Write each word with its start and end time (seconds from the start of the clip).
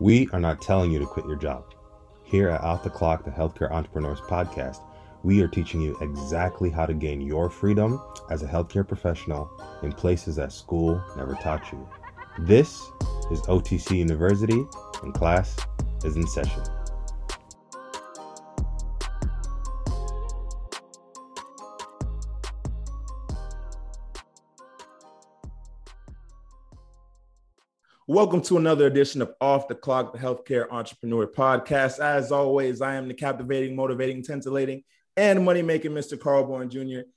We 0.00 0.28
are 0.32 0.40
not 0.40 0.60
telling 0.60 0.90
you 0.90 0.98
to 0.98 1.06
quit 1.06 1.24
your 1.24 1.36
job. 1.36 1.72
Here 2.24 2.48
at 2.48 2.62
Off 2.62 2.82
the 2.82 2.90
Clock, 2.90 3.24
the 3.24 3.30
Healthcare 3.30 3.70
Entrepreneurs 3.70 4.20
Podcast, 4.22 4.80
we 5.22 5.40
are 5.40 5.46
teaching 5.46 5.80
you 5.80 5.96
exactly 6.00 6.68
how 6.68 6.84
to 6.84 6.94
gain 6.94 7.20
your 7.20 7.48
freedom 7.48 8.02
as 8.28 8.42
a 8.42 8.46
healthcare 8.46 8.86
professional 8.86 9.48
in 9.84 9.92
places 9.92 10.34
that 10.34 10.52
school 10.52 11.00
never 11.16 11.34
taught 11.34 11.70
you. 11.70 11.88
This 12.40 12.80
is 13.30 13.40
OTC 13.42 13.96
University, 13.96 14.64
and 15.04 15.14
class 15.14 15.56
is 16.02 16.16
in 16.16 16.26
session. 16.26 16.62
Welcome 28.14 28.42
to 28.42 28.58
another 28.58 28.86
edition 28.86 29.22
of 29.22 29.34
Off 29.40 29.66
the 29.66 29.74
Clock, 29.74 30.12
the 30.12 30.20
Healthcare 30.20 30.70
Entrepreneur 30.70 31.26
Podcast. 31.26 31.98
As 31.98 32.30
always, 32.30 32.80
I 32.80 32.94
am 32.94 33.08
the 33.08 33.14
captivating, 33.14 33.74
motivating, 33.74 34.22
titillating, 34.22 34.84
and 35.16 35.44
money 35.44 35.62
making 35.62 35.90
Mr. 35.90 36.16
Carl 36.16 36.44
Bourne 36.44 36.70
Jr. 36.70 37.08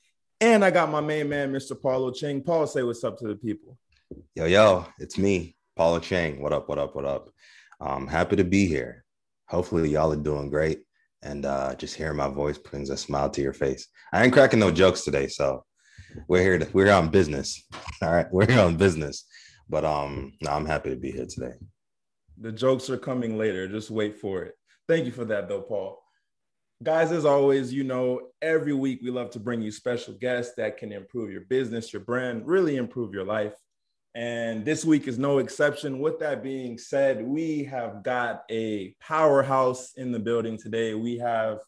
And 0.42 0.66
I 0.66 0.72
got 0.72 0.90
my 0.90 1.00
main 1.00 1.30
man, 1.30 1.54
Mr. 1.54 1.80
Paulo 1.80 2.10
Ching. 2.10 2.42
Paul, 2.42 2.66
say 2.66 2.82
what's 2.82 3.04
up 3.04 3.20
to 3.20 3.28
the 3.28 3.36
people. 3.36 3.78
Yo, 4.34 4.46
yo, 4.46 4.88
it's 4.98 5.20
me, 5.20 5.56
Paulo 5.76 6.00
Chang. 6.00 6.42
What 6.42 6.52
up, 6.52 6.68
what 6.68 6.80
up, 6.80 6.96
what 6.96 7.06
up? 7.06 7.30
I'm 7.80 8.08
happy 8.08 8.38
to 8.38 8.44
be 8.44 8.66
here. 8.66 9.06
Hopefully, 9.50 9.92
y'all 9.92 10.12
are 10.14 10.16
doing 10.16 10.50
great. 10.50 10.80
And 11.22 11.46
uh, 11.46 11.76
just 11.76 11.94
hearing 11.94 12.18
my 12.18 12.30
voice 12.30 12.58
brings 12.58 12.90
a 12.90 12.98
smile 12.98 13.30
to 13.30 13.42
your 13.44 13.54
face. 13.54 13.88
I 14.12 14.24
ain't 14.24 14.34
cracking 14.34 14.60
no 14.60 14.72
jokes 14.72 15.04
today, 15.04 15.28
so 15.28 15.64
we're 16.28 16.42
here. 16.42 16.58
To, 16.58 16.68
we're 16.74 16.92
on 16.92 17.10
business. 17.10 17.64
All 18.02 18.12
right, 18.12 18.26
we're 18.32 18.60
on 18.60 18.78
business. 18.78 19.27
But 19.70 19.86
um, 19.86 20.34
no, 20.42 20.52
I'm 20.52 20.66
happy 20.66 20.90
to 20.90 20.96
be 20.96 21.12
here 21.12 21.26
today. 21.26 21.54
The 22.40 22.52
jokes 22.52 22.90
are 22.90 22.98
coming 22.98 23.38
later. 23.38 23.68
Just 23.68 23.90
wait 23.90 24.20
for 24.20 24.44
it. 24.44 24.56
Thank 24.88 25.06
you 25.06 25.12
for 25.12 25.26
that, 25.26 25.50
though, 25.50 25.62
Paul. 25.62 26.02
Guys, 26.84 27.12
as 27.12 27.26
always, 27.26 27.74
you 27.74 27.84
know, 27.84 28.22
every 28.42 28.74
week 28.74 29.00
we 29.02 29.10
love 29.10 29.32
to 29.32 29.40
bring 29.40 29.62
you 29.62 29.72
special 29.72 30.14
guests 30.14 30.54
that 30.58 30.78
can 30.78 30.92
improve 30.92 31.32
your 31.32 31.42
business, 31.42 31.92
your 31.92 32.04
brand, 32.04 32.48
really 32.48 32.78
improve 32.78 33.14
your 33.14 33.26
life. 33.26 33.56
And 34.14 34.64
this 34.64 34.86
week 34.86 35.08
is 35.08 35.18
no 35.18 35.40
exception. 35.40 36.00
With 36.00 36.20
that 36.20 36.44
being 36.44 36.78
said, 36.78 37.26
we 37.26 37.64
have 37.66 38.04
got 38.04 38.44
a 38.50 38.96
powerhouse 39.00 39.94
in 39.96 40.12
the 40.12 40.20
building 40.20 40.58
today. 40.58 40.94
We 40.94 41.18
have, 41.18 41.60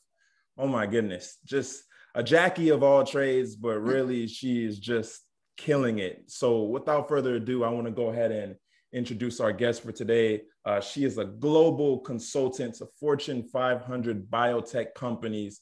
oh 0.57 0.67
my 0.67 0.85
goodness, 0.85 1.37
just 1.43 1.83
a 2.15 2.23
Jackie 2.23 2.69
of 2.69 2.83
all 2.83 3.03
trades, 3.03 3.55
but 3.55 3.79
really 3.79 4.27
she 4.27 4.63
is 4.63 4.79
just 4.79 5.21
killing 5.59 5.99
it. 5.99 6.23
So, 6.27 6.63
without 6.63 7.09
further 7.09 7.35
ado, 7.35 7.63
I 7.63 7.69
want 7.69 7.85
to 7.85 7.91
go 7.91 8.09
ahead 8.09 8.31
and 8.31 8.55
introduce 8.93 9.39
our 9.39 9.51
guest 9.51 9.83
for 9.83 9.91
today. 9.91 10.43
Uh, 10.65 10.79
she 10.79 11.03
is 11.03 11.17
a 11.17 11.25
global 11.25 11.99
consultant 11.99 12.75
to 12.75 12.87
Fortune 12.99 13.43
500 13.43 14.29
biotech 14.29 14.93
companies 14.95 15.61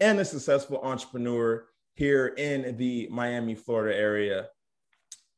and 0.00 0.20
a 0.20 0.24
successful 0.24 0.80
entrepreneur 0.82 1.66
here 1.94 2.28
in 2.36 2.76
the 2.76 3.08
Miami, 3.10 3.54
Florida 3.54 3.96
area. 3.96 4.48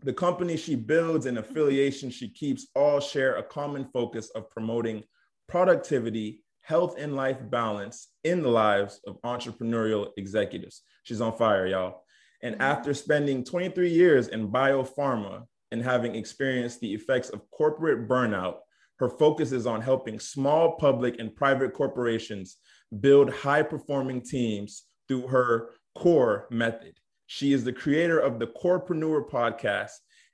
The 0.02 0.12
company 0.12 0.56
she 0.56 0.74
builds 0.74 1.26
and 1.26 1.38
affiliation 1.38 2.10
she 2.10 2.28
keeps 2.28 2.66
all 2.74 3.00
share 3.00 3.36
a 3.36 3.42
common 3.42 3.86
focus 3.92 4.30
of 4.30 4.50
promoting 4.50 5.04
productivity, 5.48 6.42
health, 6.62 6.96
and 6.98 7.14
life 7.14 7.38
balance 7.48 8.08
in 8.24 8.42
the 8.42 8.48
lives 8.48 9.00
of 9.06 9.20
entrepreneurial 9.22 10.08
executives. 10.16 10.82
She's 11.04 11.20
on 11.20 11.36
fire, 11.36 11.66
y'all. 11.66 12.02
And 12.42 12.54
mm-hmm. 12.54 12.62
after 12.62 12.94
spending 12.94 13.44
23 13.44 13.90
years 13.90 14.28
in 14.28 14.50
biopharma 14.50 15.44
and 15.70 15.82
having 15.82 16.14
experienced 16.14 16.80
the 16.80 16.92
effects 16.92 17.30
of 17.30 17.48
corporate 17.50 18.08
burnout, 18.08 18.56
her 18.98 19.08
focus 19.08 19.52
is 19.52 19.66
on 19.66 19.80
helping 19.80 20.18
small 20.18 20.76
public 20.76 21.18
and 21.18 21.34
private 21.34 21.72
corporations 21.72 22.58
build 23.00 23.30
high 23.30 23.62
performing 23.62 24.20
teams 24.20 24.84
through 25.08 25.26
her 25.28 25.70
core 25.94 26.46
method. 26.50 26.94
She 27.26 27.52
is 27.52 27.64
the 27.64 27.72
creator 27.72 28.18
of 28.18 28.38
the 28.38 28.48
Corepreneur 28.48 29.30
podcast 29.30 29.92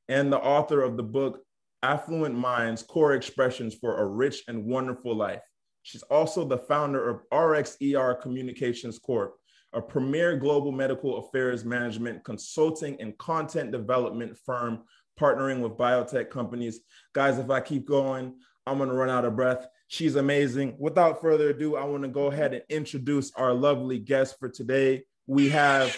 and 0.08 0.32
the 0.32 0.38
author 0.38 0.82
of 0.82 0.96
the 0.96 1.02
book 1.02 1.40
Affluent 1.82 2.34
Minds 2.34 2.82
Core 2.82 3.12
Expressions 3.12 3.74
for 3.74 3.98
a 3.98 4.06
Rich 4.06 4.44
and 4.48 4.64
Wonderful 4.64 5.14
Life. 5.14 5.42
She's 5.82 6.02
also 6.04 6.44
the 6.44 6.58
founder 6.58 7.08
of 7.08 7.20
RXER 7.32 8.20
Communications 8.20 8.98
Corp, 8.98 9.36
a 9.76 9.82
premier 9.82 10.38
global 10.38 10.72
medical 10.72 11.18
affairs 11.18 11.62
management 11.62 12.24
consulting 12.24 12.98
and 12.98 13.16
content 13.18 13.70
development 13.70 14.36
firm 14.38 14.82
partnering 15.20 15.60
with 15.60 15.72
biotech 15.72 16.30
companies. 16.30 16.80
Guys, 17.12 17.38
if 17.38 17.50
I 17.50 17.60
keep 17.60 17.86
going, 17.86 18.34
I'm 18.66 18.78
going 18.78 18.88
to 18.88 18.94
run 18.94 19.10
out 19.10 19.26
of 19.26 19.36
breath. 19.36 19.66
She's 19.88 20.16
amazing. 20.16 20.76
Without 20.78 21.20
further 21.20 21.50
ado, 21.50 21.76
I 21.76 21.84
want 21.84 22.04
to 22.04 22.08
go 22.08 22.28
ahead 22.28 22.54
and 22.54 22.62
introduce 22.70 23.30
our 23.34 23.52
lovely 23.52 23.98
guest 23.98 24.36
for 24.40 24.48
today. 24.48 25.04
We 25.26 25.50
have, 25.50 25.94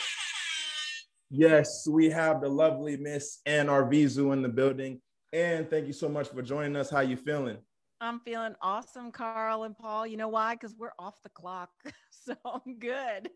yes, 1.30 1.86
we 1.88 2.10
have 2.10 2.40
the 2.40 2.48
lovely 2.48 2.96
Miss 2.96 3.38
Ann 3.46 3.68
Arvizu 3.68 4.32
in 4.32 4.42
the 4.42 4.48
building. 4.48 5.00
And 5.32 5.70
thank 5.70 5.86
you 5.86 5.92
so 5.92 6.08
much 6.08 6.28
for 6.28 6.42
joining 6.42 6.74
us. 6.74 6.90
How 6.90 7.00
you 7.00 7.16
feeling? 7.16 7.58
I'm 8.00 8.20
feeling 8.20 8.54
awesome, 8.60 9.12
Carl 9.12 9.64
and 9.64 9.76
Paul. 9.76 10.06
You 10.06 10.16
know 10.16 10.28
why? 10.28 10.54
Because 10.54 10.74
we're 10.76 10.92
off 10.98 11.22
the 11.22 11.30
clock. 11.30 11.70
So 12.44 12.60
I'm 12.66 12.78
good. 12.78 13.30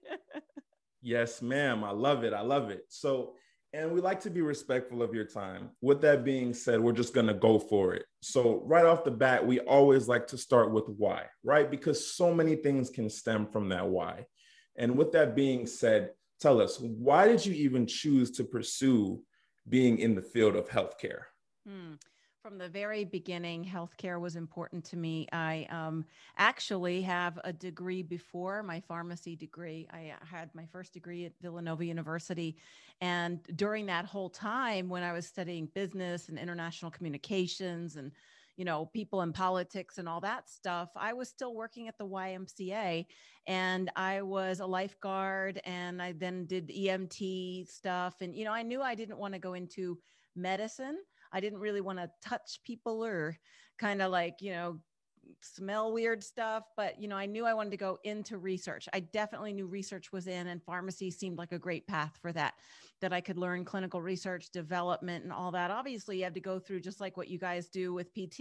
yes, 1.01 1.41
ma'am. 1.41 1.83
I 1.83 1.91
love 1.93 2.25
it. 2.25 2.33
I 2.35 2.43
love 2.43 2.71
it. 2.71 2.85
So, 2.89 3.35
and 3.73 3.91
we 3.91 4.03
like 4.03 4.21
to 4.21 4.31
be 4.31 4.43
respectful 4.43 5.03
of 5.03 5.15
your 5.15 5.25
time. 5.25 5.71
With 5.81 6.03
that 6.03 6.25
being 6.25 6.53
said, 6.53 6.79
we're 6.79 6.93
just 6.93 7.15
going 7.15 7.29
to 7.29 7.35
go 7.35 7.59
for 7.59 7.95
it. 7.95 8.05
So, 8.21 8.63
right 8.67 8.85
off 8.85 9.05
the 9.05 9.11
bat, 9.11 9.47
we 9.47 9.61
always 9.61 10.09
like 10.09 10.27
to 10.29 10.37
start 10.37 10.73
with 10.73 10.85
why, 10.89 11.25
right? 11.43 11.71
Because 11.71 12.15
so 12.15 12.35
many 12.35 12.55
things 12.55 12.91
can 12.91 13.09
stem 13.09 13.47
from 13.47 13.71
that 13.71 13.89
why. 13.89 14.27
And 14.77 14.97
with 14.99 15.13
that 15.13 15.35
being 15.35 15.67
said, 15.67 16.11
tell 16.39 16.61
us, 16.61 16.79
why 16.79 17.29
did 17.29 17.47
you 17.47 17.55
even 17.55 17.87
choose 17.87 18.31
to 18.33 18.45
pursue 18.45 19.23
being 19.69 19.99
in 19.99 20.15
the 20.15 20.23
field 20.23 20.57
of 20.57 20.69
healthcare? 20.69 21.23
Hmm. 21.67 21.95
From 22.43 22.59
the 22.59 22.69
very 22.69 23.05
beginning, 23.05 23.65
healthcare 23.65 24.21
was 24.21 24.35
important 24.35 24.85
to 24.87 24.97
me. 24.97 25.29
I 25.33 25.65
um, 25.71 26.05
actually 26.37 27.01
have 27.03 27.39
a 27.45 27.53
degree 27.53 28.03
before 28.03 28.65
my 28.65 28.81
pharmacy 28.81 29.37
degree. 29.37 29.87
I 29.93 30.15
had 30.29 30.53
my 30.53 30.67
first 30.67 30.93
degree 30.93 31.25
at 31.25 31.35
Villanova 31.41 31.85
University. 31.85 32.57
And 33.01 33.45
during 33.55 33.87
that 33.87 34.07
whole 34.07 34.29
time, 34.29 34.89
when 34.89 35.05
I 35.05 35.13
was 35.13 35.25
studying 35.25 35.67
business 35.67 36.29
and 36.29 36.37
international 36.37 36.91
communications 36.91 37.95
and 37.95 38.11
you 38.57 38.65
know, 38.67 38.87
people 38.87 39.23
in 39.23 39.33
politics 39.33 39.97
and 39.99 40.09
all 40.09 40.21
that 40.21 40.49
stuff, 40.49 40.91
I 40.95 41.15
was 41.15 41.29
still 41.29 41.55
working 41.55 41.89
at 41.89 41.97
the 41.97 42.07
YMCA 42.07 43.07
and 43.47 43.91
I 43.97 44.21
was 44.23 44.61
a 44.61 44.67
lifeguard 44.67 45.61
and 45.65 46.03
I 46.03 46.13
then 46.13 46.47
did 46.47 46.69
EMT 46.69 47.67
stuff. 47.69 48.21
And, 48.21 48.37
you 48.37 48.45
know, 48.45 48.53
I 48.53 48.63
knew 48.63 48.83
I 48.83 48.95
didn't 48.95 49.19
want 49.19 49.33
to 49.35 49.41
go 49.41 49.55
into 49.55 49.99
medicine. 50.37 50.99
I 51.33 51.41
didn't 51.41 51.61
really 51.61 51.81
want 51.81 51.99
to 51.99 52.11
touch 52.21 52.61
people 52.65 53.05
or 53.05 53.39
kind 53.79 54.03
of 54.03 54.11
like, 54.11 54.37
you 54.41 54.53
know, 54.53 54.81
smell 55.41 55.93
weird 55.93 56.23
stuff 56.23 56.65
but 56.77 57.01
you 57.01 57.09
know 57.09 57.17
i 57.17 57.27
knew 57.27 57.45
i 57.45 57.55
wanted 57.55 57.71
to 57.71 57.77
go 57.77 57.99
into 58.05 58.39
research. 58.39 58.89
I 58.93 59.01
definitely 59.01 59.53
knew 59.53 59.67
research 59.67 60.13
was 60.13 60.27
in 60.27 60.49
and 60.49 60.63
pharmacy 60.63 61.11
seemed 61.11 61.39
like 61.39 61.53
a 61.53 61.59
great 61.59 61.87
path 61.87 62.19
for 62.21 62.33
that 62.33 62.55
that 63.01 63.13
i 63.13 63.21
could 63.21 63.39
learn 63.39 63.65
clinical 63.65 64.01
research 64.03 64.51
development 64.51 65.25
and 65.25 65.33
all 65.33 65.51
that. 65.53 65.71
Obviously 65.71 66.19
you 66.19 66.25
have 66.25 66.35
to 66.35 66.41
go 66.41 66.59
through 66.59 66.81
just 66.81 67.01
like 67.01 67.17
what 67.17 67.29
you 67.29 67.39
guys 67.39 67.69
do 67.69 67.93
with 67.93 68.13
pt 68.15 68.41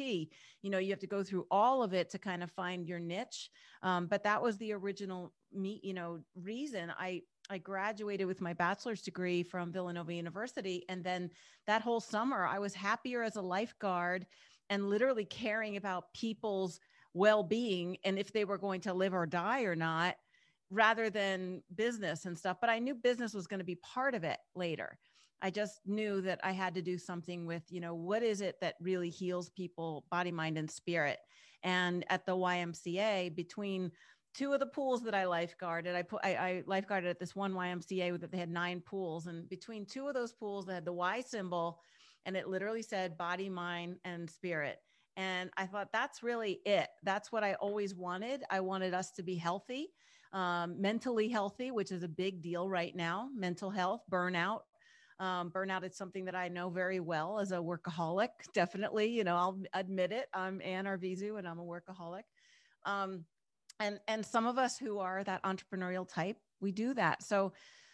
you 0.62 0.70
know 0.70 0.78
you 0.78 0.90
have 0.90 1.00
to 1.00 1.08
go 1.08 1.24
through 1.24 1.46
all 1.52 1.84
of 1.84 1.94
it 1.94 2.10
to 2.10 2.20
kind 2.20 2.44
of 2.44 2.52
find 2.52 2.88
your 2.88 3.00
niche. 3.00 3.50
Um, 3.84 4.08
but 4.08 4.24
that 4.24 4.42
was 4.42 4.58
the 4.58 4.74
original 4.74 5.34
me 5.54 5.80
you 5.84 5.94
know 5.94 6.20
reason 6.36 6.94
i 6.98 7.22
I 7.52 7.58
graduated 7.58 8.28
with 8.28 8.40
my 8.40 8.54
bachelor's 8.54 9.02
degree 9.02 9.44
from 9.44 9.74
Villanova 9.74 10.14
University. 10.14 10.86
And 10.88 11.04
then 11.04 11.30
that 11.68 11.82
whole 11.82 12.00
summer, 12.00 12.46
I 12.46 12.60
was 12.60 12.74
happier 12.74 13.24
as 13.24 13.36
a 13.36 13.42
lifeguard 13.42 14.26
and 14.70 14.90
literally 14.90 15.26
caring 15.26 15.76
about 15.76 16.14
people's 16.14 16.80
well 17.14 17.44
being 17.44 17.98
and 18.06 18.18
if 18.18 18.32
they 18.32 18.46
were 18.46 18.58
going 18.58 18.80
to 18.82 18.94
live 18.94 19.14
or 19.14 19.26
die 19.26 19.64
or 19.64 19.76
not, 19.76 20.16
rather 20.70 21.10
than 21.10 21.62
business 21.76 22.24
and 22.24 22.38
stuff. 22.38 22.56
But 22.62 22.70
I 22.70 22.80
knew 22.80 22.96
business 22.96 23.34
was 23.34 23.48
going 23.48 23.60
to 23.60 23.66
be 23.66 23.76
part 23.76 24.16
of 24.16 24.24
it 24.24 24.38
later. 24.56 24.98
I 25.42 25.50
just 25.50 25.82
knew 25.86 26.22
that 26.22 26.40
I 26.46 26.54
had 26.54 26.74
to 26.76 26.82
do 26.82 26.98
something 26.98 27.46
with, 27.46 27.64
you 27.70 27.82
know, 27.82 27.96
what 27.96 28.24
is 28.24 28.40
it 28.40 28.56
that 28.62 28.76
really 28.80 29.10
heals 29.10 29.50
people, 29.50 30.06
body, 30.10 30.32
mind, 30.32 30.58
and 30.58 30.72
spirit. 30.72 31.20
And 31.64 32.06
at 32.10 32.26
the 32.26 32.36
YMCA, 32.36 33.36
between 33.36 33.92
two 34.34 34.54
of 34.54 34.60
the 34.60 34.68
pools 34.68 35.04
that 35.04 35.16
I 35.16 35.26
lifeguarded, 35.26 35.96
I 35.96 36.04
put 36.04 36.22
I, 36.24 36.36
I 36.36 36.64
lifeguarded 36.68 37.10
at 37.10 37.20
this 37.20 37.36
one 37.36 37.54
YMCA 37.54 38.20
that 38.22 38.32
they 38.32 38.38
had 38.38 38.50
nine 38.50 38.82
pools, 38.82 39.28
and 39.28 39.48
between 39.50 39.86
two 39.86 40.08
of 40.08 40.14
those 40.14 40.34
pools, 40.34 40.66
they 40.66 40.74
had 40.76 40.86
the 40.86 40.94
Y 40.94 41.22
symbol, 41.22 41.80
and 42.26 42.38
it 42.38 42.48
literally 42.48 42.84
said 42.84 43.18
body, 43.18 43.50
mind, 43.50 43.98
and 44.06 44.30
spirit. 44.30 44.80
And 45.18 45.52
I 45.58 45.66
thought 45.68 45.90
that's 45.92 46.24
really 46.24 46.62
it. 46.66 46.88
That's 47.04 47.32
what 47.32 47.44
I 47.44 47.56
always 47.56 47.96
wanted. 47.96 48.44
I 48.50 48.62
wanted 48.62 48.94
us 48.94 49.12
to 49.14 49.24
be 49.24 49.36
healthy, 49.36 49.90
um, 50.34 50.82
mentally 50.82 51.30
healthy, 51.30 51.72
which 51.72 51.92
is 51.92 52.04
a 52.04 52.08
big 52.08 52.42
deal 52.42 52.70
right 52.70 52.96
now. 52.96 53.30
Mental 53.36 53.70
health, 53.70 54.04
burnout, 54.12 54.62
Um, 55.20 55.52
burnout 55.52 55.84
is 55.86 55.96
something 55.98 56.26
that 56.26 56.36
I 56.36 56.48
know 56.48 56.70
very 56.70 57.00
well 57.00 57.40
as 57.40 57.52
a 57.52 57.58
workaholic. 57.58 58.30
Definitely, 58.54 59.08
you 59.08 59.24
know, 59.24 59.36
I'll 59.36 59.62
admit 59.74 60.12
it. 60.12 60.28
I'm 60.34 60.62
Ann 60.64 60.86
Arvizu 60.86 61.38
and 61.38 61.48
I'm 61.48 61.60
a 61.60 61.64
workaholic. 61.64 62.24
Um, 62.86 63.26
and 63.82 64.00
and 64.08 64.26
some 64.26 64.46
of 64.46 64.58
us 64.58 64.78
who 64.78 65.00
are 65.00 65.24
that 65.24 65.44
entrepreneurial 65.44 66.08
type, 66.08 66.38
we 66.60 66.72
do 66.72 66.94
that. 66.94 67.24
So 67.24 67.54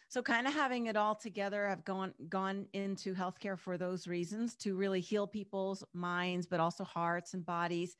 so 0.09 0.21
kind 0.21 0.47
of 0.47 0.53
having 0.53 0.85
it 0.85 0.95
all 0.95 1.15
together, 1.15 1.67
I've 1.67 1.83
gone 1.83 2.13
gone 2.29 2.67
into 2.73 3.13
healthcare 3.13 3.57
for 3.57 3.77
those 3.77 4.07
reasons 4.07 4.55
to 4.57 4.75
really 4.75 5.01
heal 5.01 5.27
people's 5.27 5.83
minds, 5.93 6.45
but 6.45 6.59
also 6.59 6.83
hearts 6.83 7.33
and 7.33 7.45
bodies. 7.45 7.97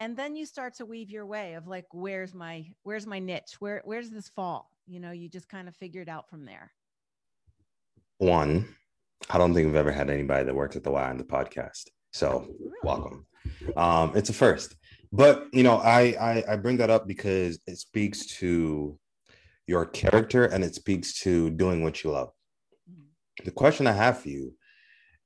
And 0.00 0.16
then 0.16 0.36
you 0.36 0.46
start 0.46 0.74
to 0.74 0.86
weave 0.86 1.10
your 1.10 1.26
way 1.26 1.54
of 1.54 1.66
like, 1.66 1.86
where's 1.92 2.34
my 2.34 2.66
where's 2.82 3.06
my 3.06 3.18
niche? 3.18 3.56
Where 3.58 3.82
where's 3.84 4.10
this 4.10 4.28
fall? 4.28 4.70
You 4.86 5.00
know, 5.00 5.12
you 5.12 5.28
just 5.28 5.48
kind 5.48 5.68
of 5.68 5.76
figure 5.76 6.02
it 6.02 6.08
out 6.08 6.28
from 6.28 6.44
there. 6.44 6.72
One, 8.18 8.74
I 9.30 9.38
don't 9.38 9.54
think 9.54 9.66
we've 9.66 9.76
ever 9.76 9.92
had 9.92 10.10
anybody 10.10 10.44
that 10.44 10.54
worked 10.54 10.76
at 10.76 10.84
the 10.84 10.90
Y 10.90 11.08
on 11.08 11.18
the 11.18 11.24
podcast. 11.24 11.88
So 12.12 12.46
really? 12.60 12.76
welcome. 12.82 13.26
Um, 13.76 14.12
it's 14.14 14.30
a 14.30 14.32
first. 14.32 14.76
But 15.14 15.46
you 15.52 15.62
know, 15.62 15.76
I, 15.76 16.16
I 16.20 16.44
I 16.48 16.56
bring 16.56 16.78
that 16.78 16.90
up 16.90 17.06
because 17.06 17.60
it 17.68 17.78
speaks 17.78 18.26
to 18.38 18.98
your 19.68 19.86
character 19.86 20.46
and 20.46 20.64
it 20.64 20.74
speaks 20.74 21.20
to 21.20 21.50
doing 21.50 21.84
what 21.84 22.02
you 22.02 22.10
love. 22.10 22.30
The 23.44 23.52
question 23.52 23.86
I 23.86 23.92
have 23.92 24.18
for 24.18 24.28
you 24.28 24.54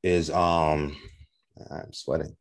is 0.03 0.31
um 0.31 0.95
I'm 1.71 1.93
sweating. 1.93 2.37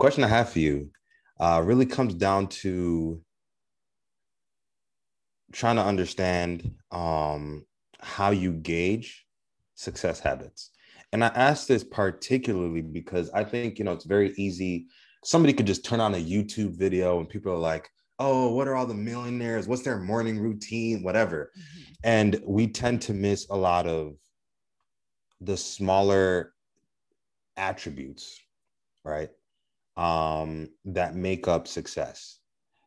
Question 0.00 0.24
I 0.24 0.28
have 0.28 0.50
for 0.50 0.58
you 0.58 0.90
uh, 1.38 1.62
really 1.64 1.86
comes 1.86 2.14
down 2.14 2.48
to 2.48 3.22
trying 5.52 5.76
to 5.76 5.84
understand 5.84 6.74
um, 6.90 7.64
how 8.00 8.30
you 8.30 8.52
gauge 8.52 9.24
success 9.76 10.18
habits. 10.18 10.70
And 11.12 11.24
I 11.24 11.28
ask 11.28 11.66
this 11.68 11.84
particularly 11.84 12.82
because 12.82 13.30
I 13.30 13.44
think, 13.44 13.78
you 13.78 13.84
know, 13.84 13.92
it's 13.92 14.04
very 14.04 14.34
easy. 14.36 14.86
Somebody 15.24 15.52
could 15.52 15.66
just 15.66 15.84
turn 15.84 16.00
on 16.00 16.14
a 16.14 16.18
YouTube 16.18 16.78
video 16.78 17.18
and 17.18 17.28
people 17.28 17.52
are 17.52 17.58
like, 17.58 17.90
oh, 18.18 18.52
what 18.52 18.66
are 18.68 18.74
all 18.74 18.86
the 18.86 18.94
millionaires? 18.94 19.68
What's 19.68 19.82
their 19.82 19.98
morning 19.98 20.38
routine? 20.38 21.02
Whatever. 21.02 21.52
Mm-hmm. 21.56 21.92
And 22.04 22.42
we 22.46 22.66
tend 22.66 23.02
to 23.02 23.14
miss 23.14 23.46
a 23.50 23.56
lot 23.56 23.86
of 23.86 24.14
the 25.40 25.56
smaller 25.56 26.52
attributes, 27.56 28.40
right? 29.04 29.30
Um, 29.96 30.68
that 30.84 31.14
make 31.14 31.48
up 31.48 31.68
success. 31.68 32.38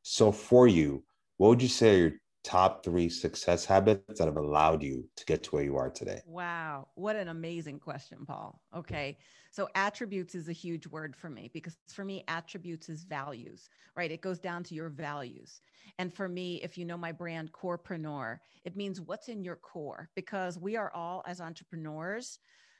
So 0.03 0.31
for 0.31 0.67
you, 0.67 1.03
what 1.37 1.49
would 1.49 1.61
you 1.61 1.67
say 1.67 1.95
are 1.95 1.99
your 1.99 2.11
top 2.43 2.83
three 2.83 3.09
success 3.09 3.65
habits 3.65 4.19
that 4.19 4.25
have 4.25 4.37
allowed 4.37 4.81
you 4.81 5.07
to 5.15 5.25
get 5.25 5.43
to 5.43 5.51
where 5.51 5.63
you 5.63 5.77
are 5.77 5.89
today? 5.89 6.21
Wow. 6.25 6.87
What 6.95 7.15
an 7.15 7.27
amazing 7.27 7.79
question, 7.79 8.25
Paul. 8.25 8.59
Okay. 8.75 9.17
So, 9.51 9.67
attributes 9.75 10.33
is 10.33 10.47
a 10.47 10.53
huge 10.53 10.87
word 10.87 11.15
for 11.15 11.29
me 11.29 11.49
because 11.53 11.77
for 11.87 12.05
me, 12.05 12.23
attributes 12.27 12.89
is 12.89 13.03
values, 13.03 13.69
right? 13.95 14.11
It 14.11 14.21
goes 14.21 14.39
down 14.39 14.63
to 14.65 14.75
your 14.75 14.89
values. 14.89 15.61
And 15.99 16.13
for 16.13 16.27
me, 16.27 16.61
if 16.63 16.77
you 16.77 16.85
know 16.85 16.97
my 16.97 17.11
brand, 17.11 17.51
Corepreneur, 17.51 18.37
it 18.63 18.75
means 18.75 19.01
what's 19.01 19.27
in 19.27 19.43
your 19.43 19.57
core 19.57 20.09
because 20.15 20.57
we 20.57 20.75
are 20.77 20.91
all, 20.93 21.23
as 21.27 21.41
entrepreneurs, 21.41 22.39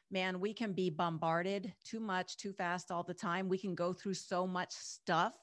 man, 0.10 0.40
we 0.40 0.54
can 0.54 0.74
be 0.74 0.90
bombarded 0.90 1.74
too 1.84 2.00
much, 2.00 2.38
too 2.38 2.54
fast 2.54 2.92
all 2.92 3.04
the 3.04 3.14
time. 3.14 3.48
We 3.48 3.58
can 3.58 3.76
go 3.76 3.94
through 3.94 4.16
so 4.16 4.46
much 4.46 4.72
stuff 4.72 5.34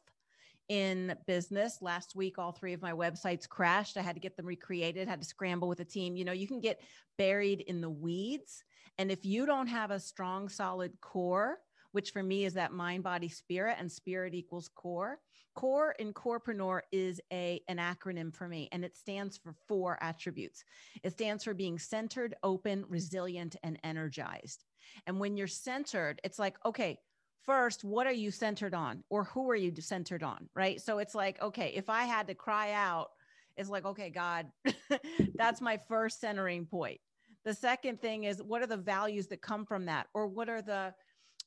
in 0.68 1.16
business. 1.26 1.78
Last 1.80 2.14
week, 2.14 2.38
all 2.38 2.52
three 2.52 2.72
of 2.72 2.82
my 2.82 2.92
websites 2.92 3.48
crashed. 3.48 3.96
I 3.96 4.02
had 4.02 4.14
to 4.16 4.20
get 4.20 4.36
them 4.36 4.46
recreated, 4.46 5.08
had 5.08 5.20
to 5.20 5.26
scramble 5.26 5.68
with 5.68 5.80
a 5.80 5.84
team. 5.84 6.16
You 6.16 6.24
know, 6.24 6.32
you 6.32 6.46
can 6.46 6.60
get 6.60 6.80
buried 7.16 7.62
in 7.62 7.80
the 7.80 7.90
weeds. 7.90 8.62
And 8.98 9.10
if 9.10 9.24
you 9.24 9.46
don't 9.46 9.68
have 9.68 9.90
a 9.90 10.00
strong, 10.00 10.48
solid 10.48 10.92
core, 11.00 11.58
which 11.92 12.10
for 12.10 12.22
me 12.22 12.44
is 12.44 12.54
that 12.54 12.72
mind, 12.72 13.02
body, 13.02 13.28
spirit, 13.28 13.76
and 13.78 13.90
spirit 13.90 14.34
equals 14.34 14.68
core. 14.74 15.18
Core 15.54 15.96
in 15.98 16.12
Corepreneur 16.12 16.82
is 16.92 17.20
a 17.32 17.60
an 17.66 17.78
acronym 17.78 18.32
for 18.32 18.46
me, 18.46 18.68
and 18.70 18.84
it 18.84 18.96
stands 18.96 19.36
for 19.36 19.54
four 19.66 19.98
attributes. 20.00 20.62
It 21.02 21.12
stands 21.12 21.42
for 21.42 21.54
being 21.54 21.78
centered, 21.78 22.36
open, 22.44 22.84
resilient, 22.88 23.56
and 23.64 23.78
energized. 23.82 24.64
And 25.06 25.18
when 25.18 25.36
you're 25.36 25.48
centered, 25.48 26.20
it's 26.22 26.38
like, 26.38 26.56
okay, 26.64 26.98
first, 27.44 27.84
what 27.84 28.06
are 28.06 28.12
you 28.12 28.30
centered 28.30 28.74
on 28.74 29.02
or 29.10 29.24
who 29.24 29.50
are 29.50 29.56
you 29.56 29.74
centered 29.80 30.22
on? 30.22 30.48
Right. 30.54 30.80
So 30.80 30.98
it's 30.98 31.14
like, 31.14 31.40
okay, 31.42 31.72
if 31.74 31.88
I 31.88 32.04
had 32.04 32.26
to 32.28 32.34
cry 32.34 32.72
out, 32.72 33.08
it's 33.56 33.70
like, 33.70 33.84
okay, 33.84 34.10
God, 34.10 34.46
that's 35.34 35.60
my 35.60 35.78
first 35.88 36.20
centering 36.20 36.66
point. 36.66 37.00
The 37.44 37.54
second 37.54 38.00
thing 38.00 38.24
is 38.24 38.42
what 38.42 38.62
are 38.62 38.66
the 38.66 38.76
values 38.76 39.26
that 39.28 39.42
come 39.42 39.64
from 39.64 39.86
that? 39.86 40.06
Or 40.14 40.26
what 40.26 40.48
are 40.48 40.62
the, 40.62 40.94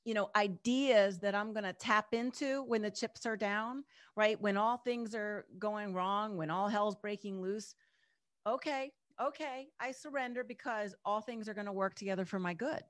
you 0.03 0.13
know, 0.13 0.29
ideas 0.35 1.19
that 1.19 1.35
I'm 1.35 1.53
going 1.53 1.63
to 1.63 1.73
tap 1.73 2.07
into 2.13 2.63
when 2.63 2.81
the 2.81 2.91
chips 2.91 3.25
are 3.25 3.38
down, 3.38 3.83
right? 4.15 4.39
When 4.41 4.57
all 4.57 4.77
things 4.77 5.13
are 5.13 5.45
going 5.59 5.93
wrong, 5.93 6.38
when 6.38 6.49
all 6.49 6.67
hell's 6.67 6.95
breaking 6.95 7.41
loose. 7.41 7.75
Okay, 8.47 8.91
okay, 9.21 9.67
I 9.79 9.91
surrender 9.91 10.43
because 10.43 10.95
all 11.05 11.21
things 11.21 11.47
are 11.47 11.53
going 11.53 11.67
to 11.67 11.71
work 11.71 11.93
together 11.95 12.25
for 12.25 12.39
my 12.39 12.53
good. 12.53 12.81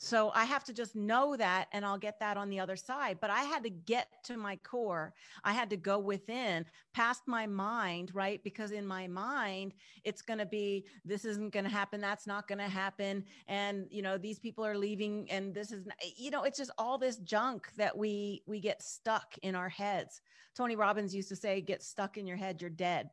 So 0.00 0.30
I 0.32 0.44
have 0.44 0.62
to 0.64 0.72
just 0.72 0.94
know 0.94 1.34
that 1.36 1.66
and 1.72 1.84
I'll 1.84 1.98
get 1.98 2.20
that 2.20 2.36
on 2.36 2.48
the 2.48 2.60
other 2.60 2.76
side. 2.76 3.18
But 3.20 3.30
I 3.30 3.42
had 3.42 3.64
to 3.64 3.70
get 3.70 4.06
to 4.24 4.36
my 4.36 4.54
core. 4.62 5.12
I 5.42 5.52
had 5.52 5.68
to 5.70 5.76
go 5.76 5.98
within, 5.98 6.64
past 6.94 7.22
my 7.26 7.48
mind, 7.48 8.12
right? 8.14 8.40
Because 8.44 8.70
in 8.70 8.86
my 8.86 9.08
mind, 9.08 9.74
it's 10.04 10.22
going 10.22 10.38
to 10.38 10.46
be 10.46 10.86
this 11.04 11.24
isn't 11.24 11.52
going 11.52 11.64
to 11.64 11.70
happen. 11.70 12.00
That's 12.00 12.28
not 12.28 12.46
going 12.46 12.60
to 12.60 12.68
happen. 12.68 13.24
And, 13.48 13.86
you 13.90 14.02
know, 14.02 14.16
these 14.16 14.38
people 14.38 14.64
are 14.64 14.78
leaving 14.78 15.28
and 15.32 15.52
this 15.52 15.72
is, 15.72 15.84
you 16.16 16.30
know, 16.30 16.44
it's 16.44 16.58
just 16.58 16.70
all 16.78 16.96
this 16.96 17.16
junk 17.16 17.68
that 17.76 17.96
we, 17.96 18.44
we 18.46 18.60
get 18.60 18.80
stuck 18.80 19.34
in 19.42 19.56
our 19.56 19.68
heads. 19.68 20.20
Tony 20.54 20.76
Robbins 20.76 21.12
used 21.12 21.28
to 21.30 21.36
say, 21.36 21.60
get 21.60 21.82
stuck 21.82 22.16
in 22.16 22.24
your 22.24 22.36
head, 22.36 22.60
you're 22.60 22.70
dead. 22.70 23.10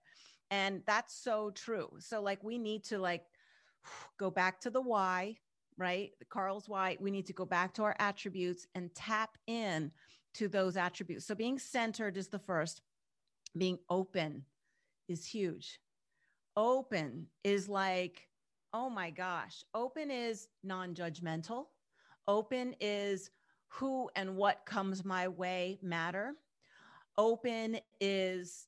And 0.51 0.83
that's 0.85 1.15
so 1.15 1.49
true. 1.49 1.89
So, 1.97 2.21
like, 2.21 2.43
we 2.43 2.59
need 2.59 2.83
to, 2.85 2.99
like, 2.99 3.23
go 4.19 4.29
back 4.29 4.61
to 4.61 4.69
the 4.69 4.81
why 4.81 5.37
right? 5.77 6.11
Carl's 6.29 6.69
why 6.69 6.97
we 6.99 7.11
need 7.11 7.25
to 7.27 7.33
go 7.33 7.45
back 7.45 7.73
to 7.73 7.83
our 7.83 7.95
attributes 7.99 8.67
and 8.75 8.93
tap 8.95 9.37
in 9.47 9.91
to 10.35 10.47
those 10.47 10.77
attributes. 10.77 11.25
So 11.25 11.35
being 11.35 11.59
centered 11.59 12.17
is 12.17 12.27
the 12.27 12.39
first. 12.39 12.81
Being 13.57 13.79
open 13.89 14.43
is 15.07 15.25
huge. 15.25 15.79
Open 16.57 17.27
is 17.43 17.67
like, 17.69 18.27
oh 18.73 18.89
my 18.89 19.09
gosh, 19.09 19.63
open 19.73 20.11
is 20.11 20.47
non 20.63 20.93
judgmental. 20.93 21.65
Open 22.27 22.75
is 22.79 23.29
who 23.67 24.09
and 24.15 24.35
what 24.35 24.65
comes 24.65 25.05
my 25.05 25.27
way 25.27 25.79
matter. 25.81 26.33
Open 27.17 27.77
is 28.01 28.67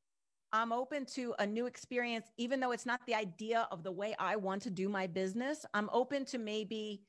I'm 0.54 0.72
open 0.72 1.06
to 1.08 1.36
a 1.40 1.46
new 1.46 1.66
experience, 1.66 2.28
even 2.38 2.60
though 2.60 2.72
it's 2.72 2.86
not 2.86 3.02
the 3.06 3.16
idea 3.16 3.68
of 3.72 3.84
the 3.84 3.92
way 3.92 4.16
I 4.18 4.38
want 4.38 4.62
to 4.64 4.70
do 4.70 4.88
my 4.88 5.06
business. 5.06 5.66
I'm 5.74 5.90
open 5.92 6.24
to 6.26 6.38
maybe 6.38 7.02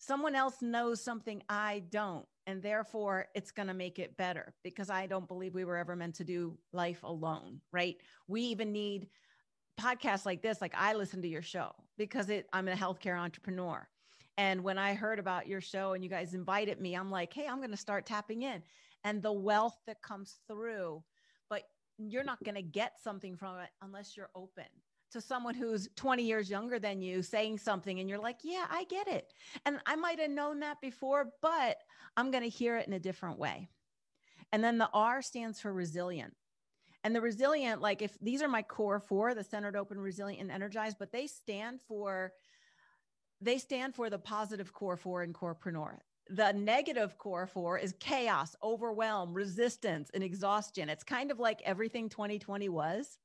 someone 0.00 0.34
else 0.34 0.60
knows 0.60 1.00
something 1.02 1.42
I 1.48 1.84
don't. 1.90 2.26
And 2.46 2.60
therefore, 2.60 3.26
it's 3.36 3.52
going 3.52 3.68
to 3.68 3.74
make 3.74 4.00
it 4.00 4.16
better 4.16 4.54
because 4.64 4.90
I 4.90 5.06
don't 5.06 5.28
believe 5.28 5.54
we 5.54 5.64
were 5.64 5.76
ever 5.76 5.94
meant 5.94 6.16
to 6.16 6.24
do 6.24 6.58
life 6.72 7.04
alone, 7.04 7.60
right? 7.70 7.96
We 8.26 8.42
even 8.42 8.72
need 8.72 9.06
podcasts 9.80 10.26
like 10.26 10.42
this. 10.42 10.60
Like 10.60 10.74
I 10.76 10.94
listen 10.94 11.22
to 11.22 11.28
your 11.28 11.42
show 11.42 11.70
because 11.96 12.28
it, 12.28 12.48
I'm 12.52 12.66
a 12.66 12.72
healthcare 12.72 13.18
entrepreneur. 13.18 13.86
And 14.36 14.64
when 14.64 14.78
I 14.78 14.94
heard 14.94 15.20
about 15.20 15.46
your 15.46 15.60
show 15.60 15.92
and 15.92 16.02
you 16.02 16.10
guys 16.10 16.34
invited 16.34 16.80
me, 16.80 16.94
I'm 16.94 17.10
like, 17.10 17.32
hey, 17.32 17.46
I'm 17.46 17.58
going 17.58 17.70
to 17.70 17.76
start 17.76 18.06
tapping 18.06 18.42
in. 18.42 18.62
And 19.04 19.22
the 19.22 19.32
wealth 19.32 19.76
that 19.86 20.02
comes 20.02 20.40
through 20.48 21.04
but 21.50 21.64
you're 21.98 22.24
not 22.24 22.42
going 22.42 22.54
to 22.54 22.62
get 22.62 22.94
something 23.02 23.36
from 23.36 23.58
it 23.58 23.68
unless 23.82 24.16
you're 24.16 24.30
open 24.34 24.64
to 25.10 25.20
someone 25.20 25.54
who's 25.54 25.88
20 25.96 26.22
years 26.22 26.50
younger 26.50 26.78
than 26.78 27.00
you 27.00 27.22
saying 27.22 27.58
something 27.58 28.00
and 28.00 28.08
you're 28.08 28.18
like, 28.18 28.38
yeah, 28.42 28.66
I 28.70 28.84
get 28.84 29.08
it. 29.08 29.32
And 29.66 29.78
I 29.86 29.96
might 29.96 30.20
have 30.20 30.30
known 30.30 30.60
that 30.60 30.80
before, 30.80 31.32
but 31.42 31.78
I'm 32.16 32.30
going 32.30 32.44
to 32.44 32.48
hear 32.48 32.76
it 32.76 32.86
in 32.86 32.92
a 32.92 33.00
different 33.00 33.38
way. 33.38 33.68
And 34.52 34.62
then 34.62 34.78
the 34.78 34.90
R 34.92 35.22
stands 35.22 35.60
for 35.60 35.72
resilient. 35.72 36.34
And 37.02 37.14
the 37.14 37.20
resilient, 37.20 37.80
like 37.80 38.02
if 38.02 38.18
these 38.20 38.42
are 38.42 38.48
my 38.48 38.62
core 38.62 39.00
four, 39.00 39.34
the 39.34 39.44
centered, 39.44 39.76
open, 39.76 39.98
resilient, 39.98 40.42
and 40.42 40.50
energized, 40.50 40.96
but 40.98 41.12
they 41.12 41.26
stand 41.26 41.80
for 41.80 42.32
they 43.42 43.56
stand 43.56 43.94
for 43.94 44.10
the 44.10 44.18
positive 44.18 44.74
core 44.74 44.98
four 44.98 45.22
in 45.22 45.32
corepreneur 45.32 45.96
the 46.30 46.52
negative 46.52 47.18
core 47.18 47.46
four 47.46 47.76
is 47.76 47.94
chaos, 47.98 48.54
overwhelm, 48.62 49.34
resistance, 49.34 50.10
and 50.14 50.22
exhaustion. 50.22 50.88
It's 50.88 51.02
kind 51.02 51.30
of 51.30 51.40
like 51.40 51.60
everything 51.64 52.08
2020 52.08 52.68
was. 52.68 53.18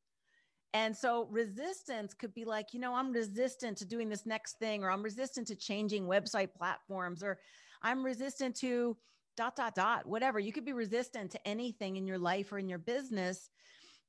And 0.74 0.96
so 0.96 1.28
resistance 1.32 2.14
could 2.14 2.34
be 2.34 2.46
like, 2.46 2.74
you 2.74 2.80
know, 2.80 2.94
I'm 2.96 3.12
resistant 3.14 3.78
to 3.80 3.86
doing 3.86 4.10
this 4.10 4.26
next 4.26 4.60
thing, 4.60 4.84
or 4.84 4.92
I'm 4.92 5.04
resistant 5.04 5.48
to 5.48 5.56
changing 5.56 6.06
website 6.06 6.54
platforms, 6.54 7.24
or 7.24 7.40
I'm 7.82 8.04
resistant 8.04 8.56
to 8.58 8.98
dot, 9.38 9.56
dot, 9.56 9.76
dot, 9.76 10.06
whatever. 10.06 10.40
You 10.40 10.52
could 10.54 10.66
be 10.66 10.74
resistant 10.74 11.32
to 11.32 11.48
anything 11.48 11.96
in 11.98 12.08
your 12.08 12.20
life 12.20 12.52
or 12.52 12.60
in 12.60 12.68
your 12.70 12.80
business. 12.80 13.50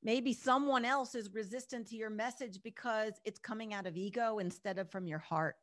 Maybe 0.03 0.33
someone 0.33 0.85
else 0.85 1.15
is 1.15 1.33
resistant 1.33 1.87
to 1.87 1.95
your 1.95 2.09
message 2.09 2.59
because 2.63 3.13
it's 3.25 3.39
coming 3.39 3.73
out 3.73 3.87
of 3.87 3.97
ego 3.97 4.39
instead 4.39 4.77
of 4.79 4.91
from 4.91 5.07
your 5.07 5.19
heart. 5.19 5.55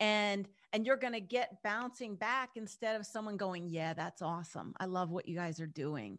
and 0.00 0.48
and 0.72 0.86
you're 0.86 0.96
going 0.96 1.12
to 1.12 1.20
get 1.20 1.62
bouncing 1.62 2.16
back 2.16 2.50
instead 2.56 2.96
of 2.96 3.06
someone 3.06 3.36
going 3.36 3.68
yeah 3.68 3.94
that's 3.94 4.22
awesome 4.22 4.74
i 4.80 4.84
love 4.86 5.10
what 5.10 5.28
you 5.28 5.36
guys 5.36 5.60
are 5.60 5.66
doing 5.66 6.18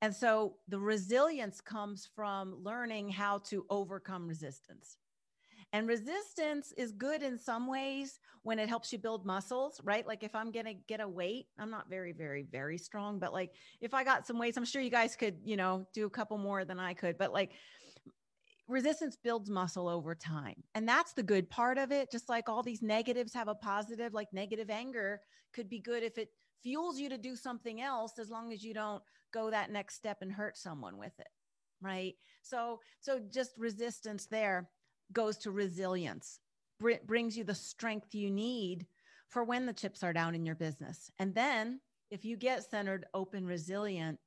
and 0.00 0.14
so 0.14 0.54
the 0.68 0.78
resilience 0.78 1.60
comes 1.60 2.08
from 2.14 2.62
learning 2.62 3.10
how 3.10 3.38
to 3.38 3.64
overcome 3.70 4.26
resistance 4.26 4.98
and 5.72 5.86
resistance 5.86 6.72
is 6.76 6.92
good 6.92 7.22
in 7.22 7.38
some 7.38 7.66
ways 7.66 8.20
when 8.42 8.58
it 8.58 8.68
helps 8.68 8.90
you 8.90 8.98
build 8.98 9.26
muscles, 9.26 9.80
right? 9.84 10.06
Like 10.06 10.22
if 10.22 10.34
I'm 10.34 10.50
going 10.50 10.64
to 10.64 10.74
get 10.74 11.00
a 11.00 11.08
weight, 11.08 11.46
I'm 11.58 11.70
not 11.70 11.90
very, 11.90 12.12
very, 12.12 12.46
very 12.50 12.78
strong, 12.78 13.18
but 13.18 13.32
like 13.34 13.52
if 13.80 13.92
I 13.92 14.02
got 14.02 14.26
some 14.26 14.38
weights, 14.38 14.56
I'm 14.56 14.64
sure 14.64 14.80
you 14.80 14.90
guys 14.90 15.14
could, 15.14 15.36
you 15.44 15.56
know, 15.56 15.86
do 15.92 16.06
a 16.06 16.10
couple 16.10 16.38
more 16.38 16.64
than 16.64 16.80
I 16.80 16.94
could. 16.94 17.18
But 17.18 17.34
like 17.34 17.52
resistance 18.66 19.16
builds 19.22 19.50
muscle 19.50 19.88
over 19.88 20.14
time. 20.14 20.62
And 20.74 20.88
that's 20.88 21.12
the 21.12 21.22
good 21.22 21.50
part 21.50 21.76
of 21.76 21.92
it. 21.92 22.10
Just 22.10 22.30
like 22.30 22.48
all 22.48 22.62
these 22.62 22.82
negatives 22.82 23.34
have 23.34 23.48
a 23.48 23.54
positive, 23.54 24.14
like 24.14 24.28
negative 24.32 24.70
anger 24.70 25.20
could 25.52 25.68
be 25.68 25.80
good 25.80 26.02
if 26.02 26.16
it 26.16 26.30
fuels 26.62 26.98
you 26.98 27.10
to 27.10 27.18
do 27.18 27.36
something 27.36 27.82
else, 27.82 28.18
as 28.18 28.30
long 28.30 28.52
as 28.52 28.64
you 28.64 28.72
don't 28.72 29.02
go 29.32 29.50
that 29.50 29.70
next 29.70 29.94
step 29.94 30.18
and 30.22 30.32
hurt 30.32 30.56
someone 30.56 30.96
with 30.98 31.18
it. 31.18 31.28
Right. 31.80 32.14
So, 32.42 32.80
so 33.00 33.20
just 33.32 33.52
resistance 33.56 34.26
there 34.26 34.68
goes 35.12 35.36
to 35.38 35.50
resilience, 35.50 36.40
Br- 36.80 37.04
brings 37.06 37.36
you 37.36 37.44
the 37.44 37.54
strength 37.54 38.14
you 38.14 38.30
need 38.30 38.86
for 39.28 39.44
when 39.44 39.66
the 39.66 39.72
chips 39.72 40.02
are 40.02 40.12
down 40.12 40.34
in 40.34 40.44
your 40.44 40.54
business. 40.54 41.10
And 41.18 41.34
then 41.34 41.80
if 42.10 42.24
you 42.24 42.36
get 42.36 42.68
centered, 42.68 43.06
open, 43.14 43.46
resilient, 43.46 44.18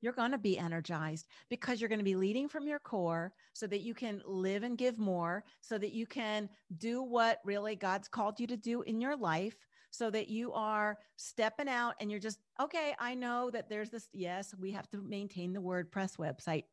you're 0.00 0.12
going 0.12 0.32
to 0.32 0.38
be 0.38 0.58
energized 0.58 1.28
because 1.48 1.80
you're 1.80 1.88
going 1.88 2.00
to 2.00 2.04
be 2.04 2.16
leading 2.16 2.48
from 2.48 2.66
your 2.66 2.80
core 2.80 3.32
so 3.52 3.68
that 3.68 3.82
you 3.82 3.94
can 3.94 4.20
live 4.26 4.64
and 4.64 4.76
give 4.76 4.98
more, 4.98 5.44
so 5.60 5.78
that 5.78 5.92
you 5.92 6.06
can 6.06 6.48
do 6.78 7.02
what 7.02 7.38
really 7.44 7.76
God's 7.76 8.08
called 8.08 8.40
you 8.40 8.48
to 8.48 8.56
do 8.56 8.82
in 8.82 9.00
your 9.00 9.16
life, 9.16 9.56
so 9.92 10.10
that 10.10 10.28
you 10.28 10.52
are 10.54 10.98
stepping 11.16 11.68
out 11.68 11.94
and 12.00 12.10
you're 12.10 12.18
just, 12.18 12.38
okay, 12.60 12.94
I 12.98 13.14
know 13.14 13.50
that 13.50 13.68
there's 13.68 13.90
this. 13.90 14.08
Yes, 14.12 14.54
we 14.58 14.72
have 14.72 14.90
to 14.90 14.96
maintain 14.96 15.52
the 15.52 15.60
WordPress 15.60 16.16
website. 16.16 16.64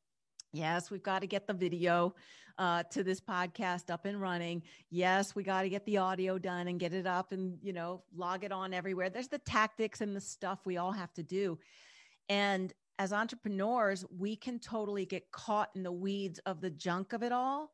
Yes, 0.53 0.89
we've 0.89 1.03
got 1.03 1.19
to 1.19 1.27
get 1.27 1.45
the 1.45 1.53
video 1.53 2.15
uh, 2.57 2.83
to 2.91 3.03
this 3.03 3.19
podcast 3.19 3.91
up 3.91 4.05
and 4.05 4.19
running. 4.19 4.63
Yes, 4.89 5.35
we 5.35 5.43
got 5.43 5.63
to 5.63 5.69
get 5.69 5.85
the 5.85 5.97
audio 5.97 6.39
done 6.39 6.69
and 6.69 6.79
get 6.79 6.93
it 6.93 7.05
up 7.05 7.33
and, 7.33 7.59
you 7.61 7.73
know, 7.73 8.03
log 8.15 8.43
it 8.45 8.53
on 8.53 8.73
everywhere. 8.73 9.09
There's 9.09 9.27
the 9.27 9.38
tactics 9.39 10.01
and 10.01 10.15
the 10.15 10.21
stuff 10.21 10.59
we 10.65 10.77
all 10.77 10.93
have 10.93 11.13
to 11.15 11.23
do. 11.23 11.59
And 12.29 12.73
as 12.97 13.11
entrepreneurs, 13.11 14.05
we 14.17 14.38
can 14.38 14.59
totally 14.59 15.05
get 15.05 15.29
caught 15.31 15.69
in 15.75 15.83
the 15.83 15.91
weeds 15.91 16.39
of 16.45 16.61
the 16.61 16.69
junk 16.69 17.13
of 17.13 17.21
it 17.21 17.33
all. 17.33 17.73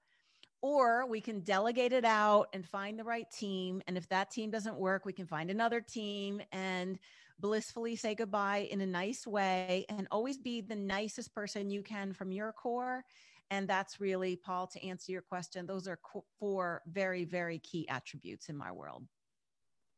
Or 0.66 1.06
we 1.06 1.22
can 1.22 1.42
delegate 1.42 1.94
it 1.94 2.06
out 2.06 2.48
and 2.52 2.66
find 2.66 2.98
the 2.98 3.04
right 3.04 3.30
team. 3.30 3.84
And 3.86 3.96
if 3.96 4.10
that 4.10 4.32
team 4.32 4.50
doesn't 4.50 4.76
work, 4.76 5.06
we 5.06 5.14
can 5.14 5.28
find 5.28 5.52
another 5.52 5.80
team 5.80 6.42
and 6.52 6.98
blissfully 7.40 7.96
say 7.96 8.16
goodbye 8.16 8.68
in 8.72 8.82
a 8.82 8.86
nice 8.88 9.28
way 9.28 9.86
and 9.90 10.08
always 10.10 10.40
be 10.40 10.62
the 10.62 10.76
nicest 10.76 11.36
person 11.36 11.70
you 11.70 11.84
can 11.84 12.14
from 12.14 12.32
your 12.32 12.52
core. 12.52 13.04
And 13.52 13.68
that's 13.68 14.00
really, 14.02 14.38
Paul, 14.38 14.66
to 14.66 14.84
answer 14.84 15.12
your 15.12 15.22
question, 15.22 15.68
those 15.68 15.88
are 15.88 16.00
four 16.40 16.82
very, 16.88 17.26
very 17.26 17.60
key 17.60 17.88
attributes 17.88 18.50
in 18.50 18.58
my 18.58 18.72
world. 18.72 19.06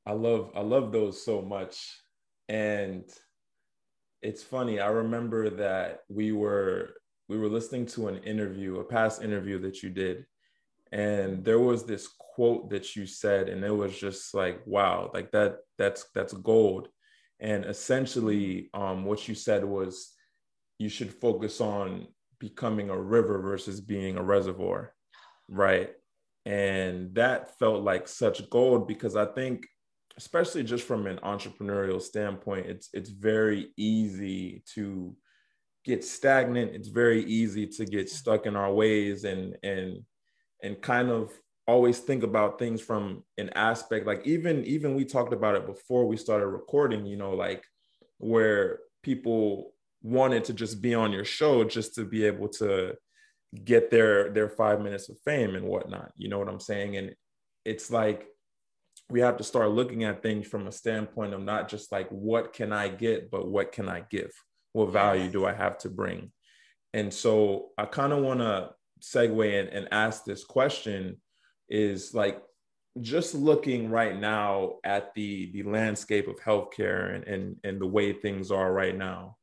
I 0.06 0.12
love, 0.12 0.52
I 0.54 0.60
love 0.60 0.92
those 0.92 1.24
so 1.24 1.42
much. 1.42 1.78
And 2.50 3.06
it's 4.22 4.44
funny. 4.44 4.82
I 4.82 4.88
remember 4.88 5.50
that 5.50 6.02
we 6.10 6.34
were 6.34 6.96
we 7.30 7.38
were 7.38 7.48
listening 7.48 7.86
to 7.86 8.10
an 8.10 8.18
interview, 8.24 8.80
a 8.80 8.84
past 8.84 9.22
interview 9.22 9.60
that 9.60 9.82
you 9.82 9.90
did, 9.90 10.26
and 10.92 11.44
there 11.44 11.60
was 11.60 11.86
this 11.86 12.08
quote 12.18 12.70
that 12.70 12.96
you 12.96 13.06
said, 13.06 13.50
and 13.50 13.64
it 13.64 13.76
was 13.76 13.98
just 13.98 14.34
like, 14.34 14.62
wow, 14.66 15.12
like 15.14 15.32
that 15.32 15.58
that's 15.78 16.06
that's 16.14 16.34
gold. 16.34 16.90
And 17.40 17.66
essentially, 17.66 18.70
um, 18.74 19.06
what 19.06 19.28
you 19.28 19.36
said 19.36 19.64
was 19.64 20.14
you 20.80 20.90
should 20.90 21.14
focus 21.14 21.62
on 21.62 22.08
becoming 22.40 22.90
a 22.90 23.00
river 23.00 23.42
versus 23.42 23.82
being 23.82 24.18
a 24.18 24.24
reservoir, 24.24 24.94
right? 25.48 25.92
And 26.46 27.14
that 27.16 27.58
felt 27.60 27.84
like 27.84 28.08
such 28.08 28.50
gold 28.50 28.88
because 28.88 29.16
I 29.16 29.26
think 29.26 29.66
especially 30.18 30.64
just 30.64 30.86
from 30.86 31.06
an 31.06 31.18
entrepreneurial 31.18 32.02
standpoint, 32.02 32.66
it's 32.66 32.90
it's 32.94 33.10
very 33.10 33.70
easy 33.78 34.64
to 34.74 35.16
get 35.86 36.04
stagnant. 36.04 36.76
It's 36.76 36.88
very 36.88 37.24
easy 37.24 37.68
to 37.68 37.86
get 37.86 38.10
stuck 38.10 38.46
in 38.46 38.56
our 38.56 38.74
ways 38.74 39.24
and 39.24 39.56
and 39.64 40.04
and 40.64 40.82
kind 40.82 41.10
of 41.10 41.32
always 41.68 42.00
think 42.00 42.24
about 42.24 42.58
things 42.58 42.82
from 42.82 43.24
an 43.38 43.50
aspect 43.56 44.08
like 44.08 44.26
even 44.26 44.64
even 44.66 44.96
we 44.96 45.04
talked 45.04 45.34
about 45.34 45.56
it 45.56 45.66
before 45.66 46.06
we 46.06 46.16
started 46.16 46.48
recording 46.48 47.06
you 47.06 47.18
know 47.18 47.34
like 47.34 47.64
where 48.20 48.80
people 49.04 49.74
wanted 50.02 50.44
to 50.46 50.54
just 50.54 50.82
be 50.82 50.96
on 50.96 51.12
your 51.12 51.26
show 51.26 51.64
just 51.64 51.94
to 51.96 52.06
be 52.06 52.24
able 52.24 52.48
to 52.48 52.96
get 53.66 53.92
their 53.92 54.30
their 54.32 54.50
five 54.50 54.82
minutes 54.82 55.10
of 55.10 55.18
fame 55.26 55.56
and 55.56 55.66
whatnot 55.66 56.12
you 56.16 56.30
know 56.30 56.40
what 56.40 56.48
i'm 56.48 56.60
saying 56.60 56.96
and 56.96 57.14
it's 57.66 57.92
like 57.92 58.28
we 59.10 59.22
have 59.22 59.38
to 59.38 59.44
start 59.44 59.72
looking 59.72 60.04
at 60.04 60.22
things 60.22 60.48
from 60.48 60.68
a 60.68 60.72
standpoint 60.72 61.34
of 61.34 61.42
not 61.42 61.70
just 61.70 61.92
like 61.92 62.10
what 62.10 62.54
can 62.54 62.74
I 62.74 62.90
get, 62.90 63.32
but 63.32 63.48
what 63.48 63.72
can 63.72 63.88
I 63.88 64.04
give? 64.10 64.32
What 64.74 64.92
value 64.92 65.30
do 65.30 65.46
I 65.46 65.54
have 65.54 65.78
to 65.80 65.90
bring? 65.90 66.32
And 66.94 67.14
so 67.14 67.70
I 67.78 67.86
kind 67.86 68.12
of 68.12 68.24
want 68.24 68.40
to 68.40 68.72
segue 69.14 69.60
and, 69.60 69.70
and 69.70 69.88
ask 69.92 70.24
this 70.24 70.44
question 70.44 71.18
is 71.70 72.14
like 72.14 72.42
just 73.02 73.36
looking 73.36 73.90
right 73.90 74.20
now 74.20 74.74
at 74.84 75.14
the 75.14 75.52
the 75.52 75.64
landscape 75.64 76.28
of 76.28 76.40
healthcare 76.40 77.16
and, 77.16 77.24
and 77.26 77.56
and 77.64 77.80
the 77.80 77.86
way 77.86 78.14
things 78.14 78.52
are 78.52 78.72
right 78.72 78.98
now 78.98 79.36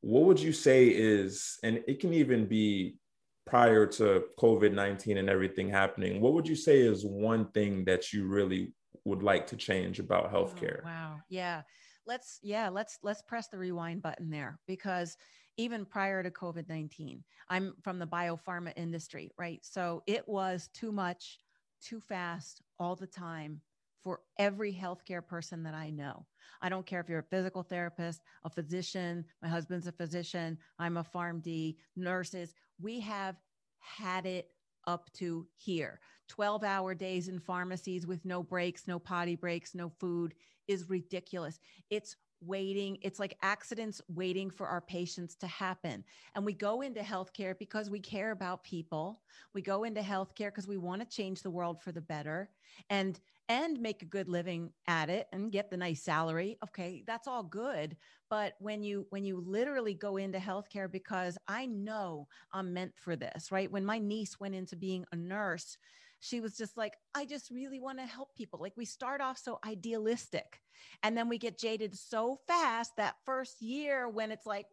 what 0.00 0.24
would 0.24 0.40
you 0.40 0.52
say 0.52 0.88
is 0.88 1.58
and 1.62 1.82
it 1.88 2.00
can 2.00 2.12
even 2.12 2.46
be 2.46 2.96
prior 3.44 3.86
to 3.86 4.22
covid-19 4.38 5.18
and 5.18 5.28
everything 5.28 5.68
happening 5.68 6.20
what 6.20 6.32
would 6.32 6.46
you 6.46 6.54
say 6.54 6.80
is 6.80 7.04
one 7.04 7.50
thing 7.52 7.84
that 7.84 8.12
you 8.12 8.26
really 8.26 8.72
would 9.04 9.22
like 9.22 9.46
to 9.48 9.56
change 9.56 9.98
about 9.98 10.30
oh, 10.32 10.36
healthcare? 10.36 10.80
Oh, 10.82 10.86
wow. 10.86 11.16
Yeah. 11.28 11.62
Let's 12.04 12.40
yeah, 12.42 12.68
let's 12.68 12.98
let's 13.02 13.22
press 13.22 13.48
the 13.48 13.58
rewind 13.58 14.02
button 14.02 14.28
there 14.28 14.58
because 14.66 15.16
even 15.56 15.84
prior 15.84 16.22
to 16.22 16.30
COVID-19, 16.30 17.20
I'm 17.48 17.74
from 17.82 17.98
the 17.98 18.06
biopharma 18.06 18.72
industry, 18.76 19.30
right? 19.38 19.60
So 19.62 20.02
it 20.06 20.26
was 20.28 20.68
too 20.72 20.92
much, 20.92 21.38
too 21.80 22.00
fast 22.00 22.62
all 22.78 22.96
the 22.96 23.06
time 23.06 23.60
for 24.02 24.20
every 24.38 24.72
healthcare 24.72 25.24
person 25.24 25.62
that 25.62 25.74
I 25.74 25.90
know. 25.90 26.26
I 26.60 26.68
don't 26.68 26.86
care 26.86 27.00
if 27.00 27.08
you're 27.08 27.20
a 27.20 27.24
physical 27.24 27.62
therapist, 27.62 28.22
a 28.44 28.50
physician, 28.50 29.24
my 29.42 29.48
husband's 29.48 29.86
a 29.86 29.92
physician, 29.92 30.58
I'm 30.78 30.96
a 30.96 31.04
PharmD, 31.04 31.76
nurses. 31.96 32.54
We 32.80 33.00
have 33.00 33.36
had 33.78 34.26
it 34.26 34.48
up 34.86 35.12
to 35.14 35.46
here. 35.54 36.00
12 36.28 36.64
hour 36.64 36.94
days 36.94 37.28
in 37.28 37.38
pharmacies 37.38 38.06
with 38.06 38.24
no 38.24 38.42
breaks, 38.42 38.88
no 38.88 38.98
potty 38.98 39.36
breaks, 39.36 39.74
no 39.74 39.90
food 40.00 40.34
is 40.66 40.88
ridiculous. 40.88 41.60
It's 41.90 42.16
waiting. 42.42 42.98
It's 43.02 43.18
like 43.20 43.36
accidents 43.42 44.00
waiting 44.08 44.50
for 44.50 44.66
our 44.66 44.80
patients 44.80 45.36
to 45.36 45.46
happen. 45.46 46.04
And 46.34 46.44
we 46.44 46.52
go 46.52 46.80
into 46.82 47.00
healthcare 47.00 47.58
because 47.58 47.90
we 47.90 48.00
care 48.00 48.30
about 48.32 48.64
people. 48.64 49.22
We 49.54 49.62
go 49.62 49.84
into 49.84 50.00
healthcare 50.00 50.48
because 50.48 50.68
we 50.68 50.76
want 50.76 51.02
to 51.02 51.08
change 51.16 51.42
the 51.42 51.50
world 51.50 51.80
for 51.82 51.92
the 51.92 52.00
better 52.00 52.50
and 52.90 53.20
and 53.48 53.80
make 53.80 54.02
a 54.02 54.06
good 54.06 54.28
living 54.28 54.72
at 54.86 55.10
it 55.10 55.26
and 55.32 55.52
get 55.52 55.70
the 55.70 55.76
nice 55.76 56.02
salary. 56.02 56.56
Okay, 56.64 57.02
that's 57.06 57.26
all 57.28 57.42
good. 57.42 57.96
But 58.30 58.54
when 58.60 58.82
you 58.82 59.06
when 59.10 59.24
you 59.24 59.40
literally 59.46 59.94
go 59.94 60.16
into 60.16 60.38
healthcare 60.38 60.90
because 60.90 61.36
I 61.48 61.66
know 61.66 62.28
I'm 62.52 62.72
meant 62.72 62.92
for 62.96 63.16
this, 63.16 63.52
right? 63.52 63.70
When 63.70 63.84
my 63.84 63.98
niece 63.98 64.40
went 64.40 64.54
into 64.54 64.76
being 64.76 65.04
a 65.12 65.16
nurse, 65.16 65.76
she 66.20 66.40
was 66.40 66.56
just 66.56 66.76
like, 66.76 66.94
I 67.14 67.26
just 67.26 67.50
really 67.50 67.80
want 67.80 67.98
to 67.98 68.06
help 68.06 68.34
people. 68.34 68.60
Like 68.60 68.74
we 68.76 68.84
start 68.84 69.20
off 69.20 69.38
so 69.38 69.58
idealistic 69.66 70.61
and 71.02 71.16
then 71.16 71.28
we 71.28 71.38
get 71.38 71.58
jaded 71.58 71.96
so 71.96 72.38
fast 72.46 72.96
that 72.96 73.16
first 73.24 73.60
year 73.62 74.08
when 74.08 74.30
it's 74.30 74.46
like, 74.46 74.66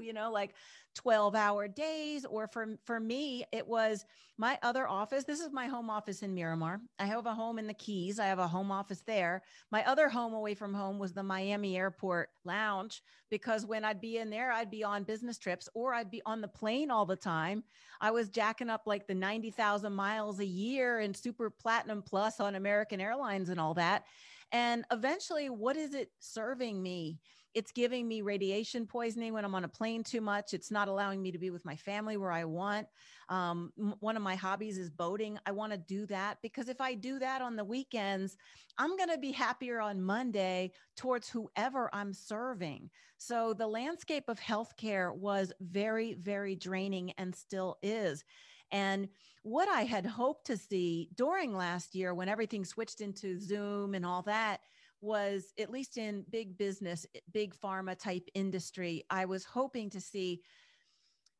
you 0.00 0.12
know, 0.12 0.30
like 0.30 0.54
12 0.98 1.34
hour 1.34 1.68
days. 1.68 2.24
Or 2.24 2.48
for, 2.48 2.76
for 2.84 2.98
me, 2.98 3.44
it 3.52 3.66
was 3.66 4.04
my 4.36 4.58
other 4.62 4.86
office. 4.88 5.24
This 5.24 5.40
is 5.40 5.52
my 5.52 5.66
home 5.66 5.90
office 5.90 6.22
in 6.22 6.34
Miramar. 6.34 6.80
I 6.98 7.06
have 7.06 7.26
a 7.26 7.34
home 7.34 7.58
in 7.58 7.66
the 7.66 7.74
Keys. 7.74 8.18
I 8.18 8.26
have 8.26 8.38
a 8.38 8.48
home 8.48 8.70
office 8.70 9.02
there. 9.06 9.42
My 9.70 9.84
other 9.84 10.08
home 10.08 10.34
away 10.34 10.54
from 10.54 10.74
home 10.74 10.98
was 10.98 11.12
the 11.12 11.22
Miami 11.22 11.76
Airport 11.76 12.30
Lounge 12.44 13.02
because 13.30 13.64
when 13.64 13.84
I'd 13.84 14.00
be 14.00 14.18
in 14.18 14.30
there, 14.30 14.52
I'd 14.52 14.70
be 14.70 14.84
on 14.84 15.04
business 15.04 15.38
trips 15.38 15.68
or 15.74 15.94
I'd 15.94 16.10
be 16.10 16.22
on 16.26 16.40
the 16.40 16.48
plane 16.48 16.90
all 16.90 17.06
the 17.06 17.16
time. 17.16 17.62
I 18.00 18.10
was 18.10 18.28
jacking 18.28 18.70
up 18.70 18.82
like 18.86 19.06
the 19.06 19.14
90,000 19.14 19.92
miles 19.92 20.40
a 20.40 20.46
year 20.46 20.98
and 21.00 21.16
super 21.16 21.50
platinum 21.50 22.02
plus 22.02 22.40
on 22.40 22.54
American 22.54 23.00
Airlines 23.00 23.48
and 23.48 23.60
all 23.60 23.74
that. 23.74 24.04
And 24.52 24.84
eventually, 24.90 25.50
what 25.50 25.76
is 25.76 25.94
it 25.94 26.10
serving 26.20 26.82
me? 26.82 27.18
it's 27.54 27.72
giving 27.72 28.06
me 28.06 28.22
radiation 28.22 28.86
poisoning 28.86 29.32
when 29.32 29.44
I'm 29.44 29.54
on 29.54 29.64
a 29.64 29.68
plane 29.68 30.04
too 30.04 30.20
much. 30.20 30.54
It's 30.54 30.70
not 30.70 30.86
allowing 30.86 31.22
me 31.22 31.32
to 31.32 31.38
be 31.38 31.50
with 31.50 31.64
my 31.64 31.76
family 31.76 32.16
where 32.16 32.30
I 32.30 32.44
want. 32.44 32.86
Um, 33.28 33.72
one 34.00 34.16
of 34.16 34.22
my 34.22 34.36
hobbies 34.36 34.78
is 34.78 34.90
boating. 34.90 35.38
I 35.46 35.52
want 35.52 35.72
to 35.72 35.78
do 35.78 36.06
that 36.06 36.38
because 36.42 36.68
if 36.68 36.80
I 36.80 36.94
do 36.94 37.18
that 37.18 37.42
on 37.42 37.56
the 37.56 37.64
weekends, 37.64 38.36
I'm 38.76 38.96
going 38.96 39.10
to 39.10 39.18
be 39.18 39.32
happier 39.32 39.80
on 39.80 40.00
Monday 40.00 40.72
towards 40.96 41.28
whoever 41.28 41.90
I'm 41.92 42.12
serving. 42.12 42.90
So 43.16 43.54
the 43.54 43.66
landscape 43.66 44.28
of 44.28 44.38
healthcare 44.38 45.14
was 45.14 45.52
very, 45.60 46.14
very 46.14 46.54
draining 46.54 47.12
and 47.18 47.34
still 47.34 47.78
is. 47.82 48.24
And 48.70 49.08
what 49.48 49.68
I 49.68 49.82
had 49.84 50.04
hoped 50.04 50.46
to 50.48 50.56
see 50.56 51.08
during 51.14 51.56
last 51.56 51.94
year 51.94 52.14
when 52.14 52.28
everything 52.28 52.64
switched 52.64 53.00
into 53.00 53.40
Zoom 53.40 53.94
and 53.94 54.04
all 54.04 54.22
that 54.22 54.60
was 55.00 55.52
at 55.58 55.70
least 55.70 55.96
in 55.96 56.24
big 56.30 56.58
business, 56.58 57.06
big 57.32 57.54
pharma 57.54 57.98
type 57.98 58.28
industry, 58.34 59.04
I 59.08 59.24
was 59.24 59.44
hoping 59.44 59.88
to 59.90 60.00
see 60.00 60.42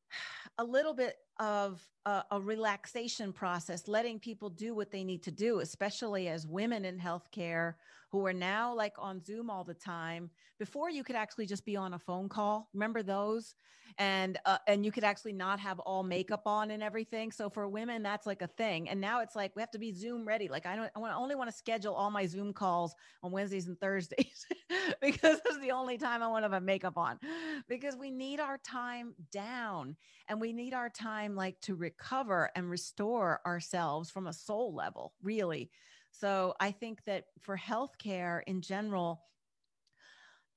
a 0.57 0.63
little 0.63 0.93
bit 0.93 1.15
of 1.39 1.81
a, 2.05 2.23
a, 2.31 2.41
relaxation 2.41 3.31
process, 3.31 3.87
letting 3.87 4.19
people 4.19 4.49
do 4.49 4.73
what 4.75 4.91
they 4.91 5.03
need 5.03 5.23
to 5.23 5.31
do, 5.31 5.59
especially 5.59 6.27
as 6.27 6.45
women 6.45 6.85
in 6.85 6.99
healthcare 6.99 7.75
who 8.11 8.25
are 8.25 8.33
now 8.33 8.73
like 8.73 8.93
on 8.97 9.23
Zoom 9.23 9.49
all 9.49 9.63
the 9.63 9.73
time. 9.73 10.29
Before 10.57 10.89
you 10.89 11.03
could 11.03 11.15
actually 11.15 11.45
just 11.45 11.65
be 11.65 11.75
on 11.75 11.93
a 11.93 11.99
phone 11.99 12.27
call. 12.27 12.69
Remember 12.73 13.03
those? 13.03 13.55
And 13.97 14.37
uh, 14.45 14.57
and 14.67 14.85
you 14.85 14.91
could 14.91 15.03
actually 15.03 15.33
not 15.33 15.59
have 15.59 15.79
all 15.79 16.03
makeup 16.03 16.43
on 16.45 16.71
and 16.71 16.83
everything. 16.83 17.31
So 17.31 17.49
for 17.49 17.67
women, 17.67 18.03
that's 18.03 18.27
like 18.27 18.41
a 18.41 18.47
thing. 18.47 18.87
And 18.87 19.01
now 19.01 19.21
it's 19.21 19.35
like 19.35 19.55
we 19.55 19.61
have 19.61 19.71
to 19.71 19.79
be 19.79 19.91
Zoom 19.91 20.27
ready. 20.27 20.47
Like 20.47 20.65
I 20.65 20.75
don't, 20.75 20.91
I 20.95 21.13
only 21.13 21.35
want 21.35 21.49
to 21.49 21.55
schedule 21.55 21.93
all 21.95 22.11
my 22.11 22.25
Zoom 22.25 22.53
calls 22.53 22.93
on 23.23 23.31
Wednesdays 23.31 23.67
and 23.67 23.79
Thursdays 23.79 24.45
because 25.01 25.39
it's 25.45 25.59
the 25.59 25.71
only 25.71 25.97
time 25.97 26.21
I 26.21 26.27
want 26.27 26.45
to 26.45 26.51
have 26.51 26.63
makeup 26.63 26.97
on. 26.97 27.19
Because 27.67 27.95
we 27.95 28.11
need 28.11 28.39
our 28.39 28.57
time 28.59 29.15
down, 29.31 29.95
and 30.27 30.39
we 30.39 30.53
need 30.53 30.73
our 30.73 30.89
time 30.89 31.28
like 31.35 31.59
to 31.61 31.75
recover 31.75 32.51
and 32.55 32.69
restore 32.69 33.41
ourselves 33.45 34.09
from 34.09 34.27
a 34.27 34.33
soul 34.33 34.73
level, 34.73 35.13
really. 35.21 35.69
So 36.11 36.55
I 36.59 36.71
think 36.71 37.03
that 37.05 37.25
for 37.39 37.57
healthcare 37.57 38.41
in 38.47 38.61
general, 38.61 39.21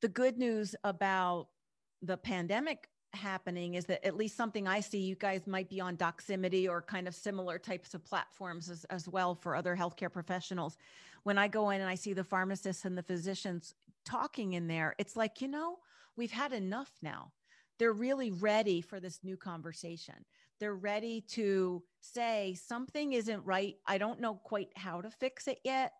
the 0.00 0.08
good 0.08 0.38
news 0.38 0.74
about 0.84 1.48
the 2.02 2.16
pandemic 2.16 2.88
happening 3.14 3.74
is 3.74 3.84
that 3.86 4.04
at 4.04 4.16
least 4.16 4.36
something 4.36 4.66
I 4.66 4.80
see, 4.80 4.98
you 4.98 5.14
guys 5.14 5.46
might 5.46 5.68
be 5.68 5.80
on 5.80 5.96
Doximity 5.96 6.68
or 6.68 6.82
kind 6.82 7.06
of 7.06 7.14
similar 7.14 7.58
types 7.58 7.94
of 7.94 8.04
platforms 8.04 8.70
as, 8.70 8.84
as 8.84 9.08
well 9.08 9.34
for 9.34 9.54
other 9.54 9.76
healthcare 9.76 10.12
professionals. 10.12 10.76
When 11.22 11.38
I 11.38 11.48
go 11.48 11.70
in 11.70 11.80
and 11.80 11.90
I 11.90 11.94
see 11.94 12.14
the 12.14 12.24
pharmacists 12.24 12.84
and 12.84 12.96
the 12.96 13.02
physicians 13.02 13.74
talking 14.04 14.54
in 14.54 14.66
there, 14.66 14.94
it's 14.98 15.16
like, 15.16 15.40
you 15.40 15.48
know, 15.48 15.78
we've 16.16 16.32
had 16.32 16.52
enough 16.52 16.90
now. 17.02 17.32
They're 17.78 17.92
really 17.92 18.30
ready 18.30 18.80
for 18.80 19.00
this 19.00 19.20
new 19.22 19.36
conversation 19.36 20.24
they're 20.60 20.74
ready 20.74 21.22
to 21.30 21.82
say 22.00 22.54
something 22.54 23.12
isn't 23.12 23.44
right. 23.44 23.76
I 23.86 23.98
don't 23.98 24.20
know 24.20 24.34
quite 24.34 24.68
how 24.76 25.00
to 25.00 25.10
fix 25.10 25.48
it 25.48 25.58
yet, 25.64 25.92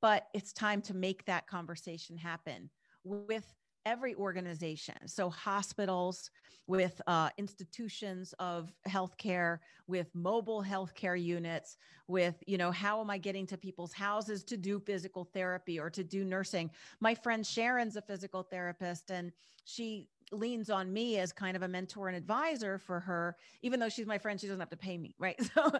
but 0.00 0.26
it's 0.34 0.52
time 0.52 0.80
to 0.82 0.94
make 0.94 1.24
that 1.26 1.46
conversation 1.46 2.16
happen 2.16 2.70
with 3.04 3.54
every 3.86 4.14
organization. 4.14 4.96
So, 5.06 5.30
hospitals, 5.30 6.30
with 6.66 7.00
uh, 7.06 7.30
institutions 7.38 8.34
of 8.38 8.70
healthcare, 8.86 9.58
with 9.86 10.14
mobile 10.14 10.62
healthcare 10.62 11.20
units, 11.20 11.78
with, 12.06 12.36
you 12.46 12.58
know, 12.58 12.70
how 12.70 13.00
am 13.00 13.08
I 13.08 13.16
getting 13.16 13.46
to 13.46 13.56
people's 13.56 13.94
houses 13.94 14.44
to 14.44 14.58
do 14.58 14.78
physical 14.78 15.24
therapy 15.24 15.80
or 15.80 15.88
to 15.88 16.04
do 16.04 16.24
nursing? 16.24 16.70
My 17.00 17.14
friend 17.14 17.46
Sharon's 17.46 17.96
a 17.96 18.02
physical 18.02 18.42
therapist, 18.42 19.10
and 19.10 19.32
she 19.64 20.08
leans 20.32 20.70
on 20.70 20.92
me 20.92 21.18
as 21.18 21.32
kind 21.32 21.56
of 21.56 21.62
a 21.62 21.68
mentor 21.68 22.08
and 22.08 22.16
advisor 22.16 22.78
for 22.78 23.00
her 23.00 23.36
even 23.62 23.80
though 23.80 23.88
she's 23.88 24.06
my 24.06 24.18
friend 24.18 24.40
she 24.40 24.46
doesn't 24.46 24.60
have 24.60 24.68
to 24.70 24.76
pay 24.76 24.98
me 24.98 25.14
right? 25.18 25.36
So 25.54 25.70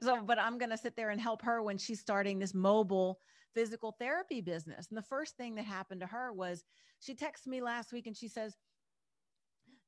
so 0.00 0.22
but 0.22 0.38
i'm 0.38 0.58
going 0.58 0.70
to 0.70 0.78
sit 0.78 0.96
there 0.96 1.10
and 1.10 1.20
help 1.20 1.42
her 1.42 1.62
when 1.62 1.78
she's 1.78 2.00
starting 2.00 2.38
this 2.38 2.54
mobile 2.54 3.20
physical 3.54 3.96
therapy 3.98 4.40
business. 4.40 4.88
And 4.88 4.96
the 4.96 5.02
first 5.02 5.36
thing 5.36 5.54
that 5.56 5.64
happened 5.64 6.00
to 6.02 6.06
her 6.06 6.32
was 6.32 6.64
she 7.00 7.14
texted 7.14 7.48
me 7.48 7.60
last 7.60 7.92
week 7.92 8.06
and 8.06 8.16
she 8.16 8.28
says 8.28 8.56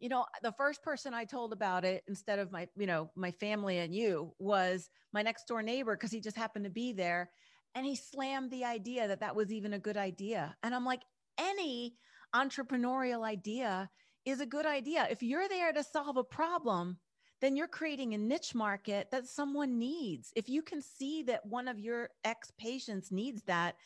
you 0.01 0.09
know 0.09 0.25
the 0.43 0.53
first 0.53 0.83
person 0.83 1.13
i 1.13 1.25
told 1.25 1.53
about 1.53 1.85
it 1.85 2.03
instead 2.09 2.39
of 2.39 2.51
my 2.51 2.67
you 2.77 2.87
know 2.87 3.11
my 3.15 3.31
family 3.31 3.79
and 3.79 3.95
you 3.95 4.35
was 4.39 4.89
my 5.13 5.21
next 5.21 5.47
door 5.47 5.63
neighbor 5.63 5.95
because 5.95 6.11
he 6.11 6.21
just 6.21 6.37
happened 6.37 6.65
to 6.65 6.71
be 6.71 6.93
there 6.93 7.31
and 7.75 7.87
he 7.87 7.95
slammed 7.95 8.51
the 8.51 8.65
idea 8.65 9.07
that 9.07 9.21
that 9.21 9.37
was 9.37 9.53
even 9.53 9.75
a 9.75 9.79
good 9.79 9.97
idea. 9.97 10.57
And 10.63 10.75
i'm 10.75 10.85
like 10.85 11.03
any 11.39 11.95
entrepreneurial 12.35 13.25
idea 13.25 13.91
is 14.25 14.41
a 14.41 14.47
good 14.47 14.67
idea. 14.67 15.07
If 15.11 15.23
you're 15.23 15.49
there 15.49 15.73
to 15.73 15.83
solve 15.83 16.17
a 16.17 16.25
problem, 16.25 16.99
then 17.41 17.57
you're 17.57 17.69
creating 17.69 18.15
a 18.15 18.19
niche 18.19 18.55
market 18.55 19.11
that 19.11 19.27
someone 19.27 19.79
needs. 19.79 20.33
If 20.37 20.49
you 20.49 20.63
can 20.63 20.83
see 20.83 21.23
that 21.25 21.47
one 21.47 21.69
of 21.69 21.79
your 21.79 22.11
ex 22.25 22.53
patients 22.59 23.11
needs 23.11 23.43
that, 23.45 23.77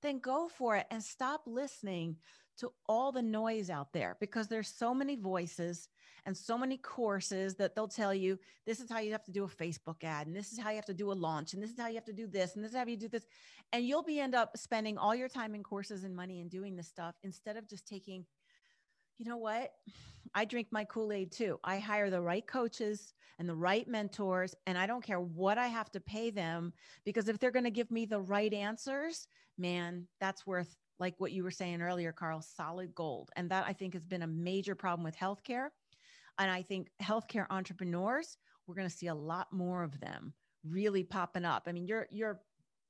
then 0.00 0.18
go 0.18 0.48
for 0.48 0.76
it 0.76 0.86
and 0.90 1.02
stop 1.02 1.42
listening 1.46 2.16
to 2.58 2.70
all 2.86 3.12
the 3.12 3.22
noise 3.22 3.70
out 3.70 3.92
there 3.92 4.16
because 4.20 4.46
there's 4.48 4.68
so 4.68 4.94
many 4.94 5.16
voices 5.16 5.88
and 6.26 6.36
so 6.36 6.56
many 6.56 6.76
courses 6.76 7.54
that 7.56 7.74
they'll 7.74 7.88
tell 7.88 8.14
you 8.14 8.38
this 8.66 8.78
is 8.78 8.90
how 8.90 8.98
you 8.98 9.10
have 9.10 9.24
to 9.24 9.32
do 9.32 9.44
a 9.44 9.48
Facebook 9.48 10.04
ad 10.04 10.26
and 10.26 10.36
this 10.36 10.52
is 10.52 10.58
how 10.58 10.70
you 10.70 10.76
have 10.76 10.84
to 10.84 10.94
do 10.94 11.10
a 11.10 11.14
launch 11.14 11.54
and 11.54 11.62
this 11.62 11.70
is 11.70 11.80
how 11.80 11.88
you 11.88 11.94
have 11.94 12.04
to 12.04 12.12
do 12.12 12.26
this 12.26 12.54
and 12.54 12.64
this 12.64 12.72
is 12.72 12.76
how 12.76 12.84
you 12.84 12.96
do 12.96 13.08
this 13.08 13.24
and 13.72 13.84
you'll 13.86 14.02
be 14.02 14.20
end 14.20 14.34
up 14.34 14.56
spending 14.56 14.98
all 14.98 15.14
your 15.14 15.28
time 15.28 15.54
in 15.54 15.62
courses 15.62 16.04
and 16.04 16.14
money 16.14 16.40
and 16.40 16.50
doing 16.50 16.76
this 16.76 16.88
stuff 16.88 17.14
instead 17.22 17.56
of 17.56 17.66
just 17.68 17.86
taking 17.86 18.24
you 19.18 19.26
know 19.26 19.36
what? 19.36 19.72
I 20.34 20.44
drink 20.44 20.68
my 20.70 20.84
Kool 20.84 21.12
Aid 21.12 21.32
too. 21.32 21.58
I 21.62 21.78
hire 21.78 22.10
the 22.10 22.20
right 22.20 22.46
coaches 22.46 23.12
and 23.38 23.48
the 23.48 23.54
right 23.54 23.86
mentors, 23.86 24.54
and 24.66 24.78
I 24.78 24.86
don't 24.86 25.04
care 25.04 25.20
what 25.20 25.58
I 25.58 25.68
have 25.68 25.90
to 25.92 26.00
pay 26.00 26.30
them 26.30 26.72
because 27.04 27.28
if 27.28 27.38
they're 27.38 27.50
going 27.50 27.64
to 27.64 27.70
give 27.70 27.90
me 27.90 28.06
the 28.06 28.20
right 28.20 28.52
answers, 28.52 29.26
man, 29.58 30.06
that's 30.20 30.46
worth, 30.46 30.76
like 30.98 31.14
what 31.18 31.32
you 31.32 31.42
were 31.42 31.50
saying 31.50 31.82
earlier, 31.82 32.12
Carl, 32.12 32.40
solid 32.40 32.94
gold. 32.94 33.30
And 33.36 33.50
that 33.50 33.64
I 33.66 33.72
think 33.72 33.94
has 33.94 34.04
been 34.04 34.22
a 34.22 34.26
major 34.26 34.74
problem 34.74 35.04
with 35.04 35.16
healthcare. 35.16 35.68
And 36.38 36.50
I 36.50 36.62
think 36.62 36.88
healthcare 37.02 37.46
entrepreneurs, 37.50 38.36
we're 38.66 38.74
going 38.74 38.88
to 38.88 38.94
see 38.94 39.08
a 39.08 39.14
lot 39.14 39.52
more 39.52 39.82
of 39.82 39.98
them 40.00 40.32
really 40.64 41.04
popping 41.04 41.44
up. 41.44 41.64
I 41.66 41.72
mean, 41.72 41.86
your 41.86 42.06
your 42.10 42.40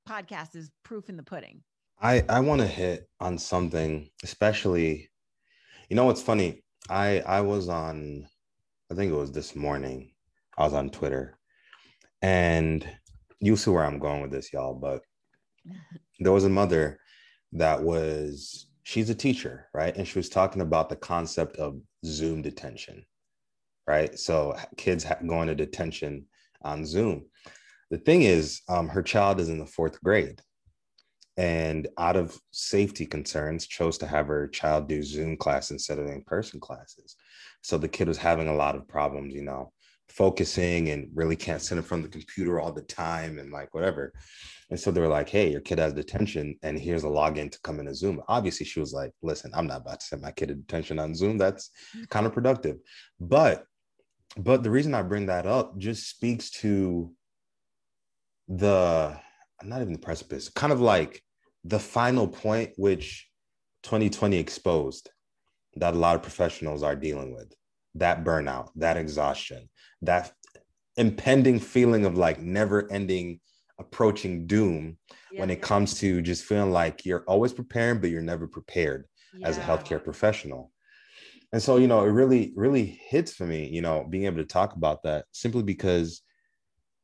podcast 0.09 0.55
is 0.55 0.71
proof 0.85 1.09
in 1.09 1.17
the 1.17 1.23
pudding. 1.23 1.63
I 2.01 2.25
I 2.29 2.41
want 2.41 2.61
to 2.61 2.67
hit 2.67 3.09
on 3.21 3.39
something, 3.39 4.11
especially 4.23 5.09
you 5.93 5.97
know 5.97 6.07
what's 6.07 6.23
funny? 6.23 6.63
I 6.89 7.21
I 7.21 7.43
was 7.43 7.69
on, 7.69 8.27
I 8.91 8.95
think 8.95 9.13
it 9.13 9.15
was 9.15 9.31
this 9.31 9.55
morning. 9.55 10.13
I 10.57 10.65
was 10.65 10.73
on 10.73 10.89
Twitter, 10.89 11.39
and 12.23 12.89
you 13.41 13.57
see 13.57 13.71
where 13.71 13.85
I'm 13.85 13.99
going 13.99 14.23
with 14.23 14.31
this, 14.31 14.55
y'all. 14.55 14.73
But 14.73 15.03
there 16.19 16.33
was 16.33 16.47
a 16.47 16.49
mother 16.49 16.99
that 17.53 17.83
was 17.83 18.69
she's 18.85 19.11
a 19.11 19.15
teacher, 19.15 19.67
right? 19.75 19.95
And 19.95 20.09
she 20.09 20.19
was 20.19 20.31
talking 20.31 20.63
about 20.63 20.89
the 20.89 20.97
concept 20.97 21.59
of 21.59 21.79
Zoom 22.07 22.41
detention, 22.41 23.05
right? 23.87 24.19
So 24.19 24.57
kids 24.79 25.05
going 25.27 25.49
to 25.49 25.55
detention 25.55 26.25
on 26.63 26.87
Zoom. 26.87 27.27
The 27.91 27.99
thing 27.99 28.23
is, 28.23 28.63
um, 28.67 28.89
her 28.89 29.03
child 29.03 29.41
is 29.41 29.51
in 29.51 29.59
the 29.59 29.67
fourth 29.67 30.03
grade, 30.03 30.41
and 31.37 31.89
out 31.99 32.17
of 32.17 32.39
safety 32.51 33.07
concerns 33.07 33.67
chose 33.67 33.97
to 33.99 34.07
have 34.07 34.27
her 34.27 34.49
child 34.49 34.89
do 34.89 35.03
zoom 35.03 35.37
class 35.37 35.71
instead 35.71 35.99
of 35.99 36.07
in-person 36.07 36.61
classes. 36.61 37.17
So 37.63 37.79
the 37.79 37.89
kid 37.89 38.09
was 38.09 38.19
having 38.19 38.49
a 38.49 38.55
lot 38.55 38.75
of 38.75 38.89
problems 38.89 39.35
you 39.35 39.43
know 39.43 39.73
focusing 40.09 40.91
and 40.91 41.09
really 41.15 41.37
can't 41.37 41.63
sit 41.63 41.79
in 41.79 41.85
front 41.85 42.05
of 42.05 42.11
the 42.11 42.19
computer 42.19 42.61
all 42.61 42.71
the 42.71 42.83
time 42.83 43.39
and 43.39 43.51
like 43.51 43.73
whatever. 43.73 44.13
And 44.69 44.79
so 44.79 44.91
they 44.91 45.01
were 45.01 45.09
like 45.09 45.29
hey 45.29 45.51
your 45.51 45.63
kid 45.63 45.79
has 45.79 45.95
detention 45.95 46.57
and 46.63 46.79
here's 46.79 47.05
a 47.05 47.09
login 47.09 47.51
to 47.51 47.61
come 47.63 47.81
into 47.81 47.95
zoom. 47.95 48.21
Obviously 48.29 48.67
she 48.67 48.81
was 48.81 48.93
like 48.93 49.13
listen 49.23 49.51
i'm 49.55 49.67
not 49.67 49.81
about 49.81 50.01
to 50.01 50.07
send 50.07 50.23
my 50.23 50.33
kid 50.33 50.49
to 50.49 50.55
detention 50.55 50.99
on 50.99 51.15
zoom. 51.15 51.39
That's 51.39 51.71
counterproductive 52.09 52.79
but 53.21 53.65
but 54.37 54.63
the 54.63 54.71
reason 54.71 54.95
i 54.95 55.03
bring 55.03 55.27
that 55.27 55.47
up 55.47 55.77
just 55.79 56.09
speaks 56.09 56.51
to 56.51 57.13
the 58.49 59.17
not 59.65 59.81
even 59.81 59.93
the 59.93 59.99
precipice, 59.99 60.49
kind 60.49 60.73
of 60.73 60.81
like 60.81 61.23
the 61.65 61.79
final 61.79 62.27
point 62.27 62.73
which 62.77 63.29
2020 63.85 64.37
exposed 64.37 65.11
that 65.77 65.95
a 65.95 65.99
lot 65.99 66.17
of 66.17 66.23
professionals 66.23 66.83
are 66.83 66.97
dealing 66.97 67.35
with 67.35 67.53
that 67.95 68.25
burnout, 68.25 68.71
that 68.77 68.97
exhaustion, 68.97 69.69
that 70.03 70.33
impending 70.97 71.59
feeling 71.59 72.05
of 72.05 72.17
like 72.17 72.41
never 72.41 72.91
ending 72.93 73.41
approaching 73.79 74.47
doom 74.47 74.99
yeah, 75.31 75.41
when 75.41 75.51
it 75.51 75.59
yeah. 75.59 75.65
comes 75.65 75.95
to 75.99 76.21
just 76.23 76.45
feeling 76.45 76.73
like 76.73 77.05
you're 77.05 77.25
always 77.27 77.53
preparing, 77.53 78.01
but 78.01 78.11
you're 78.11 78.23
never 78.23 78.47
prepared 78.47 79.07
yeah. 79.35 79.49
as 79.49 79.59
a 79.59 79.61
healthcare 79.61 80.03
professional. 80.03 80.71
And 81.53 81.63
so, 81.63 81.77
you 81.77 81.87
know, 81.87 82.03
it 82.03 82.09
really, 82.11 82.53
really 82.57 82.99
hits 83.09 83.35
for 83.35 83.47
me, 83.47 83.69
you 83.69 83.83
know, 83.83 84.07
being 84.09 84.25
able 84.25 84.39
to 84.39 84.45
talk 84.45 84.75
about 84.75 85.03
that 85.03 85.27
simply 85.33 85.63
because 85.63 86.23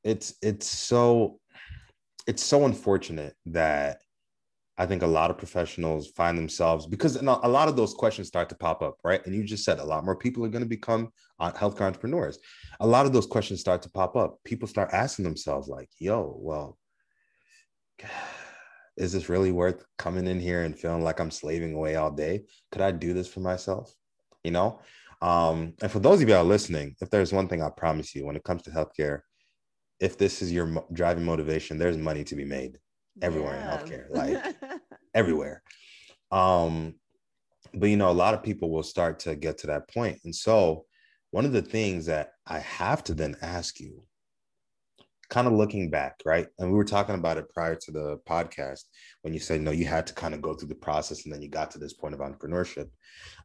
it's 0.04 0.34
it's 0.42 0.66
so 0.66 1.38
it's 2.28 2.44
so 2.44 2.66
unfortunate 2.66 3.34
that 3.46 4.02
I 4.76 4.84
think 4.84 5.02
a 5.02 5.06
lot 5.06 5.30
of 5.30 5.38
professionals 5.38 6.10
find 6.10 6.36
themselves 6.36 6.86
because 6.86 7.16
a 7.16 7.22
lot 7.22 7.68
of 7.68 7.74
those 7.74 7.94
questions 7.94 8.28
start 8.28 8.50
to 8.50 8.54
pop 8.54 8.82
up, 8.82 8.98
right? 9.02 9.24
And 9.24 9.34
you 9.34 9.42
just 9.42 9.64
said 9.64 9.80
a 9.80 9.84
lot 9.84 10.04
more 10.04 10.14
people 10.14 10.44
are 10.44 10.50
going 10.50 10.62
to 10.62 10.68
become 10.68 11.08
uh, 11.40 11.50
healthcare 11.52 11.86
entrepreneurs. 11.86 12.38
A 12.80 12.86
lot 12.86 13.06
of 13.06 13.14
those 13.14 13.26
questions 13.26 13.60
start 13.60 13.80
to 13.82 13.90
pop 13.90 14.14
up. 14.14 14.38
People 14.44 14.68
start 14.68 14.90
asking 14.92 15.24
themselves, 15.24 15.68
like, 15.68 15.88
yo, 15.98 16.36
well, 16.38 16.78
is 18.98 19.12
this 19.12 19.30
really 19.30 19.50
worth 19.50 19.84
coming 19.96 20.26
in 20.26 20.38
here 20.38 20.62
and 20.62 20.78
feeling 20.78 21.02
like 21.02 21.20
I'm 21.20 21.30
slaving 21.30 21.74
away 21.74 21.96
all 21.96 22.10
day? 22.10 22.44
Could 22.70 22.82
I 22.82 22.92
do 22.92 23.14
this 23.14 23.26
for 23.26 23.40
myself? 23.40 23.92
You 24.44 24.50
know? 24.50 24.80
Um, 25.22 25.74
and 25.80 25.90
for 25.90 25.98
those 25.98 26.16
of 26.16 26.28
you 26.28 26.34
that 26.34 26.40
are 26.40 26.44
listening, 26.44 26.94
if 27.00 27.08
there's 27.08 27.32
one 27.32 27.48
thing 27.48 27.62
I 27.62 27.70
promise 27.70 28.14
you 28.14 28.26
when 28.26 28.36
it 28.36 28.44
comes 28.44 28.62
to 28.62 28.70
healthcare, 28.70 29.22
if 30.00 30.16
this 30.16 30.42
is 30.42 30.52
your 30.52 30.84
driving 30.92 31.24
motivation, 31.24 31.78
there's 31.78 31.96
money 31.96 32.24
to 32.24 32.36
be 32.36 32.44
made 32.44 32.78
everywhere 33.22 33.54
yeah. 33.54 33.80
in 33.80 33.86
healthcare, 33.86 34.06
like 34.10 34.56
everywhere. 35.14 35.62
Um, 36.30 36.94
but 37.74 37.88
you 37.88 37.96
know, 37.96 38.10
a 38.10 38.12
lot 38.12 38.34
of 38.34 38.42
people 38.42 38.70
will 38.70 38.82
start 38.82 39.20
to 39.20 39.34
get 39.34 39.58
to 39.58 39.66
that 39.68 39.92
point. 39.92 40.18
And 40.24 40.34
so 40.34 40.84
one 41.30 41.44
of 41.44 41.52
the 41.52 41.62
things 41.62 42.06
that 42.06 42.32
I 42.46 42.60
have 42.60 43.04
to 43.04 43.14
then 43.14 43.36
ask 43.42 43.80
you, 43.80 44.02
kind 45.30 45.46
of 45.46 45.52
looking 45.52 45.90
back, 45.90 46.20
right? 46.24 46.46
And 46.58 46.70
we 46.70 46.76
were 46.76 46.84
talking 46.84 47.14
about 47.14 47.36
it 47.36 47.50
prior 47.50 47.74
to 47.74 47.92
the 47.92 48.18
podcast 48.26 48.84
when 49.22 49.34
you 49.34 49.40
said, 49.40 49.60
no, 49.60 49.70
you 49.70 49.84
had 49.84 50.06
to 50.06 50.14
kind 50.14 50.34
of 50.34 50.40
go 50.40 50.54
through 50.54 50.68
the 50.68 50.74
process 50.74 51.24
and 51.24 51.34
then 51.34 51.42
you 51.42 51.50
got 51.50 51.70
to 51.72 51.78
this 51.78 51.92
point 51.92 52.14
of 52.14 52.20
entrepreneurship 52.20 52.88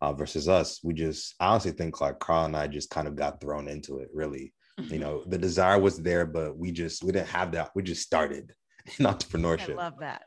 uh, 0.01 0.13
versus 0.13 0.47
us. 0.47 0.79
We 0.83 0.93
just, 0.93 1.35
I 1.39 1.47
honestly 1.47 1.71
think 1.71 1.99
like 1.99 2.19
Carl 2.19 2.45
and 2.45 2.55
I 2.55 2.67
just 2.67 2.89
kind 2.89 3.07
of 3.07 3.15
got 3.15 3.41
thrown 3.41 3.67
into 3.67 3.99
it, 3.99 4.09
really. 4.13 4.53
You 4.77 4.99
know, 5.03 5.23
the 5.25 5.37
desire 5.37 5.79
was 5.79 5.97
there, 5.97 6.25
but 6.25 6.57
we 6.57 6.71
just, 6.71 7.03
we 7.03 7.11
didn't 7.11 7.27
have 7.29 7.51
that. 7.53 7.71
We 7.75 7.83
just 7.83 8.01
started 8.01 8.53
in 8.97 9.05
entrepreneurship. 9.05 9.73
I 9.73 9.75
love 9.75 9.99
that. 9.99 10.23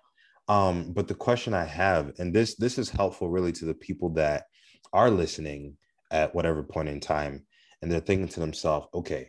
Um, 0.48 0.92
but 0.92 1.08
the 1.08 1.14
question 1.14 1.54
I 1.54 1.64
have, 1.64 2.12
and 2.18 2.32
this 2.32 2.54
this 2.54 2.78
is 2.78 2.88
helpful 2.88 3.28
really 3.28 3.52
to 3.52 3.64
the 3.64 3.74
people 3.74 4.10
that 4.10 4.44
are 4.92 5.10
listening 5.10 5.76
at 6.12 6.34
whatever 6.34 6.62
point 6.62 6.88
in 6.88 7.00
time, 7.00 7.44
and 7.82 7.90
they're 7.90 8.00
thinking 8.00 8.28
to 8.28 8.40
themselves, 8.40 8.86
okay, 8.94 9.28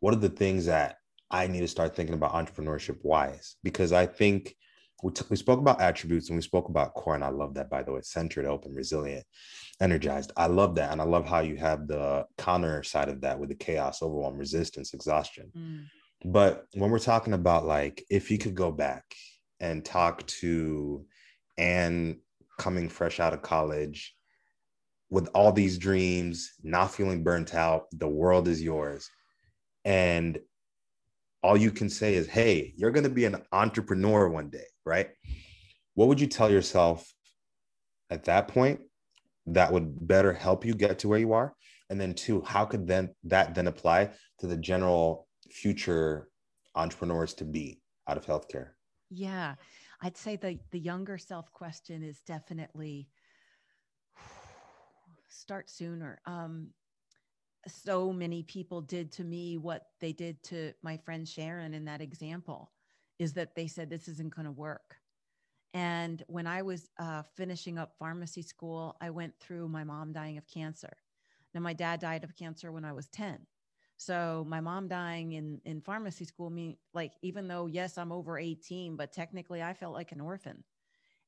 what 0.00 0.12
are 0.12 0.18
the 0.18 0.28
things 0.28 0.66
that 0.66 0.96
I 1.30 1.46
need 1.46 1.60
to 1.60 1.68
start 1.68 1.96
thinking 1.96 2.14
about 2.14 2.32
entrepreneurship 2.32 2.98
wise? 3.02 3.56
Because 3.62 3.92
I 3.92 4.04
think 4.04 4.54
we, 5.02 5.12
t- 5.12 5.24
we 5.28 5.36
spoke 5.36 5.60
about 5.60 5.80
attributes 5.80 6.28
and 6.28 6.36
we 6.36 6.42
spoke 6.42 6.68
about 6.68 6.94
core, 6.94 7.14
and 7.14 7.24
I 7.24 7.30
love 7.30 7.54
that 7.54 7.70
by 7.70 7.82
the 7.82 7.92
way, 7.92 8.00
centered, 8.02 8.46
open, 8.46 8.74
resilient, 8.74 9.24
energized. 9.80 10.32
I 10.36 10.46
love 10.46 10.74
that, 10.76 10.92
and 10.92 11.00
I 11.00 11.04
love 11.04 11.26
how 11.26 11.40
you 11.40 11.56
have 11.56 11.86
the 11.86 12.26
counter 12.38 12.82
side 12.82 13.08
of 13.08 13.20
that 13.22 13.38
with 13.38 13.48
the 13.48 13.54
chaos, 13.54 14.02
overwhelm, 14.02 14.36
resistance, 14.36 14.94
exhaustion. 14.94 15.50
Mm 15.56 15.86
but 16.24 16.66
when 16.74 16.90
we're 16.90 16.98
talking 16.98 17.32
about 17.32 17.64
like, 17.64 18.04
if 18.10 18.30
you 18.30 18.38
could 18.38 18.54
go 18.54 18.70
back 18.70 19.04
and 19.58 19.84
talk 19.84 20.26
to 20.26 21.04
and 21.56 22.18
coming 22.58 22.88
fresh 22.88 23.20
out 23.20 23.32
of 23.32 23.42
college 23.42 24.14
with 25.08 25.28
all 25.34 25.52
these 25.52 25.78
dreams, 25.78 26.52
not 26.62 26.92
feeling 26.92 27.24
burnt 27.24 27.54
out, 27.54 27.86
the 27.92 28.08
world 28.08 28.48
is 28.48 28.62
yours. 28.62 29.10
And 29.84 30.38
all 31.42 31.56
you 31.56 31.70
can 31.70 31.88
say 31.88 32.14
is, 32.14 32.28
hey, 32.28 32.74
you're 32.76 32.90
going 32.90 33.04
to 33.04 33.10
be 33.10 33.24
an 33.24 33.42
entrepreneur 33.50 34.28
one 34.28 34.50
day, 34.50 34.66
right? 34.84 35.10
What 35.94 36.08
would 36.08 36.20
you 36.20 36.26
tell 36.26 36.50
yourself 36.50 37.12
at 38.10 38.24
that 38.24 38.48
point 38.48 38.80
that 39.46 39.72
would 39.72 40.06
better 40.06 40.32
help 40.32 40.64
you 40.64 40.74
get 40.74 41.00
to 41.00 41.08
where 41.08 41.18
you 41.18 41.32
are? 41.32 41.54
And 41.88 42.00
then, 42.00 42.14
two, 42.14 42.42
how 42.42 42.64
could 42.64 42.86
then 42.86 43.10
that 43.24 43.54
then 43.54 43.66
apply 43.66 44.10
to 44.38 44.46
the 44.46 44.56
general 44.56 45.26
future 45.50 46.28
entrepreneurs 46.74 47.34
to 47.34 47.44
be 47.44 47.80
out 48.08 48.16
of 48.16 48.26
healthcare? 48.26 48.70
Yeah, 49.10 49.56
I'd 50.00 50.16
say 50.16 50.36
the 50.36 50.58
the 50.70 50.78
younger 50.78 51.18
self 51.18 51.52
question 51.52 52.02
is 52.02 52.20
definitely 52.20 53.08
start 55.28 55.68
sooner. 55.68 56.20
Um, 56.26 56.68
so 57.66 58.12
many 58.12 58.42
people 58.42 58.80
did 58.80 59.12
to 59.12 59.24
me 59.24 59.58
what 59.58 59.86
they 60.00 60.12
did 60.12 60.42
to 60.44 60.72
my 60.82 60.96
friend 60.96 61.28
Sharon 61.28 61.74
in 61.74 61.84
that 61.86 62.00
example 62.00 62.70
is 63.20 63.34
that 63.34 63.54
they 63.54 63.68
said 63.68 63.90
this 63.90 64.08
isn't 64.08 64.34
going 64.34 64.46
to 64.46 64.52
work. 64.52 64.96
And 65.74 66.24
when 66.26 66.48
I 66.48 66.62
was 66.62 66.90
uh, 66.98 67.22
finishing 67.36 67.78
up 67.78 67.94
pharmacy 67.98 68.42
school, 68.42 68.96
I 69.00 69.10
went 69.10 69.38
through 69.38 69.68
my 69.68 69.84
mom 69.84 70.12
dying 70.12 70.38
of 70.38 70.48
cancer. 70.48 70.96
Now, 71.54 71.60
my 71.60 71.74
dad 71.74 72.00
died 72.00 72.24
of 72.24 72.34
cancer 72.34 72.72
when 72.72 72.84
I 72.84 72.92
was 72.92 73.08
10. 73.08 73.46
So 73.98 74.46
my 74.48 74.62
mom 74.62 74.88
dying 74.88 75.32
in 75.34 75.60
in 75.66 75.82
pharmacy 75.82 76.24
school 76.24 76.48
me 76.48 76.78
like 76.94 77.12
even 77.22 77.48
though 77.48 77.66
yes 77.66 77.98
I'm 77.98 78.12
over 78.12 78.38
18 78.38 78.96
but 78.96 79.12
technically 79.12 79.62
I 79.62 79.74
felt 79.74 79.92
like 79.92 80.12
an 80.12 80.22
orphan. 80.22 80.64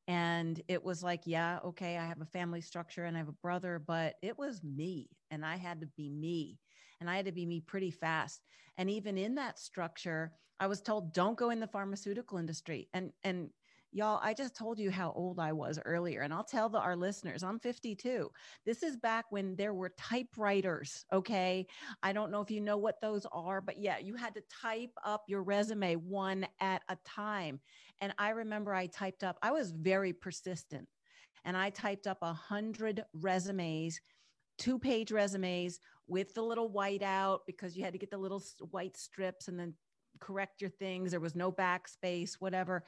And 0.09 0.61
it 0.69 0.83
was 0.83 1.03
like 1.03 1.23
yeah, 1.27 1.61
okay, 1.65 1.99
I 1.99 2.07
have 2.07 2.23
a 2.23 2.27
family 2.27 2.63
structure 2.63 3.05
and 3.05 3.17
I 3.17 3.21
have 3.21 3.29
a 3.29 3.33
brother, 3.33 3.79
but 3.79 4.17
it 4.23 4.39
was 4.39 4.65
me 4.65 5.11
and 5.31 5.45
I 5.45 5.57
had 5.57 5.83
to 5.83 5.87
be 5.87 6.09
me. 6.09 6.61
And 7.03 7.11
I 7.11 7.17
had 7.17 7.27
to 7.27 7.33
be 7.33 7.45
me 7.45 7.59
pretty 7.59 7.91
fast. 7.91 8.43
And 8.79 8.89
even 8.89 9.19
in 9.19 9.35
that 9.35 9.59
structure, 9.59 10.31
I 10.61 10.69
was 10.69 10.81
told 10.81 11.13
don't 11.13 11.37
go 11.37 11.51
in 11.51 11.59
the 11.59 11.67
pharmaceutical 11.67 12.39
industry. 12.39 12.89
And 12.95 13.11
and 13.25 13.51
Y'all, 13.95 14.21
I 14.23 14.33
just 14.33 14.57
told 14.57 14.79
you 14.79 14.91
how 14.91 15.13
old 15.15 15.39
I 15.39 15.53
was 15.53 15.79
earlier, 15.85 16.23
and 16.23 16.33
I'll 16.33 16.45
tell 16.45 16.71
the, 16.71 16.79
our 16.79 16.97
listeners 16.97 17.43
I'm 17.43 17.59
52. 17.59 18.31
This 18.65 18.83
is 18.83 18.97
back 18.97 19.27
when 19.29 19.55
there 19.57 19.75
were 19.75 19.93
typewriters. 19.99 21.05
Okay. 21.13 21.67
I 22.03 22.15
don't 22.15 22.31
know 22.31 22.41
if 22.41 22.51
you 22.51 22.63
know 22.63 22.79
what 22.79 23.03
those 23.03 23.27
are, 23.33 23.61
but 23.61 23.79
yeah, 23.79 23.99
you 23.99 24.15
had 24.15 24.35
to 24.37 24.43
type 24.63 24.93
up 25.05 25.25
your 25.29 25.43
resume 25.43 25.97
one 25.97 26.47
at 26.59 26.81
a 26.89 26.97
time. 27.05 27.61
And 28.01 28.15
I 28.19 28.31
remember 28.31 28.73
I 28.73 28.87
typed 28.87 29.25
up, 29.25 29.37
I 29.43 29.51
was 29.51 29.73
very 29.73 30.15
persistent, 30.15 30.89
and 31.45 31.55
I 31.55 31.69
typed 31.69 32.07
up 32.07 32.19
a 32.23 32.33
hundred 32.33 33.05
resumes, 33.13 34.01
two 34.59 34.79
page 34.79 35.11
resumes 35.11 35.79
with 36.07 36.35
the 36.35 36.43
little 36.43 36.69
white 36.69 37.03
out 37.03 37.41
because 37.47 37.77
you 37.77 37.85
had 37.85 37.93
to 37.93 37.99
get 37.99 38.11
the 38.11 38.19
little 38.19 38.43
white 38.71 38.97
strips 38.97 39.49
and 39.49 39.59
then 39.59 39.75
correct 40.21 40.61
your 40.61 40.71
things. 40.71 41.11
There 41.11 41.21
was 41.21 41.35
no 41.35 41.51
backspace, 41.51 42.35
whatever 42.39 42.85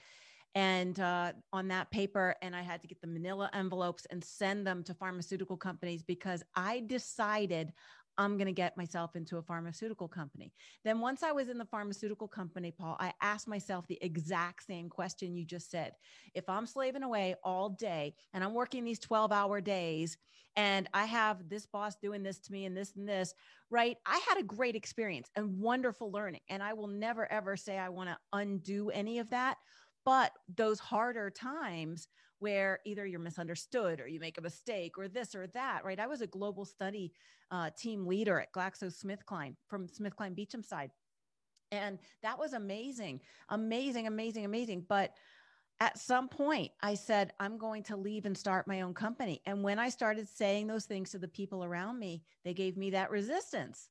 and 0.54 1.00
uh, 1.00 1.32
on 1.52 1.68
that 1.68 1.90
paper 1.90 2.34
and 2.42 2.54
i 2.54 2.62
had 2.62 2.80
to 2.80 2.86
get 2.86 3.00
the 3.00 3.06
manila 3.06 3.50
envelopes 3.52 4.06
and 4.10 4.22
send 4.22 4.66
them 4.66 4.82
to 4.84 4.94
pharmaceutical 4.94 5.56
companies 5.56 6.02
because 6.02 6.42
i 6.54 6.82
decided 6.86 7.72
i'm 8.18 8.36
going 8.36 8.46
to 8.46 8.52
get 8.52 8.76
myself 8.76 9.16
into 9.16 9.38
a 9.38 9.42
pharmaceutical 9.42 10.08
company. 10.08 10.52
Then 10.84 11.00
once 11.00 11.22
i 11.22 11.32
was 11.32 11.48
in 11.48 11.58
the 11.58 11.64
pharmaceutical 11.64 12.28
company 12.28 12.70
paul 12.70 12.96
i 13.00 13.12
asked 13.20 13.48
myself 13.48 13.86
the 13.86 13.98
exact 14.02 14.66
same 14.66 14.88
question 14.88 15.36
you 15.36 15.44
just 15.44 15.70
said. 15.70 15.92
If 16.34 16.48
i'm 16.48 16.66
slaving 16.66 17.02
away 17.02 17.34
all 17.44 17.70
day 17.70 18.14
and 18.32 18.42
i'm 18.44 18.54
working 18.54 18.84
these 18.84 18.98
12 18.98 19.32
hour 19.32 19.60
days 19.60 20.16
and 20.56 20.88
i 20.94 21.04
have 21.04 21.48
this 21.48 21.66
boss 21.66 21.96
doing 21.96 22.22
this 22.22 22.38
to 22.38 22.52
me 22.52 22.64
and 22.64 22.76
this 22.76 22.94
and 22.96 23.08
this 23.08 23.34
right 23.70 23.96
i 24.06 24.20
had 24.28 24.38
a 24.38 24.44
great 24.44 24.76
experience 24.76 25.30
and 25.36 25.58
wonderful 25.58 26.10
learning 26.10 26.40
and 26.48 26.62
i 26.62 26.72
will 26.72 26.86
never 26.86 27.30
ever 27.32 27.56
say 27.56 27.78
i 27.78 27.88
want 27.88 28.08
to 28.08 28.16
undo 28.32 28.90
any 28.90 29.18
of 29.18 29.30
that 29.30 29.56
but 30.04 30.32
those 30.56 30.78
harder 30.78 31.30
times 31.30 32.08
where 32.38 32.80
either 32.84 33.06
you're 33.06 33.20
misunderstood 33.20 34.00
or 34.00 34.06
you 34.06 34.20
make 34.20 34.38
a 34.38 34.42
mistake 34.42 34.98
or 34.98 35.08
this 35.08 35.34
or 35.34 35.46
that, 35.48 35.84
right? 35.84 36.00
I 36.00 36.06
was 36.06 36.20
a 36.20 36.26
global 36.26 36.64
study 36.64 37.12
uh, 37.50 37.70
team 37.78 38.06
leader 38.06 38.40
at 38.40 38.52
GlaxoSmithKline 38.52 39.54
from 39.66 39.88
SmithKline 39.88 40.34
Beecham 40.34 40.62
side. 40.62 40.90
And 41.72 41.98
that 42.22 42.38
was 42.38 42.52
amazing, 42.52 43.20
amazing, 43.48 44.06
amazing, 44.06 44.44
amazing. 44.44 44.84
But 44.88 45.14
at 45.80 45.98
some 45.98 46.28
point, 46.28 46.70
I 46.82 46.94
said, 46.94 47.32
I'm 47.40 47.58
going 47.58 47.82
to 47.84 47.96
leave 47.96 48.26
and 48.26 48.36
start 48.36 48.68
my 48.68 48.82
own 48.82 48.94
company. 48.94 49.42
And 49.46 49.62
when 49.62 49.78
I 49.78 49.88
started 49.88 50.28
saying 50.28 50.66
those 50.66 50.84
things 50.84 51.10
to 51.10 51.18
the 51.18 51.28
people 51.28 51.64
around 51.64 51.98
me, 51.98 52.22
they 52.44 52.54
gave 52.54 52.76
me 52.76 52.90
that 52.90 53.10
resistance. 53.10 53.88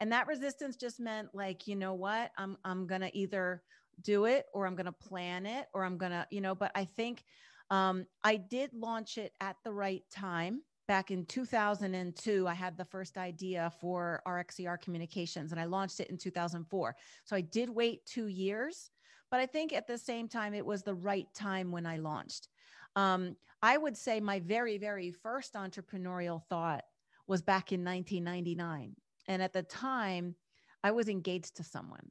And 0.00 0.12
that 0.12 0.26
resistance 0.26 0.76
just 0.76 1.00
meant 1.00 1.28
like, 1.34 1.66
you 1.66 1.76
know 1.76 1.94
what? 1.94 2.30
I'm 2.36 2.56
I'm 2.64 2.86
going 2.86 3.00
to 3.00 3.16
either 3.16 3.62
do 4.02 4.24
it 4.26 4.46
or 4.52 4.66
I'm 4.66 4.74
going 4.74 4.86
to 4.86 4.92
plan 4.92 5.46
it 5.46 5.66
or 5.72 5.84
I'm 5.84 5.96
going 5.96 6.12
to, 6.12 6.26
you 6.30 6.40
know, 6.40 6.54
but 6.54 6.72
I 6.74 6.84
think 6.84 7.24
um, 7.70 8.06
I 8.22 8.36
did 8.36 8.72
launch 8.74 9.18
it 9.18 9.32
at 9.40 9.56
the 9.64 9.72
right 9.72 10.02
time. 10.10 10.62
Back 10.86 11.10
in 11.10 11.24
2002, 11.24 12.46
I 12.46 12.52
had 12.52 12.76
the 12.76 12.84
first 12.84 13.16
idea 13.16 13.72
for 13.80 14.22
RxER 14.26 14.80
communications 14.82 15.50
and 15.50 15.60
I 15.60 15.64
launched 15.64 16.00
it 16.00 16.10
in 16.10 16.18
2004. 16.18 16.94
So 17.24 17.34
I 17.34 17.40
did 17.40 17.70
wait 17.70 18.04
two 18.04 18.26
years, 18.26 18.90
but 19.30 19.40
I 19.40 19.46
think 19.46 19.72
at 19.72 19.86
the 19.86 19.96
same 19.96 20.28
time, 20.28 20.52
it 20.52 20.66
was 20.66 20.82
the 20.82 20.94
right 20.94 21.26
time 21.34 21.72
when 21.72 21.86
I 21.86 21.96
launched. 21.96 22.48
Um, 22.96 23.36
I 23.62 23.78
would 23.78 23.96
say 23.96 24.20
my 24.20 24.40
very, 24.40 24.76
very 24.76 25.10
first 25.10 25.54
entrepreneurial 25.54 26.42
thought 26.50 26.84
was 27.26 27.40
back 27.40 27.72
in 27.72 27.82
1999. 27.82 28.94
And 29.26 29.42
at 29.42 29.54
the 29.54 29.62
time, 29.62 30.34
I 30.82 30.90
was 30.90 31.08
engaged 31.08 31.56
to 31.56 31.64
someone. 31.64 32.10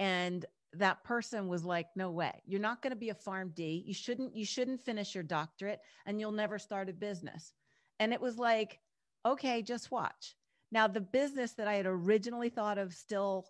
And 0.00 0.44
that 0.78 1.04
person 1.04 1.48
was 1.48 1.64
like 1.64 1.88
no 1.96 2.10
way. 2.10 2.42
You're 2.46 2.60
not 2.60 2.82
going 2.82 2.92
to 2.92 2.96
be 2.96 3.10
a 3.10 3.14
PharmD. 3.14 3.84
You 3.86 3.94
shouldn't 3.94 4.34
you 4.36 4.44
shouldn't 4.44 4.84
finish 4.84 5.14
your 5.14 5.24
doctorate 5.24 5.80
and 6.06 6.20
you'll 6.20 6.32
never 6.32 6.58
start 6.58 6.88
a 6.88 6.92
business. 6.92 7.52
And 8.00 8.12
it 8.12 8.20
was 8.20 8.38
like 8.38 8.80
okay 9.26 9.62
just 9.62 9.90
watch. 9.90 10.36
Now 10.72 10.86
the 10.86 11.00
business 11.00 11.52
that 11.52 11.68
i 11.68 11.74
had 11.74 11.86
originally 11.86 12.48
thought 12.48 12.78
of 12.78 12.92
still 12.92 13.46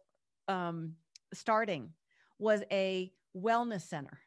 um, 0.48 0.94
starting 1.32 1.90
was 2.38 2.62
a 2.70 3.12
wellness 3.36 3.82
center. 3.82 4.20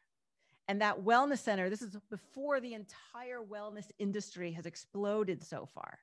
And 0.68 0.82
that 0.82 1.00
wellness 1.02 1.38
center, 1.38 1.70
this 1.70 1.80
is 1.80 1.96
before 2.10 2.60
the 2.60 2.74
entire 2.74 3.40
wellness 3.40 3.90
industry 3.98 4.52
has 4.52 4.66
exploded 4.66 5.42
so 5.42 5.66
far. 5.72 5.98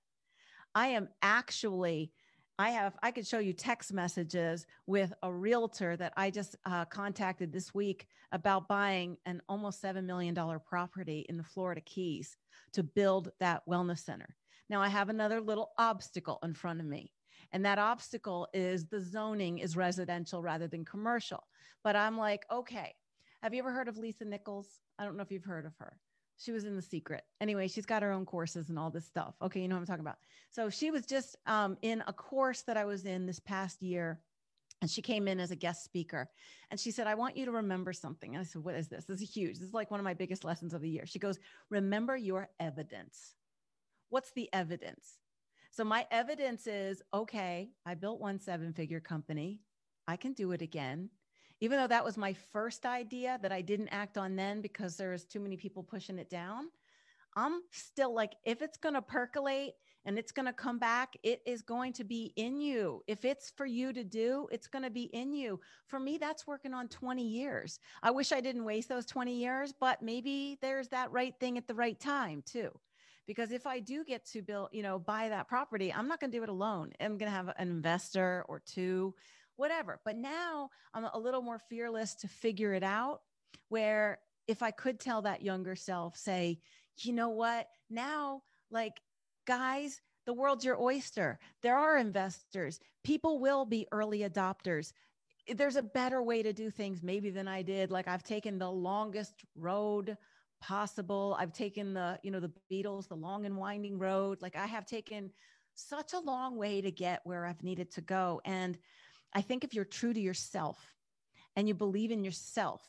I 0.74 0.88
am 0.88 1.10
actually, 1.22 2.12
I 2.58 2.70
have, 2.70 2.96
I 3.04 3.12
could 3.12 3.28
show 3.28 3.40
you 3.40 3.52
text 3.52 3.92
messages 3.92 4.66
with 4.88 5.14
a 5.24 5.32
realtor 5.32 5.98
that 5.98 6.14
I 6.16 6.30
just 6.30 6.56
uh, 6.66 6.86
contacted 6.86 7.52
this 7.52 7.74
week 7.74 8.08
about 8.32 8.70
buying 8.70 9.18
an 9.26 9.42
almost 9.50 9.84
$7 9.84 10.06
million 10.06 10.38
property 10.66 11.26
in 11.28 11.36
the 11.36 11.44
Florida 11.44 11.82
Keys 11.82 12.38
to 12.74 12.84
build 12.84 13.32
that 13.42 13.64
wellness 13.70 14.00
center. 14.00 14.36
Now 14.70 14.82
I 14.82 14.88
have 14.88 15.10
another 15.10 15.42
little 15.42 15.72
obstacle 15.78 16.40
in 16.44 16.54
front 16.54 16.80
of 16.80 16.86
me. 16.86 17.12
And 17.52 17.66
that 17.66 17.78
obstacle 17.78 18.48
is 18.54 18.86
the 18.86 19.02
zoning 19.02 19.60
is 19.60 19.76
residential 19.76 20.42
rather 20.42 20.68
than 20.68 20.86
commercial. 20.86 21.44
But 21.84 21.96
I'm 21.96 22.18
like, 22.18 22.46
okay, 22.52 22.96
have 23.44 23.54
you 23.54 23.60
ever 23.60 23.72
heard 23.72 23.90
of 23.90 23.98
Lisa 23.98 24.26
Nichols? 24.26 24.68
I 24.98 25.04
don't 25.04 25.18
know 25.18 25.24
if 25.24 25.32
you've 25.32 25.44
heard 25.44 25.66
of 25.66 25.76
her. 25.80 26.00
She 26.38 26.52
was 26.52 26.66
in 26.66 26.76
The 26.76 26.82
Secret. 26.82 27.24
Anyway, 27.40 27.68
she's 27.68 27.86
got 27.86 28.04
her 28.04 28.12
own 28.12 28.26
courses 28.26 28.70
and 28.70 28.78
all 28.78 28.90
this 28.90 29.06
stuff. 29.06 29.36
Okay, 29.42 29.62
you 29.62 29.68
know 29.68 29.76
what 29.76 29.82
I'm 29.82 29.88
talking 29.88 30.02
about. 30.02 30.18
So 30.52 30.70
she 30.70 30.92
was 30.92 31.06
just 31.06 31.38
um, 31.46 31.78
in 31.82 32.04
a 32.08 32.14
course 32.14 32.62
that 32.64 32.78
I 32.78 32.86
was 32.86 33.06
in 33.06 33.26
this 33.26 33.40
past 33.40 33.82
year. 33.82 34.20
And 34.82 34.92
she 34.92 35.02
came 35.02 35.28
in 35.28 35.40
as 35.40 35.52
a 35.52 35.56
guest 35.56 35.86
speaker 35.86 36.30
and 36.70 36.80
she 36.80 36.92
said, 36.92 37.08
I 37.08 37.16
want 37.16 37.38
you 37.38 37.46
to 37.46 37.52
remember 37.52 37.94
something. 37.94 38.36
And 38.36 38.42
I 38.42 38.44
said, 38.44 38.64
What 38.64 38.76
is 38.76 38.90
this? 38.90 39.06
This 39.06 39.22
is 39.22 39.34
huge. 39.34 39.58
This 39.58 39.70
is 39.70 39.74
like 39.74 39.90
one 39.90 40.02
of 40.02 40.04
my 40.04 40.14
biggest 40.14 40.44
lessons 40.44 40.74
of 40.74 40.82
the 40.82 40.90
year. 40.90 41.06
She 41.06 41.18
goes, 41.18 41.40
Remember 41.70 42.16
your 42.18 42.50
evidence. 42.60 43.36
What's 44.10 44.32
the 44.32 44.50
evidence? 44.54 45.18
So 45.72 45.84
my 45.84 46.06
evidence 46.12 46.68
is 46.68 47.02
okay, 47.14 47.70
I 47.86 47.96
built 47.96 48.20
one 48.20 48.40
seven 48.40 48.74
figure 48.74 49.00
company. 49.00 49.62
I 50.08 50.18
can 50.18 50.34
do 50.34 50.52
it 50.52 50.62
again. 50.62 51.10
Even 51.62 51.80
though 51.80 51.88
that 51.88 52.04
was 52.04 52.18
my 52.18 52.34
first 52.34 52.86
idea 52.86 53.40
that 53.42 53.52
I 53.52 53.62
didn't 53.62 53.90
act 53.90 54.18
on 54.18 54.36
then 54.36 54.62
because 54.62 54.98
there 54.98 55.12
was 55.12 55.26
too 55.26 55.40
many 55.40 55.58
people 55.58 55.84
pushing 55.84 56.20
it 56.20 56.30
down, 56.30 56.70
I'm 57.36 57.62
still 57.72 58.14
like, 58.14 58.34
if 58.46 58.62
it's 58.62 58.78
going 58.78 58.96
to 58.96 59.02
percolate 59.02 59.74
and 60.06 60.18
it's 60.18 60.32
going 60.32 60.46
to 60.46 60.54
come 60.54 60.80
back, 60.80 61.18
it 61.24 61.42
is 61.46 61.62
going 61.62 61.92
to 61.94 62.04
be 62.04 62.32
in 62.36 62.62
you. 62.62 63.02
If 63.08 63.26
it's 63.26 63.52
for 63.52 63.66
you 63.66 63.92
to 63.92 64.04
do, 64.04 64.48
it's 64.52 64.68
going 64.68 64.84
to 64.84 64.90
be 64.90 65.04
in 65.06 65.34
you. 65.34 65.60
For 65.88 66.00
me, 66.00 66.18
that's 66.18 66.48
working 66.48 66.74
on 66.74 66.88
20 66.88 67.26
years. 67.26 67.80
I 68.04 68.12
wish 68.12 68.32
I 68.32 68.40
didn't 68.40 68.64
waste 68.64 68.88
those 68.88 69.06
20 69.06 69.34
years, 69.34 69.74
but 69.78 70.02
maybe 70.02 70.58
there's 70.62 70.88
that 70.90 71.12
right 71.12 71.34
thing 71.40 71.58
at 71.58 71.68
the 71.68 71.76
right 71.76 72.00
time 72.00 72.44
too 72.46 72.72
because 73.28 73.52
if 73.52 73.66
I 73.66 73.80
do 73.80 74.04
get 74.04 74.26
to 74.28 74.42
build, 74.42 74.70
you 74.72 74.84
know, 74.84 75.00
buy 75.00 75.30
that 75.30 75.48
property, 75.48 75.92
I'm 75.92 76.08
not 76.08 76.20
going 76.20 76.32
to 76.32 76.38
do 76.38 76.44
it 76.44 76.50
alone. 76.50 76.92
I'm 77.00 77.18
going 77.18 77.32
to 77.32 77.36
have 77.36 77.48
an 77.48 77.70
investor 77.70 78.46
or 78.48 78.60
two, 78.60 79.16
whatever. 79.58 80.00
But 80.06 80.18
now 80.18 80.70
I'm 80.94 81.06
a 81.06 81.18
little 81.18 81.42
more 81.42 81.60
fearless 81.70 82.16
to 82.16 82.28
figure 82.28 82.74
it 82.74 82.84
out. 82.84 83.22
Where 83.70 84.20
if 84.48 84.62
I 84.62 84.72
could 84.72 85.00
tell 85.00 85.24
that 85.24 85.42
younger 85.42 85.76
self, 85.76 86.18
say, 86.18 86.60
you 87.00 87.14
know 87.14 87.30
what, 87.30 87.68
now, 87.90 88.42
like, 88.70 89.02
guys, 89.48 90.02
the 90.26 90.34
world's 90.34 90.66
your 90.66 90.80
oyster. 90.80 91.40
There 91.62 91.78
are 91.78 91.98
investors. 91.98 92.80
People 93.04 93.40
will 93.40 93.66
be 93.66 93.88
early 93.92 94.20
adopters 94.20 94.92
there's 95.54 95.76
a 95.76 95.84
better 95.84 96.22
way 96.22 96.42
to 96.42 96.54
do 96.54 96.70
things 96.70 97.04
maybe 97.04 97.30
than 97.30 97.48
I 97.48 97.62
did. 97.62 97.92
Like 97.92 98.08
I've 98.08 98.24
taken 98.24 98.58
the 98.58 98.70
longest 98.70 99.44
road 99.56 100.18
possible. 100.60 101.36
I've 101.40 101.54
taken 101.54 101.94
the, 101.94 102.20
you 102.24 102.32
know, 102.32 102.40
the 102.40 102.52
Beatles, 102.72 103.08
the 103.08 103.16
long 103.16 103.46
and 103.46 103.58
winding 103.58 104.00
road. 104.00 104.42
Like 104.42 104.56
I 104.56 104.66
have 104.66 104.86
taken 104.86 105.32
such 105.76 106.14
a 106.14 106.20
long 106.20 106.58
way 106.58 106.82
to 106.82 106.92
get 106.92 107.22
where 107.26 107.46
I've 107.46 107.62
needed 107.64 107.92
to 107.92 108.02
go. 108.02 108.42
And 108.46 108.78
I 109.36 109.42
think 109.42 109.66
if 109.66 109.74
you're 109.74 109.84
true 109.84 110.14
to 110.14 110.20
yourself 110.20 110.78
and 111.58 111.68
you 111.68 111.74
believe 111.74 112.10
in 112.10 112.24
yourself 112.24 112.82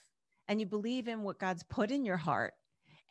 and 0.47 0.61
you 0.61 0.67
believe 0.67 1.09
in 1.09 1.25
what 1.25 1.41
God's 1.41 1.65
put 1.65 1.91
in 1.91 2.05
your 2.05 2.17
heart 2.17 2.55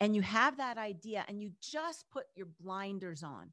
and 0.00 0.16
you 0.16 0.22
have 0.22 0.56
that 0.56 0.78
idea 0.78 1.22
and 1.28 1.42
you 1.42 1.52
just 1.60 2.06
put 2.10 2.24
your 2.34 2.48
blinders 2.60 3.22
on 3.22 3.52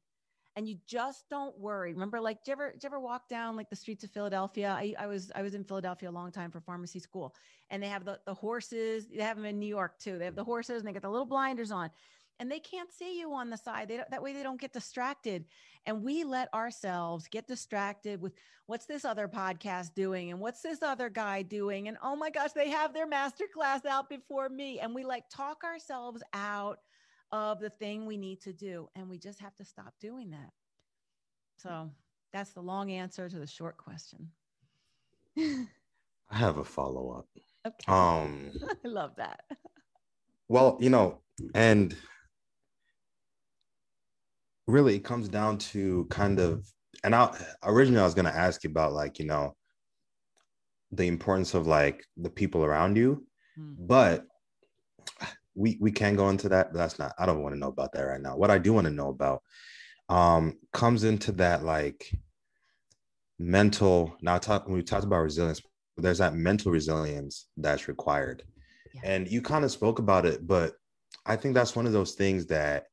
and 0.56 0.66
you 0.66 0.76
just 0.86 1.28
don't 1.28 1.58
worry. 1.58 1.92
Remember, 1.92 2.20
like, 2.20 2.44
do 2.44 2.50
you 2.50 2.52
ever, 2.52 2.70
do 2.70 2.78
you 2.82 2.86
ever 2.86 3.00
walk 3.00 3.28
down 3.28 3.56
like 3.56 3.68
the 3.68 3.76
streets 3.76 4.04
of 4.04 4.10
Philadelphia? 4.10 4.70
I, 4.70 4.94
I 4.98 5.06
was, 5.06 5.30
I 5.34 5.42
was 5.42 5.54
in 5.54 5.64
Philadelphia 5.64 6.08
a 6.08 6.12
long 6.12 6.32
time 6.32 6.50
for 6.50 6.60
pharmacy 6.60 6.98
school 6.98 7.34
and 7.70 7.82
they 7.82 7.88
have 7.88 8.06
the, 8.06 8.18
the 8.24 8.34
horses. 8.34 9.06
They 9.08 9.22
have 9.22 9.36
them 9.36 9.46
in 9.46 9.58
New 9.58 9.66
York 9.66 9.98
too. 9.98 10.18
They 10.18 10.24
have 10.24 10.36
the 10.36 10.44
horses 10.44 10.78
and 10.78 10.88
they 10.88 10.92
get 10.92 11.02
the 11.02 11.10
little 11.10 11.26
blinders 11.26 11.70
on 11.70 11.90
and 12.40 12.50
they 12.50 12.58
can't 12.58 12.92
see 12.92 13.18
you 13.18 13.32
on 13.32 13.50
the 13.50 13.56
side. 13.56 13.88
They 13.88 14.00
that 14.10 14.22
way 14.22 14.32
they 14.32 14.42
don't 14.42 14.60
get 14.60 14.72
distracted. 14.72 15.44
And 15.86 16.02
we 16.02 16.24
let 16.24 16.52
ourselves 16.54 17.28
get 17.28 17.46
distracted 17.46 18.20
with 18.20 18.32
what's 18.66 18.86
this 18.86 19.04
other 19.04 19.28
podcast 19.28 19.94
doing 19.94 20.30
and 20.30 20.40
what's 20.40 20.62
this 20.62 20.82
other 20.82 21.10
guy 21.10 21.42
doing 21.42 21.88
and 21.88 21.96
oh 22.02 22.16
my 22.16 22.30
gosh, 22.30 22.52
they 22.52 22.70
have 22.70 22.94
their 22.94 23.06
master 23.06 23.44
class 23.52 23.84
out 23.84 24.08
before 24.08 24.48
me 24.48 24.80
and 24.80 24.94
we 24.94 25.04
like 25.04 25.24
talk 25.30 25.62
ourselves 25.64 26.22
out 26.32 26.78
of 27.32 27.60
the 27.60 27.70
thing 27.70 28.06
we 28.06 28.16
need 28.16 28.40
to 28.42 28.52
do. 28.52 28.88
And 28.96 29.08
we 29.08 29.18
just 29.18 29.40
have 29.40 29.54
to 29.56 29.64
stop 29.64 29.94
doing 30.00 30.30
that. 30.30 30.50
So 31.56 31.90
that's 32.32 32.52
the 32.52 32.62
long 32.62 32.90
answer 32.90 33.28
to 33.28 33.38
the 33.38 33.46
short 33.46 33.76
question. 33.76 34.30
I 35.38 36.36
have 36.36 36.58
a 36.58 36.64
follow 36.64 37.10
up. 37.10 37.28
Okay. 37.66 37.92
Um, 37.92 38.52
I 38.84 38.88
love 38.88 39.12
that. 39.16 39.40
Well, 40.48 40.76
you 40.80 40.90
know, 40.90 41.20
and 41.54 41.96
really 44.66 44.96
it 44.96 45.04
comes 45.04 45.28
down 45.28 45.58
to 45.58 46.06
kind 46.10 46.38
of, 46.38 46.66
and 47.02 47.14
I 47.14 47.36
originally 47.64 48.00
I 48.00 48.04
was 48.04 48.14
going 48.14 48.24
to 48.24 48.36
ask 48.36 48.64
you 48.64 48.70
about 48.70 48.92
like, 48.92 49.18
you 49.18 49.26
know, 49.26 49.54
the 50.92 51.06
importance 51.06 51.54
of 51.54 51.66
like 51.66 52.04
the 52.16 52.30
people 52.30 52.64
around 52.64 52.96
you, 52.96 53.26
mm. 53.58 53.74
but 53.78 54.24
we 55.54 55.76
we 55.80 55.92
can 55.92 56.16
go 56.16 56.28
into 56.28 56.48
that, 56.48 56.72
but 56.72 56.78
that's 56.78 56.98
not. 56.98 57.12
I 57.18 57.26
don't 57.26 57.42
want 57.42 57.54
to 57.54 57.58
know 57.58 57.68
about 57.68 57.92
that 57.92 58.02
right 58.02 58.20
now. 58.20 58.36
What 58.36 58.50
I 58.50 58.58
do 58.58 58.72
want 58.72 58.86
to 58.86 58.92
know 58.92 59.08
about 59.08 59.42
um 60.08 60.54
comes 60.72 61.04
into 61.04 61.32
that 61.32 61.64
like 61.64 62.10
mental. 63.38 64.16
Now, 64.22 64.38
talk 64.38 64.66
when 64.66 64.76
we 64.76 64.82
talked 64.82 65.04
about 65.04 65.22
resilience, 65.22 65.60
there's 65.96 66.18
that 66.18 66.34
mental 66.34 66.72
resilience 66.72 67.48
that's 67.56 67.88
required, 67.88 68.44
yeah. 68.94 69.00
and 69.04 69.28
you 69.28 69.42
kind 69.42 69.64
of 69.64 69.70
spoke 69.70 69.98
about 69.98 70.26
it, 70.26 70.46
but 70.46 70.74
I 71.26 71.36
think 71.36 71.54
that's 71.54 71.74
one 71.74 71.86
of 71.86 71.92
those 71.92 72.14
things 72.14 72.46
that, 72.46 72.84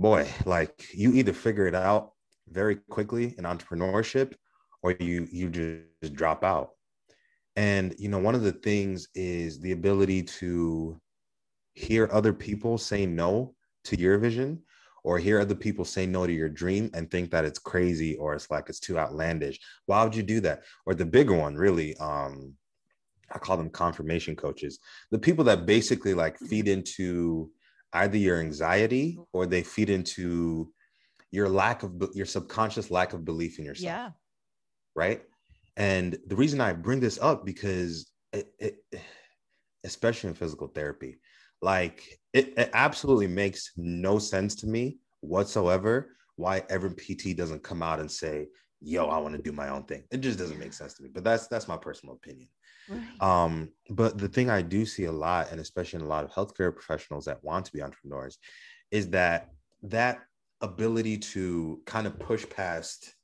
boy, 0.00 0.26
like 0.46 0.86
you 0.94 1.12
either 1.12 1.32
figure 1.32 1.66
it 1.66 1.74
out 1.74 2.12
very 2.48 2.76
quickly 2.76 3.34
in 3.38 3.44
entrepreneurship, 3.44 4.34
or 4.82 4.92
you 4.98 5.28
you 5.30 5.50
just 5.50 6.14
drop 6.14 6.42
out. 6.42 6.70
And 7.54 7.94
you 7.98 8.08
know, 8.08 8.18
one 8.18 8.34
of 8.34 8.42
the 8.42 8.52
things 8.52 9.08
is 9.14 9.60
the 9.60 9.72
ability 9.72 10.22
to 10.40 10.98
hear 11.74 12.08
other 12.12 12.32
people 12.32 12.78
say 12.78 13.06
no 13.06 13.54
to 13.84 13.98
your 13.98 14.18
vision 14.18 14.62
or 15.04 15.18
hear 15.18 15.40
other 15.40 15.54
people 15.54 15.84
say 15.84 16.06
no 16.06 16.26
to 16.26 16.32
your 16.32 16.48
dream 16.48 16.90
and 16.94 17.10
think 17.10 17.30
that 17.30 17.44
it's 17.44 17.58
crazy 17.58 18.16
or 18.16 18.34
it's 18.34 18.50
like 18.50 18.68
it's 18.68 18.80
too 18.80 18.98
outlandish. 18.98 19.58
Why 19.86 20.02
would 20.02 20.14
you 20.14 20.22
do 20.22 20.40
that? 20.40 20.64
Or 20.86 20.94
the 20.94 21.06
bigger 21.06 21.34
one 21.34 21.54
really 21.54 21.96
um 21.98 22.54
i 23.32 23.38
call 23.38 23.56
them 23.56 23.70
confirmation 23.70 24.34
coaches. 24.34 24.78
The 25.10 25.18
people 25.18 25.44
that 25.44 25.66
basically 25.66 26.14
like 26.14 26.38
feed 26.38 26.68
into 26.68 27.50
either 27.92 28.16
your 28.16 28.40
anxiety 28.40 29.12
mm-hmm. 29.12 29.22
or 29.32 29.46
they 29.46 29.62
feed 29.62 29.90
into 29.90 30.72
your 31.30 31.48
lack 31.48 31.82
of 31.82 31.92
your 32.14 32.26
subconscious 32.26 32.90
lack 32.90 33.12
of 33.12 33.24
belief 33.24 33.58
in 33.58 33.64
yourself 33.64 33.84
yeah 33.84 34.10
right 34.94 35.22
and 35.76 36.18
the 36.26 36.36
reason 36.36 36.60
i 36.60 36.72
bring 36.72 37.00
this 37.00 37.18
up 37.20 37.44
because 37.44 38.10
it, 38.32 38.52
it 38.58 38.84
especially 39.84 40.28
in 40.28 40.34
physical 40.34 40.68
therapy 40.68 41.18
like 41.62 42.18
it, 42.32 42.54
it 42.56 42.70
absolutely 42.74 43.26
makes 43.26 43.72
no 43.76 44.18
sense 44.18 44.54
to 44.56 44.66
me 44.66 44.98
whatsoever 45.20 46.10
why 46.40 46.62
every 46.70 46.90
PT 46.90 47.36
doesn't 47.36 47.62
come 47.62 47.82
out 47.82 48.00
and 48.00 48.10
say, 48.10 48.48
yo, 48.80 49.06
I 49.06 49.18
want 49.18 49.36
to 49.36 49.42
do 49.42 49.52
my 49.52 49.68
own 49.68 49.84
thing. 49.84 50.04
It 50.10 50.22
just 50.22 50.38
doesn't 50.38 50.58
make 50.58 50.72
sense 50.72 50.94
to 50.94 51.02
me. 51.02 51.10
But 51.12 51.22
that's 51.22 51.46
that's 51.48 51.68
my 51.68 51.76
personal 51.76 52.14
opinion. 52.14 52.48
Right. 52.88 53.22
Um, 53.22 53.70
but 53.88 54.18
the 54.18 54.28
thing 54.28 54.50
I 54.50 54.62
do 54.62 54.84
see 54.84 55.04
a 55.04 55.12
lot, 55.12 55.50
and 55.50 55.60
especially 55.60 56.00
in 56.00 56.06
a 56.06 56.08
lot 56.08 56.24
of 56.24 56.30
healthcare 56.32 56.74
professionals 56.74 57.24
that 57.26 57.42
want 57.44 57.66
to 57.66 57.72
be 57.72 57.82
entrepreneurs, 57.82 58.38
is 58.90 59.10
that 59.10 59.50
that 59.82 60.20
ability 60.60 61.18
to 61.18 61.80
kind 61.86 62.06
of 62.06 62.18
push 62.18 62.48
past 62.48 63.14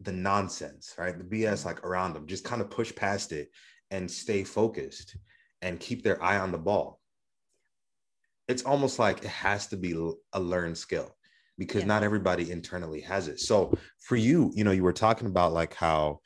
the 0.00 0.12
nonsense, 0.12 0.94
right? 0.98 1.16
The 1.16 1.24
BS 1.24 1.64
like 1.64 1.84
around 1.84 2.12
them, 2.12 2.26
just 2.26 2.44
kind 2.44 2.60
of 2.60 2.70
push 2.70 2.94
past 2.94 3.32
it 3.32 3.50
and 3.90 4.10
stay 4.10 4.44
focused 4.44 5.16
and 5.62 5.80
keep 5.80 6.02
their 6.02 6.22
eye 6.22 6.38
on 6.38 6.52
the 6.52 6.58
ball. 6.58 7.00
It's 8.46 8.62
almost 8.62 8.98
like 8.98 9.18
it 9.24 9.30
has 9.30 9.66
to 9.68 9.76
be 9.76 10.14
a 10.32 10.40
learned 10.40 10.78
skill 10.78 11.14
because 11.58 11.82
yeah. 11.82 11.88
not 11.88 12.02
everybody 12.02 12.50
internally 12.50 13.00
has 13.00 13.28
it. 13.28 13.40
So 13.40 13.76
for 13.98 14.16
you, 14.16 14.52
you 14.54 14.64
know, 14.64 14.70
you 14.70 14.84
were 14.84 14.92
talking 14.92 15.26
about 15.26 15.52
like 15.52 15.74
how 15.74 16.20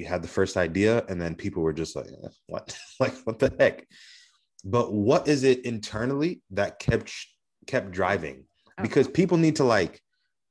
you 0.00 0.06
had 0.06 0.22
the 0.22 0.28
first 0.28 0.56
idea 0.56 1.04
and 1.08 1.20
then 1.20 1.34
people 1.34 1.62
were 1.62 1.74
just 1.74 1.94
like, 1.94 2.06
eh, 2.06 2.28
what? 2.46 2.76
like, 3.00 3.14
what 3.24 3.38
the 3.38 3.54
heck? 3.58 3.86
But 4.64 4.92
what 4.92 5.28
is 5.28 5.44
it 5.44 5.64
internally 5.66 6.42
that 6.52 6.78
kept 6.78 7.12
kept 7.66 7.90
driving? 7.90 8.44
Okay. 8.78 8.82
Because 8.82 9.08
people 9.08 9.36
need 9.36 9.56
to 9.56 9.64
like 9.64 10.00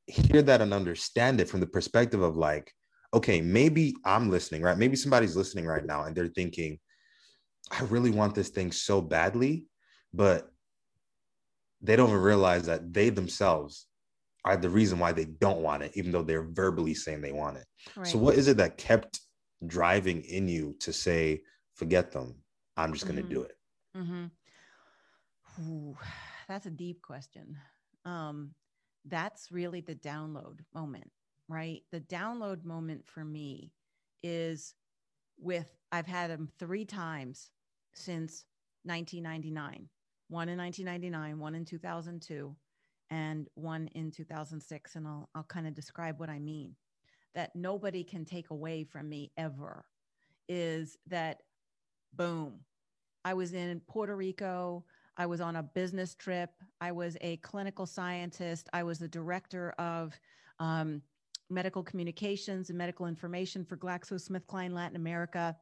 hear 0.05 0.43
that 0.43 0.61
and 0.61 0.73
understand 0.73 1.41
it 1.41 1.49
from 1.49 1.61
the 1.61 1.67
perspective 1.67 2.21
of 2.21 2.37
like, 2.37 2.71
okay, 3.13 3.41
maybe 3.41 3.95
I'm 4.05 4.29
listening, 4.29 4.61
right? 4.61 4.77
Maybe 4.77 4.95
somebody's 4.95 5.35
listening 5.35 5.65
right 5.65 5.85
now 5.85 6.03
and 6.03 6.15
they're 6.15 6.27
thinking, 6.27 6.79
I 7.71 7.83
really 7.85 8.11
want 8.11 8.35
this 8.35 8.49
thing 8.49 8.71
so 8.71 9.01
badly, 9.01 9.65
but 10.13 10.47
they 11.81 11.95
don't 11.95 12.09
even 12.09 12.21
realize 12.21 12.65
that 12.67 12.93
they 12.93 13.09
themselves 13.09 13.87
are 14.45 14.57
the 14.57 14.69
reason 14.69 14.99
why 14.99 15.11
they 15.11 15.25
don't 15.25 15.61
want 15.61 15.83
it, 15.83 15.91
even 15.95 16.11
though 16.11 16.23
they're 16.23 16.49
verbally 16.51 16.93
saying 16.93 17.21
they 17.21 17.31
want 17.31 17.57
it. 17.57 17.65
Right. 17.95 18.07
So, 18.07 18.17
what 18.17 18.35
is 18.35 18.47
it 18.47 18.57
that 18.57 18.77
kept 18.77 19.19
driving 19.67 20.21
in 20.23 20.47
you 20.47 20.75
to 20.79 20.93
say, 20.93 21.41
forget 21.73 22.11
them? 22.11 22.35
I'm 22.77 22.93
just 22.93 23.05
going 23.05 23.17
to 23.17 23.23
mm-hmm. 23.23 23.33
do 23.33 23.41
it. 23.43 23.57
Mm-hmm. 23.97 24.25
Ooh, 25.69 25.97
that's 26.47 26.65
a 26.65 26.71
deep 26.71 27.01
question. 27.01 27.57
Um, 28.05 28.51
that's 29.05 29.51
really 29.51 29.81
the 29.81 29.95
download 29.95 30.59
moment, 30.73 31.11
right? 31.47 31.81
The 31.91 32.01
download 32.01 32.63
moment 32.63 33.05
for 33.05 33.25
me 33.25 33.71
is 34.23 34.75
with, 35.37 35.71
I've 35.91 36.07
had 36.07 36.29
them 36.29 36.49
three 36.59 36.85
times 36.85 37.51
since 37.93 38.45
1999 38.83 39.89
one 40.29 40.47
in 40.47 40.57
1999, 40.57 41.39
one 41.39 41.55
in 41.55 41.65
2002, 41.65 42.55
and 43.09 43.47
one 43.55 43.89
in 43.95 44.11
2006. 44.11 44.95
And 44.95 45.07
I'll, 45.07 45.29
I'll 45.35 45.43
kind 45.43 45.67
of 45.67 45.73
describe 45.73 46.19
what 46.19 46.29
I 46.29 46.39
mean. 46.39 46.75
That 47.35 47.55
nobody 47.55 48.03
can 48.03 48.25
take 48.25 48.49
away 48.49 48.83
from 48.83 49.07
me 49.07 49.31
ever 49.37 49.85
is 50.47 50.97
that 51.07 51.41
boom, 52.13 52.59
I 53.23 53.33
was 53.33 53.53
in 53.53 53.81
Puerto 53.87 54.15
Rico. 54.15 54.83
I 55.17 55.25
was 55.25 55.41
on 55.41 55.57
a 55.57 55.63
business 55.63 56.15
trip. 56.15 56.49
I 56.81 56.91
was 56.91 57.17
a 57.21 57.37
clinical 57.37 57.85
scientist. 57.85 58.69
I 58.73 58.83
was 58.83 58.99
the 58.99 59.07
director 59.07 59.71
of 59.77 60.17
um, 60.59 61.01
medical 61.49 61.83
communications 61.83 62.69
and 62.69 62.77
medical 62.77 63.05
information 63.05 63.65
for 63.65 63.77
GlaxoSmithKline 63.77 64.73
Latin 64.73 64.95
America. 64.95 65.55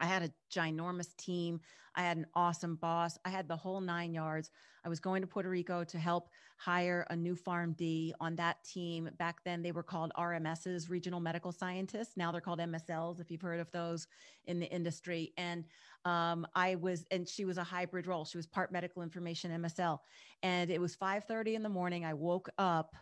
I 0.00 0.06
had 0.06 0.22
a 0.22 0.32
ginormous 0.50 1.14
team. 1.16 1.60
I 1.94 2.02
had 2.02 2.16
an 2.16 2.26
awesome 2.34 2.76
boss. 2.76 3.18
I 3.24 3.30
had 3.30 3.48
the 3.48 3.56
whole 3.56 3.80
nine 3.80 4.14
yards. 4.14 4.50
I 4.84 4.88
was 4.88 5.00
going 5.00 5.20
to 5.20 5.26
Puerto 5.26 5.50
Rico 5.50 5.84
to 5.84 5.98
help 5.98 6.30
hire 6.56 7.06
a 7.10 7.16
new 7.16 7.34
PharmD 7.34 8.12
on 8.20 8.36
that 8.36 8.62
team. 8.64 9.10
Back 9.18 9.44
then, 9.44 9.62
they 9.62 9.72
were 9.72 9.82
called 9.82 10.12
RMSs, 10.16 10.88
regional 10.88 11.20
medical 11.20 11.52
scientists. 11.52 12.16
Now 12.16 12.32
they're 12.32 12.40
called 12.40 12.60
MSLs, 12.60 13.20
if 13.20 13.30
you've 13.30 13.42
heard 13.42 13.60
of 13.60 13.70
those 13.72 14.06
in 14.44 14.60
the 14.60 14.66
industry. 14.66 15.32
And 15.36 15.64
um, 16.04 16.46
I 16.54 16.76
was, 16.76 17.06
and 17.10 17.28
she 17.28 17.44
was 17.44 17.58
a 17.58 17.64
hybrid 17.64 18.06
role. 18.06 18.24
She 18.24 18.38
was 18.38 18.46
part 18.46 18.72
medical 18.72 19.02
information 19.02 19.50
MSL. 19.50 19.98
And 20.42 20.70
it 20.70 20.80
was 20.80 20.96
5:30 20.96 21.54
in 21.54 21.62
the 21.62 21.68
morning. 21.68 22.04
I 22.04 22.14
woke 22.14 22.48
up 22.56 22.94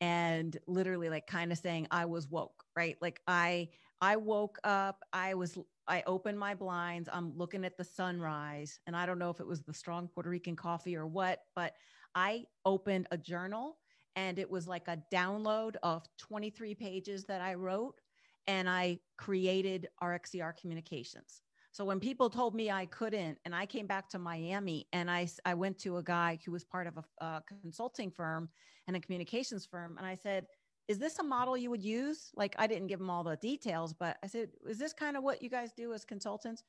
and 0.00 0.56
literally 0.66 1.10
like 1.10 1.26
kind 1.26 1.52
of 1.52 1.58
saying 1.58 1.86
I 1.90 2.06
was 2.06 2.28
woke, 2.28 2.64
right? 2.74 2.96
Like 3.02 3.20
I 3.26 3.68
I 4.00 4.16
woke 4.16 4.58
up, 4.64 5.02
I 5.12 5.34
was 5.34 5.58
I 5.90 6.04
opened 6.06 6.38
my 6.38 6.54
blinds, 6.54 7.08
I'm 7.12 7.36
looking 7.36 7.64
at 7.64 7.76
the 7.76 7.82
sunrise, 7.82 8.78
and 8.86 8.94
I 8.94 9.06
don't 9.06 9.18
know 9.18 9.28
if 9.30 9.40
it 9.40 9.46
was 9.46 9.62
the 9.62 9.74
strong 9.74 10.06
Puerto 10.06 10.30
Rican 10.30 10.54
coffee 10.54 10.94
or 10.94 11.04
what, 11.04 11.40
but 11.56 11.74
I 12.14 12.44
opened 12.64 13.08
a 13.10 13.18
journal 13.18 13.76
and 14.14 14.38
it 14.38 14.48
was 14.48 14.68
like 14.68 14.86
a 14.86 15.02
download 15.12 15.74
of 15.82 16.04
23 16.18 16.76
pages 16.76 17.24
that 17.24 17.40
I 17.40 17.54
wrote 17.54 18.00
and 18.46 18.70
I 18.70 19.00
created 19.18 19.88
RxER 20.00 20.56
communications. 20.56 21.42
So 21.72 21.84
when 21.84 21.98
people 21.98 22.30
told 22.30 22.54
me 22.54 22.70
I 22.70 22.86
couldn't, 22.86 23.38
and 23.44 23.54
I 23.54 23.66
came 23.66 23.86
back 23.88 24.08
to 24.10 24.18
Miami 24.18 24.86
and 24.92 25.10
I, 25.10 25.28
I 25.44 25.54
went 25.54 25.78
to 25.80 25.96
a 25.96 26.02
guy 26.04 26.38
who 26.44 26.52
was 26.52 26.64
part 26.64 26.86
of 26.86 26.98
a, 26.98 27.24
a 27.24 27.42
consulting 27.62 28.12
firm 28.12 28.48
and 28.86 28.96
a 28.96 29.00
communications 29.00 29.66
firm, 29.66 29.96
and 29.98 30.06
I 30.06 30.14
said, 30.14 30.46
is 30.90 30.98
this 30.98 31.20
a 31.20 31.22
model 31.22 31.56
you 31.56 31.70
would 31.70 31.84
use? 31.84 32.32
Like, 32.34 32.56
I 32.58 32.66
didn't 32.66 32.88
give 32.88 32.98
him 32.98 33.10
all 33.10 33.22
the 33.22 33.36
details, 33.36 33.94
but 33.94 34.16
I 34.24 34.26
said, 34.26 34.48
is 34.68 34.76
this 34.76 34.92
kind 34.92 35.16
of 35.16 35.22
what 35.22 35.40
you 35.40 35.48
guys 35.48 35.70
do 35.72 35.92
as 35.92 36.04
consultants? 36.04 36.64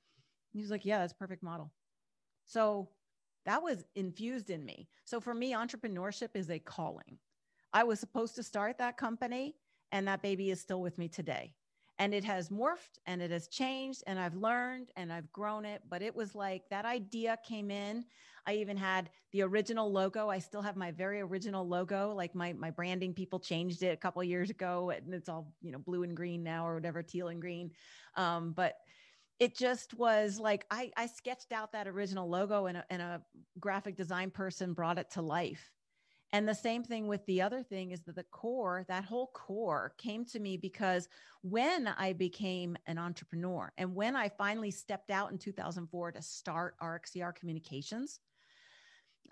And 0.53 0.60
he 0.60 0.62
was 0.62 0.69
like, 0.69 0.86
yeah, 0.86 0.99
that's 0.99 1.12
perfect 1.12 1.41
model. 1.41 1.71
So 2.45 2.88
that 3.47 3.63
was 3.63 3.84
infused 3.95 4.51
in 4.51 4.63
me. 4.63 4.88
So 5.05 5.19
for 5.19 5.34
me, 5.34 5.53
entrepreneurship 5.53 6.36
is 6.36 6.51
a 6.51 6.60
calling. 6.60 7.17
I 7.73 7.84
was 7.84 7.99
supposed 7.99 8.36
to 8.36 8.43
start 8.43 8.77
that 8.77 8.95
company, 8.95 9.55
and 9.91 10.07
that 10.07 10.21
baby 10.21 10.51
is 10.51 10.62
still 10.62 10.81
with 10.81 10.99
me 10.99 11.07
today 11.07 11.55
and 12.01 12.15
it 12.15 12.23
has 12.23 12.49
morphed 12.49 12.97
and 13.05 13.21
it 13.21 13.29
has 13.29 13.47
changed 13.47 14.03
and 14.07 14.19
I've 14.19 14.34
learned 14.34 14.89
and 14.95 15.13
I've 15.13 15.31
grown 15.31 15.65
it. 15.65 15.84
But 15.88 16.01
it 16.01 16.15
was 16.15 16.34
like 16.34 16.63
that 16.71 16.84
idea 16.84 17.38
came 17.45 17.69
in. 17.69 18.05
I 18.45 18.56
even 18.56 18.77
had 18.77 19.10
the 19.32 19.43
original 19.43 19.91
logo. 19.91 20.30
I 20.30 20.39
still 20.39 20.62
have 20.62 20.75
my 20.75 20.91
very 20.91 21.21
original 21.21 21.67
logo. 21.67 22.13
Like 22.15 22.36
my 22.36 22.54
my 22.54 22.71
branding 22.71 23.13
people 23.13 23.39
changed 23.39 23.84
it 23.84 23.93
a 23.93 23.97
couple 23.97 24.23
years 24.23 24.49
ago 24.49 24.91
and 24.91 25.13
it's 25.13 25.30
all, 25.30 25.54
you 25.62 25.71
know, 25.71 25.80
blue 25.80 26.04
and 26.04 26.15
green 26.15 26.43
now 26.43 26.67
or 26.67 26.75
whatever, 26.75 27.04
teal 27.04 27.30
and 27.30 27.41
green. 27.41 27.71
Um, 28.15 28.54
but 28.54 28.75
it 29.39 29.58
just 29.58 29.93
was 29.93 30.39
like 30.39 30.65
I, 30.69 30.91
I 30.97 31.08
sketched 31.08 31.51
out 31.51 31.71
that 31.71 31.88
original 31.88 32.30
logo 32.30 32.67
and 32.67 32.77
a, 32.77 32.86
and 32.89 33.01
a 33.01 33.21
graphic 33.60 33.95
design 33.95 34.32
person 34.32 34.73
brought 34.73 34.97
it 34.97 35.12
to 35.12 35.21
life 35.21 35.71
and 36.34 36.47
the 36.47 36.56
same 36.56 36.84
thing 36.84 37.08
with 37.08 37.25
the 37.25 37.41
other 37.41 37.62
thing 37.62 37.91
is 37.91 38.01
that 38.04 38.15
the 38.15 38.23
core, 38.23 38.86
that 38.88 39.04
whole 39.04 39.32
core 39.34 39.93
came 39.97 40.23
to 40.25 40.39
me 40.39 40.56
because 40.56 41.10
when 41.41 41.88
I 41.88 42.13
became 42.13 42.77
an 42.86 42.97
entrepreneur 42.97 43.73
and 43.77 43.93
when 43.93 44.15
I 44.15 44.30
finally 44.30 44.71
stepped 44.71 45.12
out 45.12 45.32
in 45.32 45.38
2004 45.38 46.13
to 46.13 46.21
start 46.21 46.75
RxER 46.82 47.36
Communications, 47.36 48.19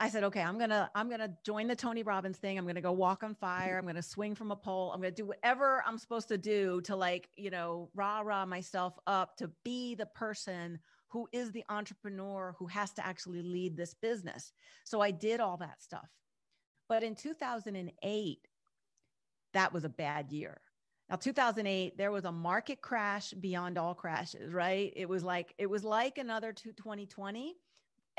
I 0.01 0.09
said, 0.09 0.23
okay, 0.23 0.41
I'm 0.41 0.57
gonna 0.57 0.89
I'm 0.95 1.09
gonna 1.09 1.33
join 1.43 1.67
the 1.67 1.75
Tony 1.75 2.03
Robbins 2.03 2.37
thing. 2.37 2.57
I'm 2.57 2.65
gonna 2.65 2.81
go 2.81 2.93
walk 2.93 3.23
on 3.23 3.35
fire. 3.35 3.77
I'm 3.77 3.85
gonna 3.85 4.01
swing 4.01 4.33
from 4.33 4.51
a 4.51 4.55
pole. 4.55 4.91
I'm 4.93 5.01
gonna 5.01 5.11
do 5.11 5.25
whatever 5.25 5.83
I'm 5.85 5.97
supposed 5.97 6.29
to 6.29 6.37
do 6.37 6.79
to 6.81 6.95
like 6.95 7.29
you 7.35 7.49
know 7.49 7.89
rah 7.93 8.21
rah 8.21 8.45
myself 8.45 8.97
up 9.07 9.35
to 9.37 9.51
be 9.65 9.95
the 9.95 10.05
person 10.05 10.79
who 11.09 11.27
is 11.33 11.51
the 11.51 11.65
entrepreneur 11.69 12.55
who 12.57 12.67
has 12.67 12.91
to 12.93 13.05
actually 13.05 13.41
lead 13.41 13.75
this 13.75 13.93
business. 13.93 14.53
So 14.85 15.01
I 15.01 15.11
did 15.11 15.41
all 15.41 15.57
that 15.57 15.81
stuff. 15.81 16.07
But 16.87 17.03
in 17.03 17.15
2008, 17.15 18.47
that 19.53 19.73
was 19.73 19.83
a 19.83 19.89
bad 19.89 20.31
year. 20.31 20.61
Now, 21.09 21.15
2008, 21.15 21.97
there 21.97 22.11
was 22.11 22.25
a 22.25 22.31
market 22.31 22.81
crash 22.81 23.31
beyond 23.31 23.77
all 23.79 23.95
crashes, 23.95 24.53
right? 24.53 24.93
It 24.95 25.09
was 25.09 25.23
like 25.23 25.53
it 25.57 25.69
was 25.69 25.83
like 25.83 26.19
another 26.19 26.53
2020 26.53 27.55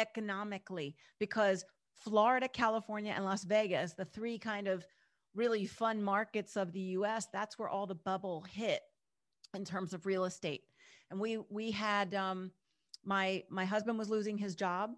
economically 0.00 0.96
because 1.18 1.64
Florida, 1.94 2.48
California, 2.48 3.12
and 3.14 3.24
Las 3.24 3.44
Vegas, 3.44 3.92
the 3.92 4.04
three 4.04 4.38
kind 4.38 4.66
of 4.66 4.86
really 5.34 5.66
fun 5.66 6.02
markets 6.02 6.56
of 6.56 6.72
the 6.72 6.80
US, 6.80 7.28
that's 7.32 7.58
where 7.58 7.68
all 7.68 7.86
the 7.86 7.94
bubble 7.94 8.42
hit 8.50 8.80
in 9.54 9.64
terms 9.64 9.92
of 9.92 10.06
real 10.06 10.24
estate. 10.24 10.62
And 11.10 11.20
we 11.20 11.38
we 11.50 11.70
had 11.70 12.14
um, 12.14 12.50
my 13.04 13.44
my 13.50 13.64
husband 13.64 13.98
was 13.98 14.08
losing 14.08 14.38
his 14.38 14.54
job 14.54 14.90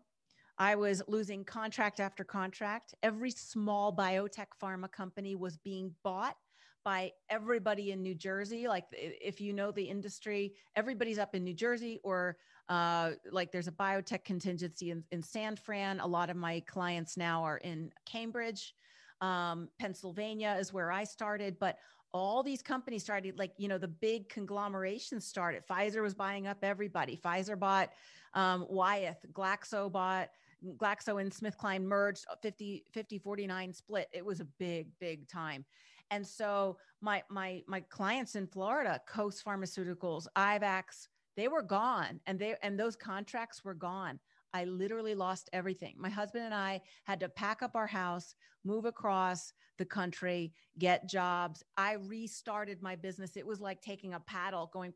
I 0.59 0.75
was 0.75 1.03
losing 1.09 1.45
contract 1.45 2.01
after 2.01 2.25
contract. 2.25 2.95
Every 3.03 3.31
small 3.31 3.95
biotech 3.95 4.49
pharma 4.63 4.91
company 4.91 5.35
was 5.35 5.57
being 5.57 5.95
bought 6.03 6.37
by 6.85 7.13
everybody 7.31 7.93
in 7.93 8.03
New 8.03 8.15
Jersey. 8.15 8.69
Like, 8.69 8.85
if 8.93 9.41
you 9.41 9.53
know 9.53 9.71
the 9.71 9.85
industry, 9.85 10.55
everybody's 10.77 11.19
up 11.19 11.35
in 11.35 11.45
New 11.45 11.55
Jersey, 11.55 12.01
or 12.03 12.37
uh, 12.69 13.13
like 13.31 13.53
there's 13.53 13.69
a 13.69 13.73
biotech 13.73 14.25
contingency 14.25 14.91
in, 14.91 15.05
in 15.11 15.23
San 15.23 15.57
Fran. 15.57 16.01
A 16.01 16.07
lot 16.07 16.31
of 16.31 16.37
my 16.37 16.61
clients 16.61 17.17
now 17.17 17.43
are 17.43 17.59
in 17.59 17.91
Cambridge. 18.07 18.75
Um, 19.21 19.69
Pennsylvania 19.79 20.57
is 20.59 20.73
where 20.73 20.91
I 20.91 21.05
started, 21.05 21.59
but 21.59 21.79
all 22.13 22.43
these 22.43 22.61
companies 22.61 23.03
started 23.03 23.39
like 23.39 23.53
you 23.57 23.69
know 23.69 23.79
the 23.79 23.89
big 23.89 24.29
conglomerations 24.29 25.27
started 25.27 25.63
pfizer 25.67 26.03
was 26.03 26.13
buying 26.13 26.47
up 26.47 26.59
everybody 26.63 27.17
pfizer 27.17 27.59
bought 27.59 27.89
um, 28.35 28.67
wyeth 28.69 29.25
glaxo 29.33 29.91
bought 29.91 30.29
Glaxo 30.77 31.21
and 31.21 31.31
SmithKline 31.31 31.83
merged 31.83 32.25
uh, 32.31 32.37
50, 32.37 32.85
50, 32.93 33.19
49 33.19 33.73
split. 33.73 34.09
It 34.13 34.25
was 34.25 34.41
a 34.41 34.45
big, 34.45 34.89
big 35.01 35.29
time. 35.29 35.65
And 36.11 36.27
so 36.27 36.79
my 37.01 37.23
my 37.31 37.63
my 37.67 37.81
clients 37.81 38.35
in 38.35 38.47
Florida, 38.47 39.01
Kos 39.09 39.43
Pharmaceuticals, 39.43 40.27
Ivax, 40.37 41.09
they 41.37 41.49
were 41.49 41.63
gone 41.63 42.21
and 42.27 42.39
they 42.39 42.57
and 42.63 42.79
those 42.79 42.97
contracts 42.97 43.65
were 43.65 43.75
gone. 43.75 44.19
I 44.55 44.65
literally 44.65 45.15
lost 45.15 45.49
everything. 45.55 45.95
My 45.97 46.11
husband 46.11 46.45
and 46.45 46.55
I 46.55 46.83
had 47.05 47.21
to 47.21 47.29
pack 47.29 47.63
up 47.63 47.75
our 47.75 47.87
house, 47.87 48.35
move 48.65 48.85
across 48.85 49.53
the 49.79 49.87
country, 49.87 50.53
get 50.79 51.09
jobs. 51.09 51.63
I 51.79 51.95
restarted 51.95 52.83
my 52.83 52.97
business. 52.97 53.37
It 53.37 53.47
was 53.47 53.61
like 53.61 53.81
taking 53.81 54.13
a 54.13 54.21
paddle 54.21 54.71
going, 54.71 54.93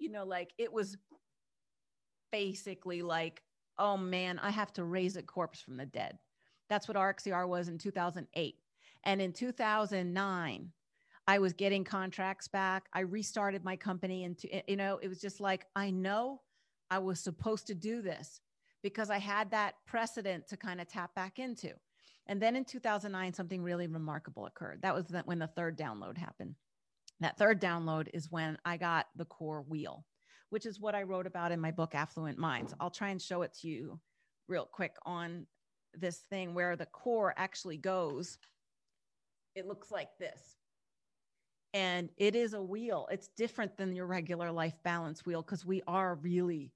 you 0.00 0.10
know, 0.10 0.24
like 0.24 0.52
it 0.58 0.72
was 0.72 0.96
basically 2.32 3.02
like 3.02 3.42
oh 3.78 3.96
man, 3.96 4.38
I 4.38 4.50
have 4.50 4.72
to 4.74 4.84
raise 4.84 5.16
a 5.16 5.22
corpse 5.22 5.60
from 5.60 5.76
the 5.76 5.86
dead. 5.86 6.18
That's 6.68 6.88
what 6.88 6.96
RxER 6.96 7.46
was 7.48 7.68
in 7.68 7.78
2008. 7.78 8.56
And 9.04 9.20
in 9.20 9.32
2009, 9.32 10.72
I 11.26 11.38
was 11.38 11.52
getting 11.52 11.84
contracts 11.84 12.48
back. 12.48 12.86
I 12.92 13.00
restarted 13.00 13.64
my 13.64 13.76
company. 13.76 14.24
And, 14.24 14.38
you 14.68 14.76
know, 14.76 14.98
it 15.02 15.08
was 15.08 15.20
just 15.20 15.40
like, 15.40 15.66
I 15.74 15.90
know 15.90 16.42
I 16.90 16.98
was 16.98 17.20
supposed 17.20 17.66
to 17.68 17.74
do 17.74 18.02
this 18.02 18.40
because 18.82 19.10
I 19.10 19.18
had 19.18 19.50
that 19.52 19.74
precedent 19.86 20.48
to 20.48 20.56
kind 20.56 20.80
of 20.80 20.88
tap 20.88 21.14
back 21.14 21.38
into. 21.38 21.70
And 22.26 22.40
then 22.40 22.56
in 22.56 22.64
2009, 22.64 23.32
something 23.34 23.62
really 23.62 23.86
remarkable 23.86 24.46
occurred. 24.46 24.80
That 24.82 24.94
was 24.94 25.06
when 25.24 25.38
the 25.38 25.46
third 25.46 25.78
download 25.78 26.18
happened. 26.18 26.54
That 27.20 27.38
third 27.38 27.60
download 27.60 28.08
is 28.12 28.30
when 28.30 28.58
I 28.64 28.76
got 28.76 29.06
the 29.16 29.24
core 29.24 29.62
wheel 29.62 30.04
which 30.54 30.66
is 30.66 30.78
what 30.78 30.94
I 30.94 31.02
wrote 31.02 31.26
about 31.26 31.50
in 31.50 31.60
my 31.60 31.72
book, 31.72 31.96
Affluent 31.96 32.38
Minds. 32.38 32.72
I'll 32.78 32.88
try 32.88 33.08
and 33.08 33.20
show 33.20 33.42
it 33.42 33.52
to 33.60 33.66
you 33.66 33.98
real 34.46 34.68
quick 34.70 34.94
on 35.04 35.48
this 35.94 36.18
thing 36.30 36.54
where 36.54 36.76
the 36.76 36.86
core 36.86 37.34
actually 37.36 37.76
goes. 37.76 38.38
It 39.54 39.66
looks 39.66 39.90
like 39.90 40.16
this. 40.18 40.56
And 41.72 42.08
it 42.16 42.36
is 42.36 42.54
a 42.54 42.62
wheel. 42.62 43.08
It's 43.10 43.28
different 43.36 43.76
than 43.76 43.94
your 43.94 44.06
regular 44.06 44.52
life 44.52 44.74
balance 44.84 45.26
wheel 45.26 45.42
because 45.42 45.64
we 45.64 45.82
are 45.86 46.14
really 46.16 46.72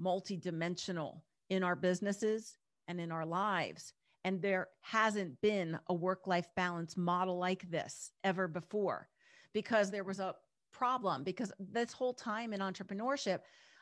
multidimensional 0.00 1.20
in 1.50 1.62
our 1.62 1.76
businesses 1.76 2.56
and 2.88 3.00
in 3.00 3.12
our 3.12 3.26
lives. 3.26 3.92
And 4.24 4.40
there 4.40 4.68
hasn't 4.80 5.40
been 5.40 5.78
a 5.88 5.94
work 5.94 6.26
life 6.26 6.48
balance 6.56 6.96
model 6.96 7.38
like 7.38 7.70
this 7.70 8.12
ever 8.24 8.48
before 8.48 9.08
because 9.52 9.90
there 9.90 10.04
was 10.04 10.20
a 10.20 10.34
problem 10.72 11.24
because 11.24 11.52
this 11.58 11.92
whole 11.92 12.14
time 12.14 12.52
in 12.52 12.60
entrepreneurship 12.60 13.40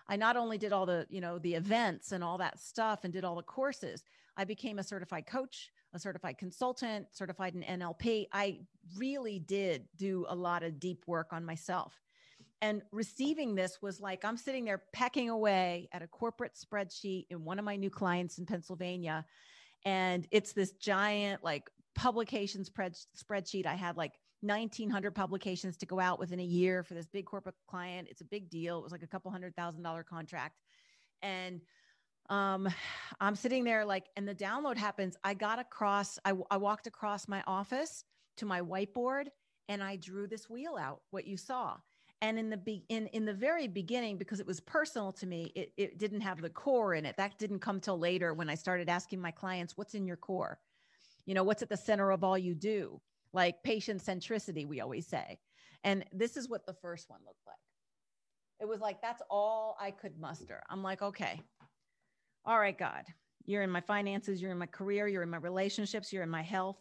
i 0.09 0.17
not 0.17 0.37
only 0.37 0.57
did 0.57 0.73
all 0.73 0.87
the 0.87 1.07
you 1.11 1.21
know 1.21 1.39
the 1.39 1.55
events 1.55 2.13
and 2.13 2.25
all 2.25 2.39
that 2.39 2.59
stuff 2.59 3.01
and 3.05 3.13
did 3.13 3.25
all 3.25 3.37
the 3.37 3.43
courses 3.43 4.05
i 4.37 4.45
became 4.45 4.79
a 4.79 4.83
certified 4.83 5.27
coach 5.27 5.71
a 5.95 5.99
certified 5.99 6.39
consultant 6.39 7.07
certified 7.13 7.55
in 7.55 7.81
nlp 7.81 8.27
i 8.33 8.59
really 8.97 9.39
did 9.39 9.87
do 9.97 10.27
a 10.29 10.35
lot 10.35 10.63
of 10.63 10.79
deep 10.79 11.05
work 11.07 11.29
on 11.33 11.45
myself 11.45 12.01
and 12.61 12.83
receiving 12.93 13.55
this 13.55 13.79
was 13.81 14.01
like 14.01 14.25
i'm 14.25 14.37
sitting 14.37 14.65
there 14.65 14.83
pecking 14.93 15.31
away 15.31 15.89
at 15.93 16.03
a 16.03 16.07
corporate 16.07 16.53
spreadsheet 16.55 17.27
in 17.31 17.45
one 17.45 17.59
of 17.59 17.65
my 17.65 17.77
new 17.77 17.91
clients 17.91 18.39
in 18.39 18.47
pennsylvania 18.47 19.25
and 19.85 20.27
it's 20.31 20.53
this 20.53 20.73
giant 20.73 21.43
like 21.45 21.71
publication 21.95 22.65
spread, 22.65 22.95
spreadsheet 23.17 23.67
i 23.67 23.75
had 23.75 23.97
like 23.97 24.13
1900 24.41 25.15
publications 25.15 25.77
to 25.79 25.87
go 25.87 25.99
out 25.99 26.19
within 26.19 26.39
a 26.39 26.45
year 26.45 26.83
for 26.83 26.95
this 26.95 27.07
big 27.07 27.25
corporate 27.25 27.57
client. 27.67 28.09
It's 28.11 28.21
a 28.21 28.25
big 28.27 28.49
deal. 28.51 28.79
It 28.79 28.83
was 28.83 28.93
like 28.93 29.03
a 29.03 29.09
couple 29.09 29.31
hundred 29.31 29.57
thousand 29.57 29.83
dollar 29.83 30.05
contract. 30.05 30.61
And 31.23 31.61
um, 32.29 32.69
I'm 33.21 33.35
sitting 33.35 33.65
there 33.65 33.85
like, 33.85 34.07
and 34.17 34.27
the 34.27 34.35
download 34.35 34.77
happens. 34.77 35.17
I 35.25 35.35
got 35.35 35.59
across, 35.59 36.19
I, 36.25 36.35
I 36.51 36.57
walked 36.57 36.87
across 36.87 37.29
my 37.29 37.43
office 37.47 38.05
to 38.37 38.47
my 38.47 38.61
whiteboard 38.61 39.27
and 39.69 39.83
I 39.83 39.97
drew 39.97 40.27
this 40.27 40.49
wheel 40.49 40.77
out, 40.81 41.03
what 41.11 41.27
you 41.27 41.37
saw. 41.37 41.77
And 42.21 42.39
in 42.39 42.51
the 42.51 42.57
be- 42.57 42.85
in 42.89 43.07
in 43.09 43.25
the 43.25 43.33
very 43.33 43.69
beginning, 43.69 44.19
because 44.19 44.41
it 44.41 44.47
was 44.47 44.59
personal 44.59 45.13
to 45.13 45.27
me, 45.27 45.53
it, 45.55 45.73
it 45.77 45.99
didn't 45.99 46.23
have 46.23 46.41
the 46.43 46.51
core 46.51 46.95
in 46.95 47.07
it. 47.07 47.17
That 47.17 47.39
didn't 47.39 47.61
come 47.61 47.79
till 47.79 47.97
later 47.97 48.35
when 48.35 48.51
I 48.51 48.57
started 48.57 48.89
asking 48.89 49.21
my 49.21 49.31
clients, 49.31 49.77
"What's 49.77 49.95
in 49.95 50.05
your 50.05 50.17
core? 50.17 50.59
You 51.27 51.35
know, 51.35 51.45
what's 51.45 51.63
at 51.63 51.69
the 51.69 51.77
center 51.77 52.11
of 52.11 52.25
all 52.25 52.37
you 52.37 52.57
do?" 52.57 53.01
like 53.33 53.63
patient 53.63 54.03
centricity, 54.03 54.67
we 54.67 54.81
always 54.81 55.07
say. 55.07 55.39
And 55.85 56.05
this 56.13 56.37
is 56.37 56.49
what 56.49 56.67
the 56.67 56.75
first 56.75 57.09
one 57.09 57.21
looked 57.27 57.47
like. 57.47 57.57
It 58.61 58.67
was 58.67 58.81
like, 58.81 59.01
that's 59.01 59.23
all 59.31 59.77
I 59.81 59.91
could 59.93 60.19
muster. 60.19 60.63
I'm 60.69 60.83
like, 60.83 61.03
okay, 61.03 61.41
all 62.45 62.59
right, 62.59 62.77
God, 62.77 63.05
you're 63.45 63.63
in 63.63 63.71
my 63.71 63.81
finances, 63.81 64.41
you're 64.41 64.53
in 64.53 64.59
my 64.59 64.67
career, 64.67 65.09
you're 65.09 65.23
in 65.23 65.31
my 65.31 65.39
relationships, 65.39 66.13
you're 66.13 66.23
in 66.23 66.31
my 66.31 66.43
health, 66.43 66.79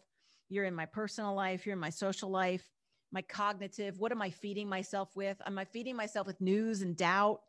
you're 0.48 0.64
in 0.64 0.74
my 0.74 0.86
personal 0.86 1.34
life, 1.34 1.66
you're 1.66 1.74
in 1.74 1.80
my 1.80 1.90
social 1.90 2.30
life, 2.30 2.70
my 3.12 3.22
cognitive. 3.22 3.98
What 3.98 4.12
am 4.12 4.22
I 4.22 4.30
feeding 4.30 4.68
myself 4.68 5.14
with? 5.16 5.40
Am 5.46 5.58
I 5.58 5.64
feeding 5.64 5.96
myself 5.96 6.26
with 6.26 6.40
news 6.40 6.82
and 6.82 6.96
doubt? 6.96 7.40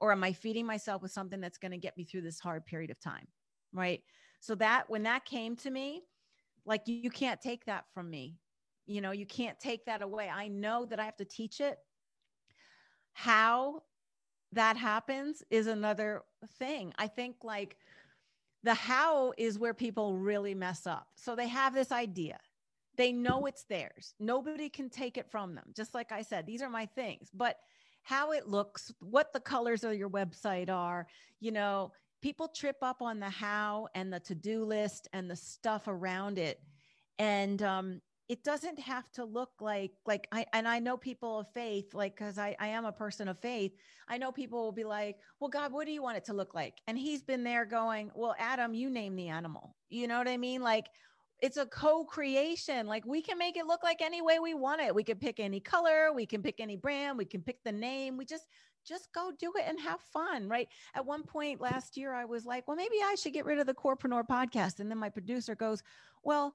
Or 0.00 0.12
am 0.12 0.22
I 0.22 0.32
feeding 0.32 0.66
myself 0.66 1.02
with 1.02 1.10
something 1.10 1.40
that's 1.40 1.58
going 1.58 1.72
to 1.72 1.78
get 1.78 1.96
me 1.96 2.04
through 2.04 2.22
this 2.22 2.38
hard 2.38 2.64
period 2.66 2.90
of 2.90 3.00
time? 3.00 3.26
Right. 3.72 4.02
So 4.40 4.54
that 4.56 4.88
when 4.88 5.02
that 5.02 5.24
came 5.24 5.56
to 5.56 5.70
me, 5.70 6.02
like 6.64 6.82
you 6.86 7.10
can't 7.10 7.40
take 7.40 7.64
that 7.64 7.84
from 7.92 8.08
me. 8.10 8.38
You 8.86 9.00
know, 9.00 9.10
you 9.10 9.26
can't 9.26 9.58
take 9.58 9.84
that 9.86 10.02
away. 10.02 10.28
I 10.28 10.48
know 10.48 10.84
that 10.86 11.00
I 11.00 11.04
have 11.04 11.16
to 11.16 11.24
teach 11.24 11.60
it. 11.60 11.78
How 13.12 13.82
that 14.52 14.76
happens 14.76 15.42
is 15.50 15.66
another 15.66 16.22
thing. 16.58 16.92
I 16.98 17.06
think 17.06 17.36
like 17.42 17.76
the 18.62 18.74
how 18.74 19.32
is 19.36 19.58
where 19.58 19.74
people 19.74 20.16
really 20.16 20.54
mess 20.54 20.86
up. 20.86 21.08
So 21.16 21.36
they 21.36 21.48
have 21.48 21.74
this 21.74 21.92
idea. 21.92 22.38
They 22.96 23.12
know 23.12 23.46
it's 23.46 23.64
theirs. 23.64 24.14
Nobody 24.18 24.68
can 24.68 24.90
take 24.90 25.16
it 25.16 25.30
from 25.30 25.54
them. 25.54 25.66
Just 25.76 25.94
like 25.94 26.10
I 26.10 26.22
said, 26.22 26.46
these 26.46 26.62
are 26.62 26.70
my 26.70 26.86
things. 26.86 27.30
But 27.32 27.56
how 28.02 28.32
it 28.32 28.48
looks, 28.48 28.92
what 29.00 29.32
the 29.32 29.40
colors 29.40 29.84
of 29.84 29.94
your 29.94 30.10
website 30.10 30.70
are, 30.70 31.06
you 31.40 31.52
know, 31.52 31.92
people 32.22 32.48
trip 32.48 32.76
up 32.82 33.00
on 33.00 33.20
the 33.20 33.30
how 33.30 33.88
and 33.94 34.12
the 34.12 34.18
to-do 34.18 34.64
list 34.64 35.08
and 35.12 35.30
the 35.30 35.36
stuff 35.36 35.86
around 35.86 36.38
it 36.38 36.60
and 37.18 37.62
um, 37.62 38.00
it 38.28 38.44
doesn't 38.44 38.78
have 38.78 39.10
to 39.12 39.24
look 39.24 39.50
like 39.60 39.92
like 40.06 40.28
i 40.32 40.44
and 40.52 40.68
i 40.68 40.78
know 40.78 40.96
people 40.96 41.40
of 41.40 41.46
faith 41.52 41.94
like 41.94 42.14
because 42.14 42.38
I, 42.38 42.54
I 42.60 42.68
am 42.68 42.84
a 42.84 42.92
person 42.92 43.28
of 43.28 43.38
faith. 43.38 43.72
I 44.08 44.18
know 44.18 44.32
people 44.32 44.62
will 44.62 44.72
be 44.72 44.84
like 44.84 45.16
well 45.40 45.48
god 45.48 45.72
what 45.72 45.86
do 45.86 45.92
you 45.92 46.02
want 46.02 46.18
it 46.18 46.24
to 46.26 46.34
look 46.34 46.54
like? 46.54 46.74
And 46.86 46.98
he's 46.98 47.22
been 47.22 47.42
there 47.42 47.64
going 47.64 48.10
well 48.14 48.34
adam 48.38 48.74
you 48.74 48.90
name 48.90 49.16
the 49.16 49.28
animal. 49.28 49.74
You 49.88 50.06
know 50.08 50.18
what 50.18 50.28
i 50.28 50.36
mean? 50.36 50.62
Like 50.62 50.86
it's 51.40 51.56
a 51.56 51.66
co-creation. 51.66 52.86
Like 52.86 53.06
we 53.06 53.22
can 53.22 53.38
make 53.38 53.56
it 53.56 53.66
look 53.66 53.82
like 53.82 54.02
any 54.02 54.20
way 54.20 54.40
we 54.40 54.54
want 54.54 54.80
it. 54.80 54.94
We 54.94 55.04
can 55.04 55.18
pick 55.18 55.40
any 55.40 55.60
color 55.60 56.12
we 56.14 56.26
can 56.26 56.42
pick 56.42 56.60
any 56.60 56.76
brand 56.76 57.16
we 57.16 57.24
can 57.24 57.42
pick 57.42 57.62
the 57.64 57.72
name. 57.72 58.16
We 58.16 58.24
just 58.24 58.44
just 58.86 59.12
go 59.12 59.30
do 59.38 59.52
it 59.58 59.64
and 59.66 59.78
have 59.80 60.00
fun, 60.00 60.48
right? 60.48 60.68
At 60.94 61.04
one 61.04 61.22
point 61.22 61.60
last 61.60 61.96
year, 61.96 62.14
I 62.14 62.24
was 62.24 62.46
like, 62.46 62.66
well, 62.66 62.76
maybe 62.76 62.96
I 63.04 63.16
should 63.16 63.34
get 63.34 63.44
rid 63.44 63.58
of 63.58 63.66
the 63.66 63.74
Corepreneur 63.74 64.26
podcast. 64.26 64.80
And 64.80 64.90
then 64.90 64.96
my 64.96 65.10
producer 65.10 65.54
goes, 65.54 65.82
well, 66.22 66.54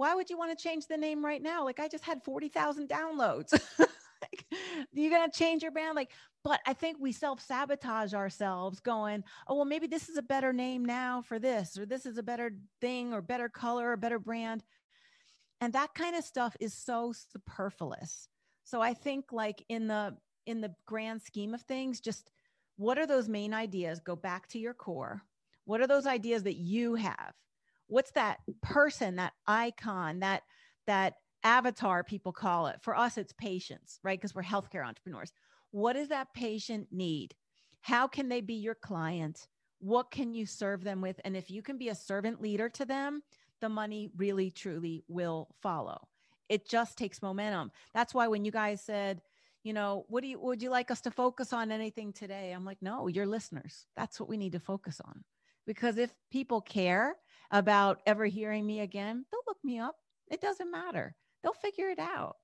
why 0.00 0.14
would 0.14 0.30
you 0.30 0.38
want 0.38 0.56
to 0.56 0.62
change 0.62 0.86
the 0.86 0.96
name 0.96 1.22
right 1.22 1.42
now? 1.42 1.62
Like 1.62 1.78
I 1.78 1.86
just 1.86 2.04
had 2.04 2.24
40,000 2.24 2.88
downloads. 2.88 3.52
like, 3.78 4.46
you're 4.94 5.10
going 5.10 5.30
to 5.30 5.38
change 5.38 5.60
your 5.62 5.72
brand. 5.72 5.94
Like, 5.94 6.10
but 6.42 6.58
I 6.66 6.72
think 6.72 6.96
we 6.98 7.12
self 7.12 7.38
sabotage 7.38 8.14
ourselves 8.14 8.80
going, 8.80 9.22
oh, 9.46 9.56
well, 9.56 9.66
maybe 9.66 9.86
this 9.86 10.08
is 10.08 10.16
a 10.16 10.22
better 10.22 10.54
name 10.54 10.86
now 10.86 11.20
for 11.20 11.38
this, 11.38 11.76
or 11.76 11.84
this 11.84 12.06
is 12.06 12.16
a 12.16 12.22
better 12.22 12.52
thing, 12.80 13.12
or 13.12 13.20
better 13.20 13.50
color, 13.50 13.90
or 13.90 13.98
better 13.98 14.18
brand. 14.18 14.64
And 15.60 15.74
that 15.74 15.92
kind 15.92 16.16
of 16.16 16.24
stuff 16.24 16.56
is 16.60 16.72
so 16.72 17.12
superfluous. 17.12 18.26
So 18.64 18.80
I 18.80 18.94
think 18.94 19.26
like 19.32 19.62
in 19.68 19.86
the 19.86 20.16
in 20.46 20.62
the 20.62 20.74
grand 20.86 21.20
scheme 21.20 21.52
of 21.52 21.60
things, 21.60 22.00
just 22.00 22.30
what 22.78 22.98
are 22.98 23.06
those 23.06 23.28
main 23.28 23.52
ideas? 23.52 24.00
Go 24.00 24.16
back 24.16 24.48
to 24.48 24.58
your 24.58 24.72
core. 24.72 25.20
What 25.66 25.82
are 25.82 25.86
those 25.86 26.06
ideas 26.06 26.44
that 26.44 26.56
you 26.56 26.94
have? 26.94 27.34
What's 27.90 28.12
that 28.12 28.38
person, 28.62 29.16
that 29.16 29.32
icon, 29.46 30.20
that 30.20 30.44
that 30.86 31.14
avatar 31.42 32.04
people 32.04 32.32
call 32.32 32.68
it? 32.68 32.76
For 32.82 32.96
us, 32.96 33.18
it's 33.18 33.32
patients, 33.32 33.98
right? 34.04 34.18
Because 34.18 34.34
we're 34.34 34.42
healthcare 34.42 34.86
entrepreneurs. 34.86 35.32
What 35.72 35.94
does 35.94 36.08
that 36.08 36.32
patient 36.34 36.88
need? 36.92 37.34
How 37.80 38.06
can 38.06 38.28
they 38.28 38.40
be 38.40 38.54
your 38.54 38.74
client? 38.74 39.48
What 39.80 40.10
can 40.10 40.34
you 40.34 40.46
serve 40.46 40.84
them 40.84 41.00
with? 41.00 41.20
And 41.24 41.36
if 41.36 41.50
you 41.50 41.62
can 41.62 41.78
be 41.78 41.88
a 41.88 41.94
servant 41.94 42.40
leader 42.40 42.68
to 42.68 42.84
them, 42.84 43.22
the 43.60 43.68
money 43.68 44.10
really 44.16 44.50
truly 44.50 45.04
will 45.08 45.48
follow. 45.60 46.08
It 46.48 46.68
just 46.68 46.96
takes 46.96 47.22
momentum. 47.22 47.72
That's 47.94 48.14
why 48.14 48.28
when 48.28 48.44
you 48.44 48.52
guys 48.52 48.82
said, 48.82 49.22
you 49.62 49.72
know, 49.72 50.04
what 50.08 50.22
do 50.22 50.28
you 50.28 50.40
would 50.40 50.62
you 50.62 50.70
like 50.70 50.90
us 50.90 51.00
to 51.02 51.10
focus 51.10 51.52
on 51.52 51.70
anything 51.70 52.12
today? 52.12 52.52
I'm 52.52 52.64
like, 52.64 52.78
no, 52.80 53.08
your 53.08 53.26
listeners. 53.26 53.86
That's 53.96 54.18
what 54.18 54.28
we 54.28 54.36
need 54.36 54.52
to 54.52 54.60
focus 54.60 55.00
on. 55.04 55.24
Because 55.66 55.98
if 55.98 56.12
people 56.30 56.60
care 56.60 57.16
about 57.50 58.00
ever 58.06 58.26
hearing 58.26 58.66
me 58.66 58.80
again, 58.80 59.24
they'll 59.30 59.40
look 59.46 59.58
me 59.62 59.78
up. 59.78 59.96
It 60.30 60.40
doesn't 60.40 60.70
matter. 60.70 61.14
They'll 61.42 61.52
figure 61.52 61.88
it 61.88 61.98
out. 61.98 62.36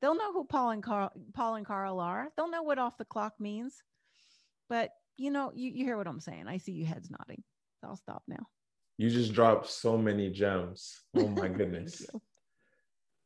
They'll 0.00 0.14
know 0.14 0.32
who 0.32 0.44
Paul 0.44 0.70
and 0.70 0.82
Carl, 0.82 1.10
Paul 1.34 1.56
and 1.56 1.66
Carl 1.66 2.00
are. 2.00 2.28
They'll 2.36 2.50
know 2.50 2.62
what 2.62 2.78
off 2.78 2.98
the 2.98 3.04
clock 3.04 3.34
means. 3.38 3.82
But 4.68 4.90
you 5.16 5.30
know, 5.30 5.52
you, 5.54 5.70
you 5.70 5.84
hear 5.84 5.96
what 5.96 6.06
I'm 6.06 6.20
saying. 6.20 6.46
I 6.46 6.58
see 6.58 6.72
you 6.72 6.84
heads 6.84 7.10
nodding. 7.10 7.42
So 7.80 7.88
I'll 7.88 7.96
stop 7.96 8.22
now. 8.28 8.46
You 8.98 9.10
just 9.10 9.32
dropped 9.32 9.68
so 9.68 9.96
many 9.96 10.30
gems. 10.30 11.00
Oh 11.16 11.28
my 11.28 11.48
goodness. 11.48 12.06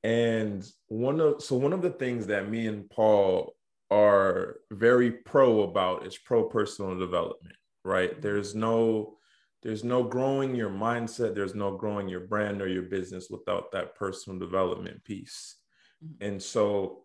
And 0.03 0.67
one 0.89 1.21
of 1.21 1.43
so 1.43 1.57
one 1.57 1.73
of 1.73 1.83
the 1.83 1.91
things 1.91 2.27
that 2.29 2.49
me 2.49 2.67
and 2.67 2.89
Paul 2.89 3.55
are 3.91 4.59
very 4.71 5.11
pro 5.11 5.63
about 5.63 6.07
is 6.07 6.17
pro 6.17 6.45
personal 6.45 6.99
development, 6.99 7.57
right? 7.85 8.21
There's 8.21 8.55
no 8.55 9.19
there's 9.63 9.85
no 9.85 10.03
growing 10.03 10.55
your 10.55 10.71
mindset, 10.71 11.35
there's 11.35 11.55
no 11.55 11.77
growing 11.77 12.09
your 12.09 12.21
brand 12.21 12.63
or 12.63 12.69
your 12.69 12.85
business 12.85 13.29
without 13.31 13.73
that 13.73 13.95
personal 13.95 14.39
development 14.39 15.05
piece. 15.05 15.57
Mm-hmm. 16.05 16.27
And 16.27 16.43
so 16.43 17.05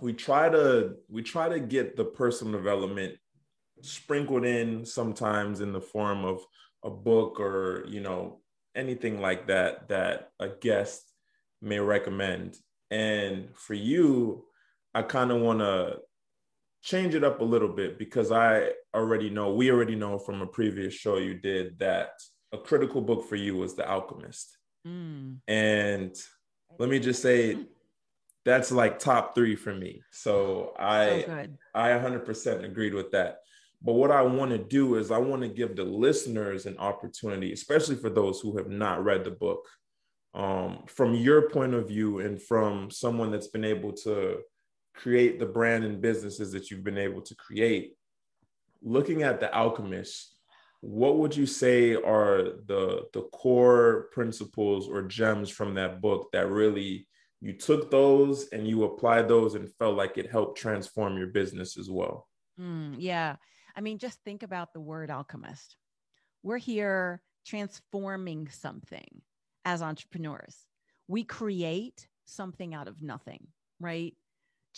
we 0.00 0.12
try 0.12 0.48
to 0.48 0.96
we 1.08 1.22
try 1.22 1.48
to 1.48 1.60
get 1.60 1.96
the 1.96 2.04
personal 2.04 2.52
development 2.52 3.14
sprinkled 3.80 4.44
in 4.44 4.84
sometimes 4.84 5.60
in 5.60 5.72
the 5.72 5.80
form 5.80 6.24
of 6.24 6.44
a 6.84 6.90
book 6.90 7.40
or 7.40 7.84
you 7.88 8.00
know 8.00 8.40
anything 8.74 9.20
like 9.20 9.46
that 9.48 9.88
that 9.88 10.30
a 10.38 10.48
guest 10.48 11.12
may 11.60 11.80
recommend. 11.80 12.56
And 12.90 13.48
for 13.54 13.74
you, 13.74 14.44
I 14.94 15.02
kind 15.02 15.30
of 15.30 15.40
want 15.40 15.60
to 15.60 15.98
change 16.82 17.14
it 17.14 17.24
up 17.24 17.40
a 17.40 17.44
little 17.44 17.68
bit 17.68 17.98
because 17.98 18.32
I 18.32 18.70
already 18.94 19.30
know, 19.30 19.52
we 19.52 19.70
already 19.70 19.96
know 19.96 20.18
from 20.18 20.42
a 20.42 20.46
previous 20.46 20.94
show 20.94 21.18
you 21.18 21.34
did 21.34 21.78
that 21.78 22.10
a 22.52 22.58
critical 22.58 23.00
book 23.00 23.28
for 23.28 23.36
you 23.36 23.56
was 23.56 23.74
The 23.74 23.88
Alchemist. 23.88 24.56
Mm. 24.86 25.38
And 25.46 26.14
let 26.78 26.88
me 26.88 26.98
just 26.98 27.20
say, 27.22 27.58
that's 28.44 28.72
like 28.72 28.98
top 28.98 29.34
three 29.34 29.56
for 29.56 29.74
me. 29.74 30.02
So 30.10 30.72
I 30.78 31.24
so 31.26 31.46
I 31.74 31.90
100% 31.90 32.64
agreed 32.64 32.94
with 32.94 33.10
that. 33.10 33.38
But 33.82 33.92
what 33.92 34.10
I 34.10 34.22
want 34.22 34.50
to 34.52 34.58
do 34.58 34.96
is 34.96 35.10
I 35.10 35.18
want 35.18 35.42
to 35.42 35.48
give 35.48 35.76
the 35.76 35.84
listeners 35.84 36.66
an 36.66 36.78
opportunity, 36.78 37.52
especially 37.52 37.96
for 37.96 38.10
those 38.10 38.40
who 38.40 38.56
have 38.56 38.68
not 38.68 39.04
read 39.04 39.24
the 39.24 39.30
book, 39.30 39.66
um, 40.34 40.84
from 40.86 41.14
your 41.14 41.50
point 41.50 41.74
of 41.74 41.88
view 41.88 42.20
and 42.20 42.40
from 42.40 42.90
someone 42.90 43.30
that's 43.30 43.48
been 43.48 43.64
able 43.64 43.92
to 43.92 44.38
create 44.98 45.38
the 45.38 45.46
brand 45.46 45.84
and 45.84 46.00
businesses 46.00 46.52
that 46.52 46.70
you've 46.70 46.84
been 46.84 46.98
able 46.98 47.22
to 47.22 47.34
create. 47.36 47.94
Looking 48.82 49.22
at 49.22 49.40
the 49.40 49.54
alchemist, 49.54 50.34
what 50.80 51.18
would 51.18 51.36
you 51.36 51.46
say 51.46 51.94
are 51.94 52.42
the 52.66 53.02
the 53.12 53.22
core 53.32 54.08
principles 54.12 54.88
or 54.88 55.02
gems 55.02 55.50
from 55.50 55.74
that 55.74 56.00
book 56.00 56.28
that 56.32 56.48
really 56.48 57.08
you 57.40 57.52
took 57.52 57.90
those 57.90 58.48
and 58.52 58.66
you 58.66 58.84
applied 58.84 59.28
those 59.28 59.54
and 59.54 59.72
felt 59.74 59.96
like 59.96 60.18
it 60.18 60.30
helped 60.30 60.58
transform 60.58 61.16
your 61.16 61.28
business 61.28 61.78
as 61.78 61.88
well? 61.90 62.28
Mm, 62.60 62.96
yeah. 62.98 63.36
I 63.76 63.80
mean, 63.80 63.98
just 63.98 64.18
think 64.24 64.42
about 64.42 64.72
the 64.72 64.80
word 64.80 65.10
alchemist. 65.10 65.76
We're 66.42 66.58
here 66.58 67.22
transforming 67.46 68.48
something 68.48 69.22
as 69.64 69.82
entrepreneurs. 69.82 70.56
We 71.06 71.24
create 71.24 72.08
something 72.24 72.74
out 72.74 72.88
of 72.88 73.02
nothing, 73.02 73.46
right? 73.80 74.14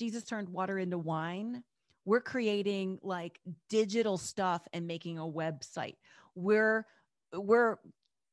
Jesus 0.01 0.25
turned 0.25 0.49
water 0.49 0.79
into 0.79 0.97
wine. 0.97 1.63
We're 2.07 2.23
creating 2.23 2.99
like 3.03 3.39
digital 3.69 4.17
stuff 4.17 4.67
and 4.73 4.87
making 4.87 5.19
a 5.19 5.27
website. 5.27 5.97
We're 6.35 6.87
we're 7.35 7.77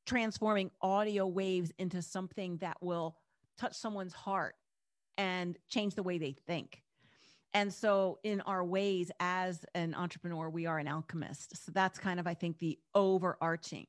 transforming 0.05 0.71
audio 0.81 1.27
waves 1.27 1.73
into 1.77 2.01
something 2.01 2.55
that 2.59 2.77
will 2.81 3.17
touch 3.59 3.75
someone's 3.75 4.13
heart 4.13 4.55
and 5.17 5.57
change 5.67 5.93
the 5.93 6.03
way 6.03 6.17
they 6.17 6.37
think. 6.47 6.81
And 7.53 7.73
so, 7.73 8.19
in 8.23 8.39
our 8.41 8.63
ways 8.63 9.11
as 9.19 9.65
an 9.75 9.93
entrepreneur, 9.93 10.49
we 10.49 10.67
are 10.67 10.79
an 10.79 10.87
alchemist. 10.87 11.65
So, 11.65 11.73
that's 11.73 11.99
kind 11.99 12.19
of, 12.19 12.27
I 12.27 12.33
think, 12.33 12.59
the 12.59 12.79
overarching. 12.95 13.87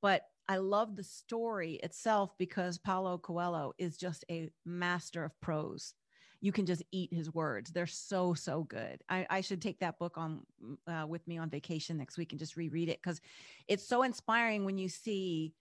But 0.00 0.22
I 0.48 0.56
love 0.56 0.96
the 0.96 1.04
story 1.04 1.74
itself 1.82 2.32
because 2.38 2.78
Paulo 2.78 3.18
Coelho 3.18 3.74
is 3.78 3.98
just 3.98 4.24
a 4.30 4.48
master 4.64 5.22
of 5.22 5.38
prose. 5.42 5.92
You 6.40 6.52
can 6.52 6.66
just 6.66 6.82
eat 6.90 7.12
his 7.12 7.32
words. 7.34 7.70
They're 7.70 7.86
so, 7.86 8.34
so 8.34 8.64
good. 8.64 9.02
I, 9.08 9.26
I 9.28 9.40
should 9.42 9.60
take 9.60 9.80
that 9.80 9.98
book 9.98 10.16
on 10.16 10.40
uh, 10.86 11.06
with 11.06 11.26
me 11.28 11.38
on 11.38 11.50
vacation 11.50 11.98
next 11.98 12.16
week 12.16 12.32
and 12.32 12.38
just 12.38 12.56
reread 12.56 12.88
it 12.88 12.98
because 13.02 13.20
it's 13.68 13.86
so 13.86 14.02
inspiring 14.02 14.64
when 14.64 14.78
you 14.78 14.88
see 14.88 15.52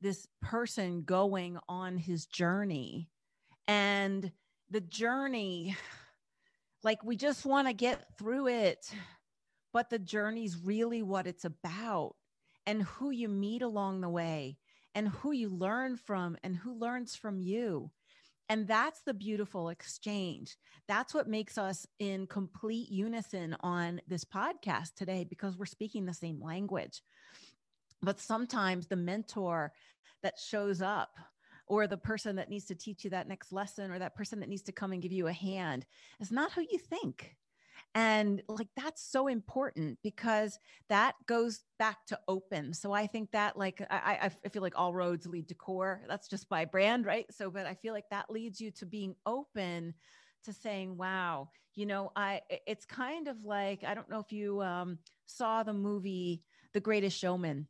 this 0.00 0.26
person 0.40 1.02
going 1.02 1.58
on 1.68 1.96
his 1.96 2.26
journey 2.26 3.08
and 3.68 4.30
the 4.70 4.80
journey 4.80 5.76
like 6.82 7.02
we 7.04 7.16
just 7.16 7.44
want 7.44 7.68
to 7.68 7.74
get 7.74 8.04
through 8.18 8.48
it 8.48 8.90
but 9.72 9.90
the 9.90 9.98
journey's 9.98 10.56
really 10.56 11.02
what 11.02 11.26
it's 11.26 11.44
about 11.44 12.14
and 12.66 12.82
who 12.82 13.10
you 13.10 13.28
meet 13.28 13.62
along 13.62 14.00
the 14.00 14.08
way 14.08 14.56
and 14.94 15.08
who 15.08 15.32
you 15.32 15.48
learn 15.48 15.96
from 15.96 16.36
and 16.42 16.56
who 16.56 16.74
learns 16.74 17.14
from 17.14 17.40
you 17.40 17.90
and 18.50 18.66
that's 18.66 19.02
the 19.02 19.14
beautiful 19.14 19.68
exchange. 19.68 20.56
That's 20.88 21.14
what 21.14 21.28
makes 21.28 21.56
us 21.56 21.86
in 22.00 22.26
complete 22.26 22.90
unison 22.90 23.56
on 23.60 24.00
this 24.08 24.24
podcast 24.24 24.96
today 24.96 25.24
because 25.24 25.56
we're 25.56 25.66
speaking 25.66 26.04
the 26.04 26.12
same 26.12 26.42
language. 26.42 27.00
But 28.02 28.18
sometimes 28.18 28.88
the 28.88 28.96
mentor 28.96 29.72
that 30.24 30.34
shows 30.36 30.82
up 30.82 31.10
or 31.68 31.86
the 31.86 31.96
person 31.96 32.34
that 32.36 32.50
needs 32.50 32.64
to 32.64 32.74
teach 32.74 33.04
you 33.04 33.10
that 33.10 33.28
next 33.28 33.52
lesson 33.52 33.92
or 33.92 34.00
that 34.00 34.16
person 34.16 34.40
that 34.40 34.48
needs 34.48 34.62
to 34.62 34.72
come 34.72 34.90
and 34.90 35.00
give 35.00 35.12
you 35.12 35.28
a 35.28 35.32
hand 35.32 35.86
is 36.18 36.32
not 36.32 36.50
who 36.50 36.62
you 36.62 36.78
think 36.78 37.36
and 37.94 38.42
like 38.48 38.68
that's 38.76 39.02
so 39.02 39.26
important 39.26 39.98
because 40.02 40.58
that 40.88 41.14
goes 41.26 41.64
back 41.78 42.04
to 42.06 42.18
open 42.28 42.72
so 42.72 42.92
i 42.92 43.06
think 43.06 43.30
that 43.32 43.56
like 43.56 43.82
i 43.90 44.30
i 44.44 44.48
feel 44.48 44.62
like 44.62 44.78
all 44.78 44.94
roads 44.94 45.26
lead 45.26 45.48
to 45.48 45.54
core 45.54 46.02
that's 46.08 46.28
just 46.28 46.50
my 46.50 46.64
brand 46.64 47.04
right 47.04 47.26
so 47.32 47.50
but 47.50 47.66
i 47.66 47.74
feel 47.74 47.92
like 47.92 48.08
that 48.10 48.30
leads 48.30 48.60
you 48.60 48.70
to 48.70 48.86
being 48.86 49.14
open 49.26 49.92
to 50.44 50.52
saying 50.52 50.96
wow 50.96 51.48
you 51.74 51.84
know 51.84 52.12
i 52.14 52.40
it's 52.66 52.84
kind 52.86 53.26
of 53.26 53.44
like 53.44 53.82
i 53.84 53.94
don't 53.94 54.08
know 54.08 54.20
if 54.20 54.32
you 54.32 54.60
um, 54.62 54.98
saw 55.26 55.62
the 55.62 55.72
movie 55.72 56.42
the 56.72 56.80
greatest 56.80 57.18
showman 57.18 57.66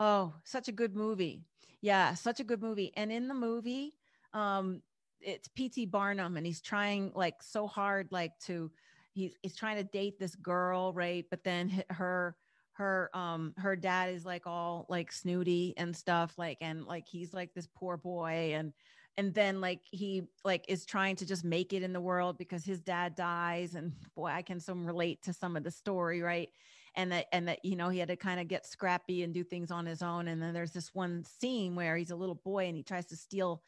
Oh, 0.00 0.34
such 0.44 0.68
a 0.68 0.72
good 0.72 0.96
movie. 0.96 1.42
Yeah, 1.80 2.14
such 2.14 2.40
a 2.40 2.44
good 2.44 2.62
movie. 2.62 2.92
And 2.96 3.12
in 3.12 3.28
the 3.28 3.34
movie, 3.34 3.94
um, 4.32 4.82
it's 5.20 5.48
PT 5.48 5.90
Barnum, 5.90 6.36
and 6.36 6.44
he's 6.46 6.60
trying 6.60 7.12
like 7.14 7.42
so 7.42 7.66
hard, 7.66 8.08
like 8.10 8.32
to 8.46 8.70
he's 9.14 9.34
he's 9.42 9.56
trying 9.56 9.76
to 9.76 9.84
date 9.84 10.18
this 10.18 10.34
girl, 10.34 10.92
right? 10.92 11.24
But 11.30 11.44
then 11.44 11.82
her 11.90 12.36
her 12.72 13.08
um 13.14 13.54
her 13.56 13.76
dad 13.76 14.10
is 14.10 14.26
like 14.26 14.46
all 14.46 14.86
like 14.88 15.12
snooty 15.12 15.74
and 15.76 15.96
stuff, 15.96 16.34
like 16.36 16.58
and 16.60 16.84
like 16.84 17.06
he's 17.08 17.32
like 17.32 17.54
this 17.54 17.68
poor 17.74 17.96
boy. 17.96 18.52
And 18.54 18.72
and 19.16 19.32
then 19.32 19.60
like 19.60 19.80
he 19.90 20.24
like 20.44 20.64
is 20.68 20.84
trying 20.84 21.16
to 21.16 21.26
just 21.26 21.44
make 21.44 21.72
it 21.72 21.82
in 21.84 21.92
the 21.92 22.00
world 22.00 22.36
because 22.36 22.64
his 22.64 22.80
dad 22.80 23.14
dies. 23.14 23.74
And 23.74 23.92
boy 24.16 24.26
i 24.26 24.42
can 24.42 24.60
some 24.60 24.86
relate 24.86 25.22
to 25.22 25.32
some 25.32 25.56
of 25.56 25.64
the 25.64 25.70
story 25.70 26.20
right? 26.20 26.50
And 26.96 27.10
that 27.12 27.26
and 27.32 27.48
that 27.48 27.64
you 27.64 27.76
know 27.76 27.88
he 27.88 27.98
had 28.00 28.08
to 28.08 28.16
kind 28.16 28.40
of 28.40 28.48
get 28.48 28.66
scrappy 28.66 29.22
and 29.22 29.32
do 29.32 29.44
things 29.44 29.70
on 29.70 29.86
his 29.86 30.02
own. 30.02 30.28
And 30.28 30.42
then 30.42 30.52
there's 30.52 30.72
this 30.72 30.92
one 30.94 31.24
scene 31.24 31.74
where 31.76 31.96
he's 31.96 32.10
a 32.10 32.16
little 32.16 32.34
boy 32.44 32.66
and 32.66 32.76
he 32.76 32.82
tries 32.82 33.06
to 33.06 33.16
steal 33.16 33.62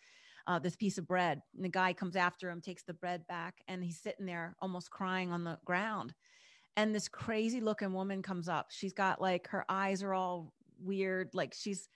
uh, 0.47 0.59
this 0.59 0.77
piece 0.77 0.99
of 0.99 1.07
bread 1.07 1.43
and 1.55 1.65
the 1.65 1.69
guy 1.69 1.93
comes 1.93 2.17
after 2.17 2.51
him 2.51 2.61
takes 2.61 2.83
the 2.83 2.95
bread 2.95 3.27
back 3.27 3.63
and 3.69 3.83
he's 3.83 3.99
sitting 3.99 4.27
there 4.27 4.57
almost 4.61 4.91
crying 4.91 5.33
on 5.33 5.45
the 5.45 5.59
ground. 5.65 6.15
And 6.77 6.95
this 6.95 7.09
crazy 7.09 7.61
looking 7.61 7.93
woman 7.93 8.23
comes 8.23 8.49
up. 8.49 8.67
She's 8.71 8.93
got 8.93 9.21
like 9.21 9.49
her 9.49 9.65
eyes 9.69 10.03
are 10.03 10.15
all 10.15 10.53
weird 10.79 11.31
like 11.33 11.55
she's 11.55 11.89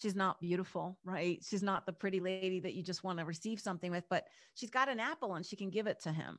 she's 0.00 0.16
not 0.16 0.40
beautiful 0.40 0.98
right? 1.04 1.42
She's 1.48 1.62
not 1.62 1.86
the 1.86 1.92
pretty 1.92 2.20
lady 2.20 2.60
that 2.60 2.74
you 2.74 2.82
just 2.82 3.04
want 3.04 3.18
to 3.18 3.24
receive 3.24 3.60
something 3.60 3.90
with 3.90 4.04
but 4.08 4.26
she's 4.54 4.70
got 4.70 4.88
an 4.88 5.00
apple 5.00 5.34
and 5.34 5.44
she 5.44 5.56
can 5.56 5.70
give 5.70 5.86
it 5.86 6.00
to 6.00 6.12
him. 6.12 6.38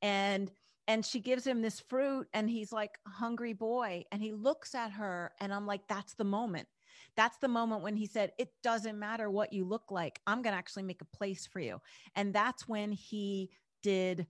And 0.00 0.50
and 0.86 1.04
she 1.04 1.18
gives 1.18 1.46
him 1.46 1.62
this 1.62 1.80
fruit 1.80 2.28
and 2.34 2.48
he's 2.48 2.70
like 2.72 2.98
hungry 3.06 3.54
boy. 3.54 4.04
And 4.12 4.22
he 4.22 4.32
looks 4.32 4.74
at 4.74 4.92
her 4.92 5.32
and 5.40 5.52
i'm 5.52 5.66
like 5.66 5.86
that's 5.88 6.14
the 6.14 6.24
moment 6.24 6.68
that's 7.16 7.38
the 7.38 7.48
moment 7.48 7.82
when 7.82 7.96
he 7.96 8.06
said 8.06 8.32
it 8.38 8.50
doesn't 8.62 8.98
matter 8.98 9.30
what 9.30 9.52
you 9.52 9.64
look 9.64 9.90
like 9.90 10.20
i'm 10.26 10.42
going 10.42 10.52
to 10.52 10.58
actually 10.58 10.82
make 10.82 11.00
a 11.00 11.16
place 11.16 11.46
for 11.46 11.60
you. 11.60 11.80
And 12.16 12.34
that's 12.34 12.68
when 12.68 12.92
he 12.92 13.50
did 13.82 14.26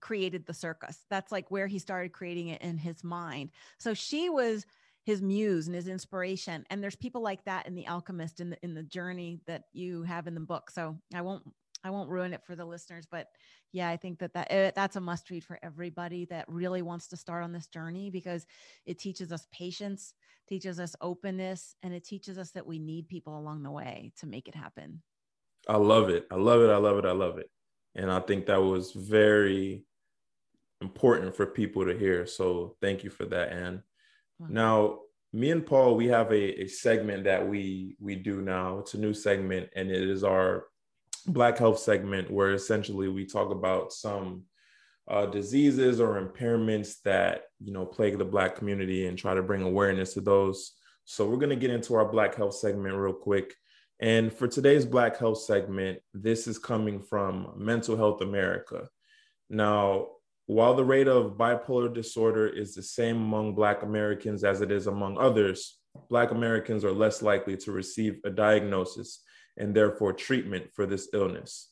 created 0.00 0.44
the 0.46 0.54
circus. 0.54 1.04
That's 1.10 1.30
like 1.30 1.50
where 1.50 1.68
he 1.68 1.78
started 1.78 2.12
creating 2.12 2.48
it 2.48 2.60
in 2.60 2.76
his 2.76 3.04
mind. 3.04 3.50
So 3.78 3.94
she 3.94 4.28
was 4.28 4.66
his 5.04 5.22
muse 5.22 5.66
and 5.66 5.74
his 5.74 5.88
inspiration 5.88 6.64
and 6.70 6.80
there's 6.80 6.94
people 6.94 7.22
like 7.22 7.44
that 7.44 7.66
in 7.66 7.74
the 7.74 7.86
alchemist 7.88 8.38
in 8.38 8.50
the 8.50 8.58
in 8.62 8.72
the 8.72 8.84
journey 8.84 9.40
that 9.46 9.64
you 9.72 10.04
have 10.04 10.28
in 10.28 10.34
the 10.34 10.40
book 10.40 10.70
so 10.70 10.96
i 11.12 11.20
won't 11.20 11.42
I 11.84 11.90
won't 11.90 12.10
ruin 12.10 12.32
it 12.32 12.44
for 12.44 12.54
the 12.54 12.64
listeners, 12.64 13.06
but 13.10 13.28
yeah, 13.72 13.88
I 13.88 13.96
think 13.96 14.18
that, 14.20 14.34
that 14.34 14.50
it, 14.50 14.54
eh, 14.54 14.70
that's 14.74 14.96
a 14.96 15.00
must 15.00 15.30
read 15.30 15.44
for 15.44 15.58
everybody 15.62 16.26
that 16.26 16.48
really 16.48 16.82
wants 16.82 17.08
to 17.08 17.16
start 17.16 17.42
on 17.42 17.52
this 17.52 17.66
journey 17.66 18.10
because 18.10 18.46
it 18.86 18.98
teaches 18.98 19.32
us 19.32 19.46
patience, 19.52 20.14
teaches 20.48 20.78
us 20.78 20.94
openness, 21.00 21.74
and 21.82 21.92
it 21.92 22.04
teaches 22.04 22.38
us 22.38 22.50
that 22.52 22.66
we 22.66 22.78
need 22.78 23.08
people 23.08 23.38
along 23.38 23.62
the 23.62 23.70
way 23.70 24.12
to 24.18 24.26
make 24.26 24.48
it 24.48 24.54
happen. 24.54 25.02
I 25.68 25.76
love 25.76 26.08
it. 26.08 26.26
I 26.30 26.36
love 26.36 26.60
it. 26.60 26.70
I 26.70 26.76
love 26.76 26.98
it. 26.98 27.04
I 27.04 27.12
love 27.12 27.38
it. 27.38 27.50
And 27.94 28.10
I 28.10 28.20
think 28.20 28.46
that 28.46 28.62
was 28.62 28.92
very 28.92 29.84
important 30.80 31.36
for 31.36 31.46
people 31.46 31.84
to 31.86 31.96
hear. 31.96 32.26
So 32.26 32.76
thank 32.80 33.04
you 33.04 33.10
for 33.10 33.24
that, 33.26 33.52
Anne. 33.52 33.82
Wow. 34.38 34.46
Now, 34.50 34.98
me 35.32 35.50
and 35.50 35.64
Paul, 35.64 35.94
we 35.94 36.06
have 36.08 36.30
a, 36.30 36.62
a 36.62 36.66
segment 36.66 37.24
that 37.24 37.46
we 37.46 37.96
we 38.00 38.16
do 38.16 38.42
now. 38.42 38.78
It's 38.80 38.94
a 38.94 38.98
new 38.98 39.14
segment, 39.14 39.70
and 39.74 39.90
it 39.90 40.08
is 40.08 40.24
our 40.24 40.66
Black 41.26 41.58
Health 41.58 41.78
segment, 41.78 42.30
where 42.30 42.52
essentially 42.52 43.08
we 43.08 43.26
talk 43.26 43.50
about 43.50 43.92
some 43.92 44.44
uh, 45.08 45.26
diseases 45.26 46.00
or 46.00 46.20
impairments 46.20 47.02
that 47.04 47.42
you 47.60 47.72
know 47.72 47.84
plague 47.84 48.18
the 48.18 48.24
Black 48.24 48.56
community 48.56 49.06
and 49.06 49.18
try 49.18 49.34
to 49.34 49.42
bring 49.42 49.62
awareness 49.62 50.14
to 50.14 50.20
those. 50.20 50.72
So 51.04 51.28
we're 51.28 51.36
going 51.36 51.50
to 51.50 51.56
get 51.56 51.70
into 51.70 51.94
our 51.94 52.10
Black 52.10 52.34
Health 52.34 52.54
segment 52.54 52.96
real 52.96 53.12
quick. 53.12 53.54
And 54.00 54.32
for 54.32 54.48
today's 54.48 54.84
Black 54.84 55.16
Health 55.18 55.42
segment, 55.42 56.00
this 56.14 56.46
is 56.46 56.58
coming 56.58 57.00
from 57.00 57.52
Mental 57.56 57.96
Health 57.96 58.20
America. 58.20 58.88
Now, 59.50 60.08
while 60.46 60.74
the 60.74 60.84
rate 60.84 61.08
of 61.08 61.36
bipolar 61.36 61.92
disorder 61.92 62.48
is 62.48 62.74
the 62.74 62.82
same 62.82 63.16
among 63.16 63.54
Black 63.54 63.82
Americans 63.82 64.44
as 64.44 64.60
it 64.60 64.72
is 64.72 64.86
among 64.86 65.18
others, 65.18 65.78
Black 66.08 66.30
Americans 66.30 66.84
are 66.84 66.92
less 66.92 67.22
likely 67.22 67.56
to 67.58 67.72
receive 67.72 68.18
a 68.24 68.30
diagnosis 68.30 69.22
and 69.56 69.74
therefore 69.74 70.12
treatment 70.12 70.70
for 70.72 70.86
this 70.86 71.08
illness. 71.12 71.70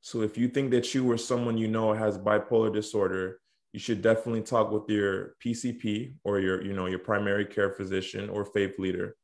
So 0.00 0.22
if 0.22 0.38
you 0.38 0.48
think 0.48 0.70
that 0.70 0.94
you 0.94 1.10
or 1.10 1.18
someone 1.18 1.58
you 1.58 1.68
know 1.68 1.92
has 1.92 2.18
bipolar 2.18 2.72
disorder, 2.72 3.40
you 3.72 3.78
should 3.78 4.02
definitely 4.02 4.42
talk 4.42 4.72
with 4.72 4.88
your 4.88 5.36
PCP 5.44 6.14
or 6.24 6.40
your, 6.40 6.62
you 6.62 6.72
know, 6.72 6.86
your 6.86 6.98
primary 6.98 7.44
care 7.44 7.70
physician 7.70 8.28
or 8.28 8.44
faith 8.44 8.78
leader. 8.78 9.16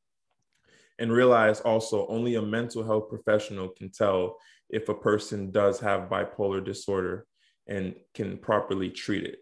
And 0.98 1.12
realize 1.12 1.60
also 1.60 2.06
only 2.06 2.36
a 2.36 2.42
mental 2.42 2.84
health 2.84 3.08
professional 3.08 3.68
can 3.68 3.90
tell 3.90 4.36
if 4.70 4.88
a 4.88 4.94
person 4.94 5.50
does 5.50 5.80
have 5.80 6.08
bipolar 6.08 6.64
disorder 6.64 7.26
and 7.66 7.94
can 8.14 8.38
properly 8.38 8.90
treat 8.90 9.24
it. 9.24 9.38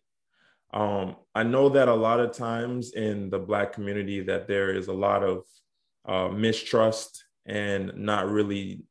Um, 0.72 1.16
I 1.34 1.44
know 1.44 1.68
that 1.68 1.88
a 1.88 1.94
lot 1.94 2.20
of 2.20 2.32
times 2.32 2.94
in 2.94 3.30
the 3.30 3.38
Black 3.38 3.72
community 3.72 4.20
that 4.22 4.48
there 4.48 4.74
is 4.74 4.88
a 4.88 4.92
lot 4.92 5.22
of 5.22 5.44
uh, 6.06 6.28
mistrust 6.28 7.23
and 7.46 7.92
not 7.96 8.28
really 8.28 8.82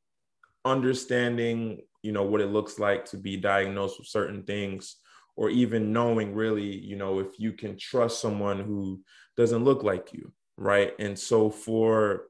understanding, 0.66 1.82
you 2.01 2.12
know, 2.12 2.24
what 2.24 2.41
it 2.41 2.47
looks 2.47 2.80
like 2.80 3.06
to 3.06 3.18
be 3.18 3.38
diagnosed 3.38 3.99
with 3.99 4.08
certain 4.08 4.43
things, 4.43 4.97
or 5.36 5.49
even 5.49 5.91
knowing 5.91 6.34
really, 6.34 6.78
you 6.78 6.95
know, 6.95 7.20
if 7.20 7.39
you 7.39 7.54
can 7.54 7.78
trust 7.78 8.22
someone 8.22 8.60
who 8.60 9.01
doesn't 9.36 9.64
look 9.64 9.84
like 9.84 10.14
you, 10.14 10.32
right? 10.58 10.93
And 10.99 11.18
so 11.18 11.49
for 11.49 12.28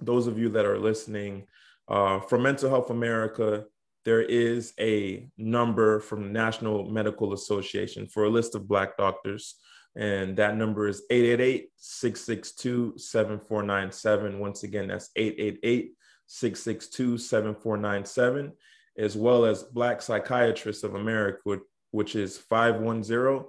those 0.00 0.26
of 0.26 0.38
you 0.38 0.48
that 0.50 0.64
are 0.64 0.78
listening, 0.78 1.46
uh, 1.88 2.20
from 2.20 2.42
Mental 2.42 2.70
Health 2.70 2.90
America, 2.90 3.64
there 4.04 4.22
is 4.22 4.72
a 4.78 5.28
number 5.36 6.00
from 6.00 6.22
the 6.22 6.28
National 6.28 6.88
Medical 6.88 7.32
Association 7.32 8.06
for 8.06 8.24
a 8.24 8.30
list 8.30 8.54
of 8.54 8.68
Black 8.68 8.96
doctors. 8.96 9.56
And 9.96 10.36
that 10.36 10.56
number 10.56 10.86
is 10.88 11.02
888 11.10 11.70
662 11.76 12.94
7497. 12.96 14.38
Once 14.38 14.62
again, 14.62 14.88
that's 14.88 15.10
888 15.16 15.94
662 16.26 17.18
7497, 17.18 18.52
as 18.98 19.16
well 19.16 19.44
as 19.44 19.62
Black 19.64 20.02
Psychiatrists 20.02 20.84
of 20.84 20.94
America, 20.94 21.58
which 21.90 22.14
is 22.14 22.38
510 22.38 23.46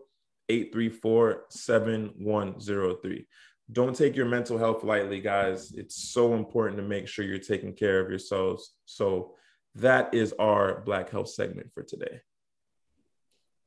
834 0.49 1.45
7103. 1.49 3.27
Don't 3.71 3.95
take 3.95 4.15
your 4.15 4.25
mental 4.25 4.57
health 4.57 4.83
lightly, 4.83 5.19
guys. 5.19 5.71
It's 5.73 6.11
so 6.11 6.33
important 6.33 6.77
to 6.77 6.83
make 6.83 7.07
sure 7.07 7.23
you're 7.25 7.37
taking 7.37 7.73
care 7.73 7.99
of 7.99 8.09
yourselves. 8.09 8.73
So, 8.85 9.35
that 9.75 10.13
is 10.15 10.33
our 10.39 10.81
Black 10.81 11.11
Health 11.11 11.29
segment 11.29 11.71
for 11.73 11.83
today. 11.83 12.21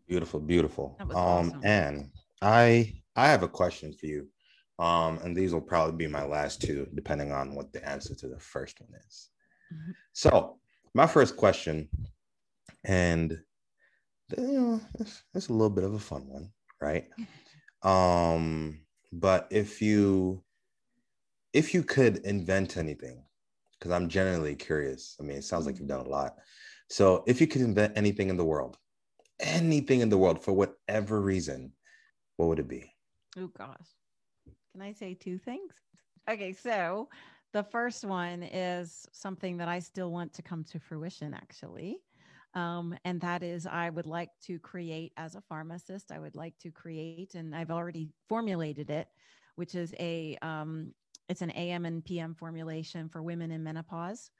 Beautiful, 0.09 0.41
beautiful. 0.41 0.97
Um, 1.01 1.11
awesome. 1.14 1.61
and 1.62 2.11
I 2.43 2.95
I 3.16 3.28
have 3.28 3.43
a 3.43 3.49
question 3.49 3.93
for 3.93 4.07
you. 4.07 4.28
Um, 4.78 5.18
and 5.22 5.36
these 5.36 5.53
will 5.53 5.61
probably 5.61 5.95
be 5.95 6.11
my 6.11 6.24
last 6.24 6.61
two, 6.61 6.88
depending 6.95 7.30
on 7.30 7.55
what 7.55 7.72
the 7.72 7.86
answer 7.88 8.14
to 8.16 8.28
the 8.28 8.40
first 8.40 8.80
one 8.80 8.90
is. 9.07 9.28
Mm-hmm. 9.72 9.93
So, 10.12 10.59
my 10.95 11.07
first 11.07 11.36
question, 11.36 11.88
and 12.84 13.38
you 14.36 14.53
know, 14.53 14.80
it's, 14.99 15.22
it's 15.34 15.49
a 15.49 15.53
little 15.53 15.70
bit 15.70 15.84
of 15.84 15.95
a 15.95 15.99
fun 15.99 16.26
one, 16.26 16.51
right? 16.80 17.09
Um, 17.82 18.80
but 19.12 19.47
if 19.51 19.82
you 19.82 20.43
if 21.53 21.74
you 21.74 21.82
could 21.82 22.18
invent 22.18 22.76
anything, 22.76 23.22
because 23.78 23.93
I'm 23.93 24.09
generally 24.09 24.55
curious. 24.55 25.16
I 25.20 25.22
mean, 25.22 25.36
it 25.36 25.45
sounds 25.45 25.66
like 25.66 25.78
you've 25.78 25.88
done 25.88 26.07
a 26.07 26.09
lot. 26.09 26.36
So 26.88 27.24
if 27.26 27.40
you 27.40 27.47
could 27.47 27.61
invent 27.61 27.97
anything 27.97 28.30
in 28.30 28.36
the 28.36 28.45
world, 28.45 28.78
anything 29.38 30.01
in 30.01 30.09
the 30.09 30.18
world 30.18 30.43
for 30.43 30.53
whatever 30.53 31.20
reason, 31.20 31.72
what 32.37 32.49
would 32.49 32.59
it 32.59 32.68
be? 32.68 32.95
Oh 33.37 33.49
gosh. 33.49 33.89
Can 34.72 34.83
I 34.83 34.93
say 34.93 35.14
two 35.14 35.39
things? 35.39 35.72
Okay, 36.28 36.53
so 36.53 37.09
the 37.53 37.62
first 37.62 38.05
one 38.05 38.43
is 38.43 39.07
something 39.12 39.57
that 39.59 39.68
I 39.68 39.78
still 39.80 40.11
want 40.11 40.33
to 40.35 40.43
come 40.43 40.64
to 40.64 40.78
fruition 40.78 41.35
actually. 41.35 41.99
Um, 42.55 42.95
and 43.05 43.20
that 43.22 43.43
is 43.43 43.66
I 43.66 43.91
would 43.91 44.07
like 44.07 44.30
to 44.47 44.59
create 44.59 45.12
as 45.16 45.35
a 45.35 45.41
pharmacist, 45.41 46.12
I 46.12 46.18
would 46.18 46.37
like 46.37 46.57
to 46.59 46.70
create, 46.70 47.35
and 47.35 47.55
I've 47.55 47.70
already 47.70 48.11
formulated 48.28 48.91
it, 48.91 49.09
which 49.57 49.74
is 49.74 49.95
a 49.99 50.37
um, 50.43 50.93
it's 51.28 51.41
an 51.41 51.51
AM 51.53 51.87
and 51.87 52.05
PM 52.05 52.35
formulation 52.35 53.09
for 53.09 53.22
women 53.22 53.51
in 53.51 53.62
menopause. 53.62 54.30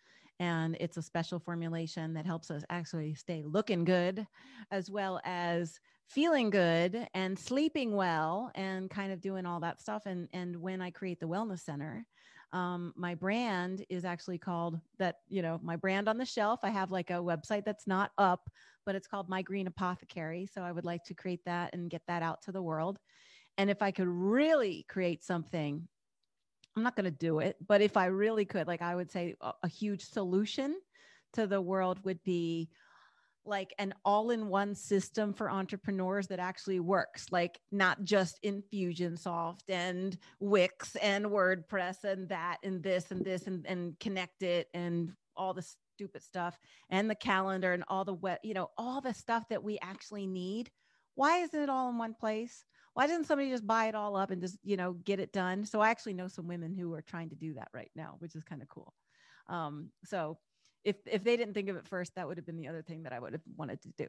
And 0.40 0.76
it's 0.80 0.97
a 0.97 1.03
special 1.03 1.38
formulation 1.38 2.14
that 2.14 2.26
helps 2.26 2.51
us 2.51 2.64
actually 2.68 3.14
stay 3.14 3.43
looking 3.47 3.84
good 3.84 4.26
as 4.70 4.90
well 4.90 5.20
as 5.24 5.78
feeling 6.14 6.50
good 6.50 7.08
and 7.14 7.38
sleeping 7.38 7.96
well 7.96 8.50
and 8.54 8.90
kind 8.90 9.12
of 9.12 9.20
doing 9.20 9.46
all 9.46 9.60
that 9.60 9.80
stuff. 9.80 10.06
And, 10.06 10.28
and 10.32 10.56
when 10.56 10.80
I 10.82 10.90
create 10.90 11.20
the 11.20 11.26
Wellness 11.26 11.60
Center, 11.60 12.06
um, 12.52 12.92
my 12.96 13.14
brand 13.14 13.84
is 13.88 14.04
actually 14.04 14.36
called 14.38 14.78
that, 14.98 15.16
you 15.28 15.40
know, 15.40 15.58
my 15.62 15.76
brand 15.76 16.08
on 16.08 16.18
the 16.18 16.26
shelf. 16.26 16.60
I 16.62 16.70
have 16.70 16.90
like 16.90 17.10
a 17.10 17.14
website 17.14 17.64
that's 17.64 17.86
not 17.86 18.10
up, 18.18 18.50
but 18.84 18.94
it's 18.94 19.06
called 19.06 19.30
My 19.30 19.40
Green 19.40 19.66
Apothecary. 19.66 20.46
So 20.52 20.60
I 20.62 20.70
would 20.70 20.84
like 20.84 21.02
to 21.04 21.14
create 21.14 21.40
that 21.46 21.72
and 21.72 21.88
get 21.88 22.02
that 22.08 22.22
out 22.22 22.42
to 22.42 22.52
the 22.52 22.62
world. 22.62 22.98
And 23.56 23.70
if 23.70 23.80
I 23.80 23.90
could 23.90 24.08
really 24.08 24.84
create 24.88 25.24
something 25.24 25.88
I'm 26.76 26.82
not 26.82 26.96
going 26.96 27.04
to 27.04 27.10
do 27.10 27.40
it, 27.40 27.56
but 27.66 27.82
if 27.82 27.96
I 27.96 28.06
really 28.06 28.44
could, 28.44 28.66
like 28.66 28.82
I 28.82 28.94
would 28.94 29.10
say 29.10 29.34
a, 29.40 29.52
a 29.62 29.68
huge 29.68 30.04
solution 30.04 30.76
to 31.34 31.46
the 31.46 31.60
world 31.60 32.02
would 32.04 32.22
be 32.24 32.70
like 33.45 33.74
an 33.78 33.93
all-in-one 34.05 34.74
system 34.74 35.32
for 35.32 35.51
entrepreneurs 35.51 36.26
that 36.28 36.38
actually 36.38 36.80
works 36.80 37.26
like 37.30 37.59
not 37.70 38.03
just 38.05 38.38
infusionsoft 38.45 39.68
and 39.68 40.16
wix 40.40 40.97
and 40.97 41.26
wordpress 41.26 42.05
and 42.05 42.28
that 42.28 42.59
and 42.62 42.82
this 42.82 43.11
and 43.11 43.24
this 43.24 43.47
and, 43.47 43.66
and 43.66 43.99
connect 43.99 44.43
it 44.43 44.68
and 44.74 45.12
all 45.36 45.55
the 45.55 45.64
stupid 45.95 46.22
stuff 46.22 46.59
and 46.90 47.09
the 47.09 47.14
calendar 47.14 47.72
and 47.72 47.84
all 47.88 48.05
the 48.05 48.14
web 48.14 48.38
you 48.43 48.55
know 48.55 48.70
all 48.76 49.01
the 49.01 49.14
stuff 49.14 49.45
that 49.49 49.62
we 49.62 49.78
actually 49.82 50.26
need. 50.26 50.70
Why 51.14 51.38
isn't 51.38 51.61
it 51.61 51.68
all 51.68 51.90
in 51.90 51.99
one 51.99 52.14
place? 52.14 52.64
Why 52.95 53.07
doesn't 53.07 53.26
somebody 53.26 53.51
just 53.51 53.66
buy 53.66 53.86
it 53.86 53.95
all 53.95 54.16
up 54.16 54.30
and 54.30 54.40
just 54.40 54.59
you 54.62 54.76
know 54.76 54.95
get 55.05 55.20
it 55.20 55.32
done? 55.32 55.64
So 55.64 55.80
i 55.80 55.90
actually 55.90 56.14
know 56.14 56.28
some 56.28 56.47
women 56.47 56.74
who 56.74 56.93
are 56.95 57.03
trying 57.03 57.30
to 57.30 57.36
do 57.36 57.55
that 57.55 57.68
right 57.74 57.90
now 57.95 58.16
which 58.18 58.34
is 58.34 58.45
kind 58.45 58.62
of 58.62 58.68
cool. 58.68 58.95
Um, 59.49 59.90
so 60.05 60.38
if 60.85 60.97
if 61.07 61.22
they 61.24 61.37
didn't 61.37 61.55
think 61.55 61.68
of 61.68 61.76
it 61.76 61.87
first 61.87 62.14
that 62.14 62.26
would 62.26 62.37
have 62.37 62.47
been 62.47 62.57
the 62.57 62.68
other 62.68 62.83
thing 62.83 63.03
that 63.03 63.12
i 63.12 63.18
would 63.18 63.33
have 63.33 63.43
wanted 63.57 63.80
to 63.83 63.89
do 63.97 64.07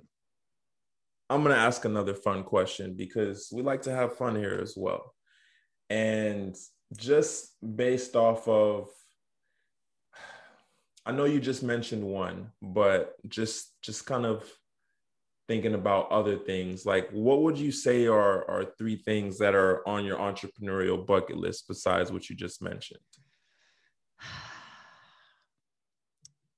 i'm 1.29 1.43
going 1.43 1.55
to 1.55 1.61
ask 1.61 1.85
another 1.85 2.13
fun 2.13 2.43
question 2.43 2.95
because 2.95 3.49
we 3.53 3.61
like 3.61 3.81
to 3.81 3.91
have 3.91 4.17
fun 4.17 4.35
here 4.35 4.59
as 4.61 4.75
well 4.75 5.13
and 5.89 6.55
just 6.97 7.55
based 7.75 8.15
off 8.15 8.47
of 8.47 8.89
i 11.05 11.11
know 11.11 11.25
you 11.25 11.39
just 11.39 11.63
mentioned 11.63 12.03
one 12.03 12.51
but 12.61 13.15
just 13.27 13.73
just 13.81 14.05
kind 14.05 14.25
of 14.25 14.49
thinking 15.47 15.73
about 15.73 16.09
other 16.09 16.37
things 16.37 16.85
like 16.85 17.09
what 17.11 17.41
would 17.41 17.57
you 17.57 17.71
say 17.71 18.07
are 18.07 18.49
are 18.49 18.65
three 18.77 18.95
things 18.95 19.37
that 19.37 19.53
are 19.53 19.87
on 19.87 20.05
your 20.05 20.17
entrepreneurial 20.17 21.05
bucket 21.05 21.37
list 21.37 21.65
besides 21.67 22.11
what 22.11 22.29
you 22.29 22.35
just 22.35 22.61
mentioned 22.61 22.99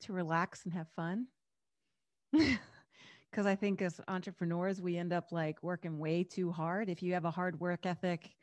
to 0.05 0.13
relax 0.13 0.65
and 0.65 0.73
have 0.73 0.87
fun. 0.95 1.27
Because 3.31 3.47
i 3.47 3.55
think 3.55 3.81
as 3.81 3.99
entrepreneurs 4.07 4.79
we 4.79 4.95
end 4.95 5.11
up 5.11 5.33
like 5.33 5.61
working 5.61 5.99
way 5.99 6.23
too 6.23 6.53
hard. 6.53 6.89
If 6.89 7.03
you 7.03 7.11
have 7.15 7.25
a 7.25 7.31
hard 7.31 7.59
work 7.59 7.85
ethic 7.85 8.33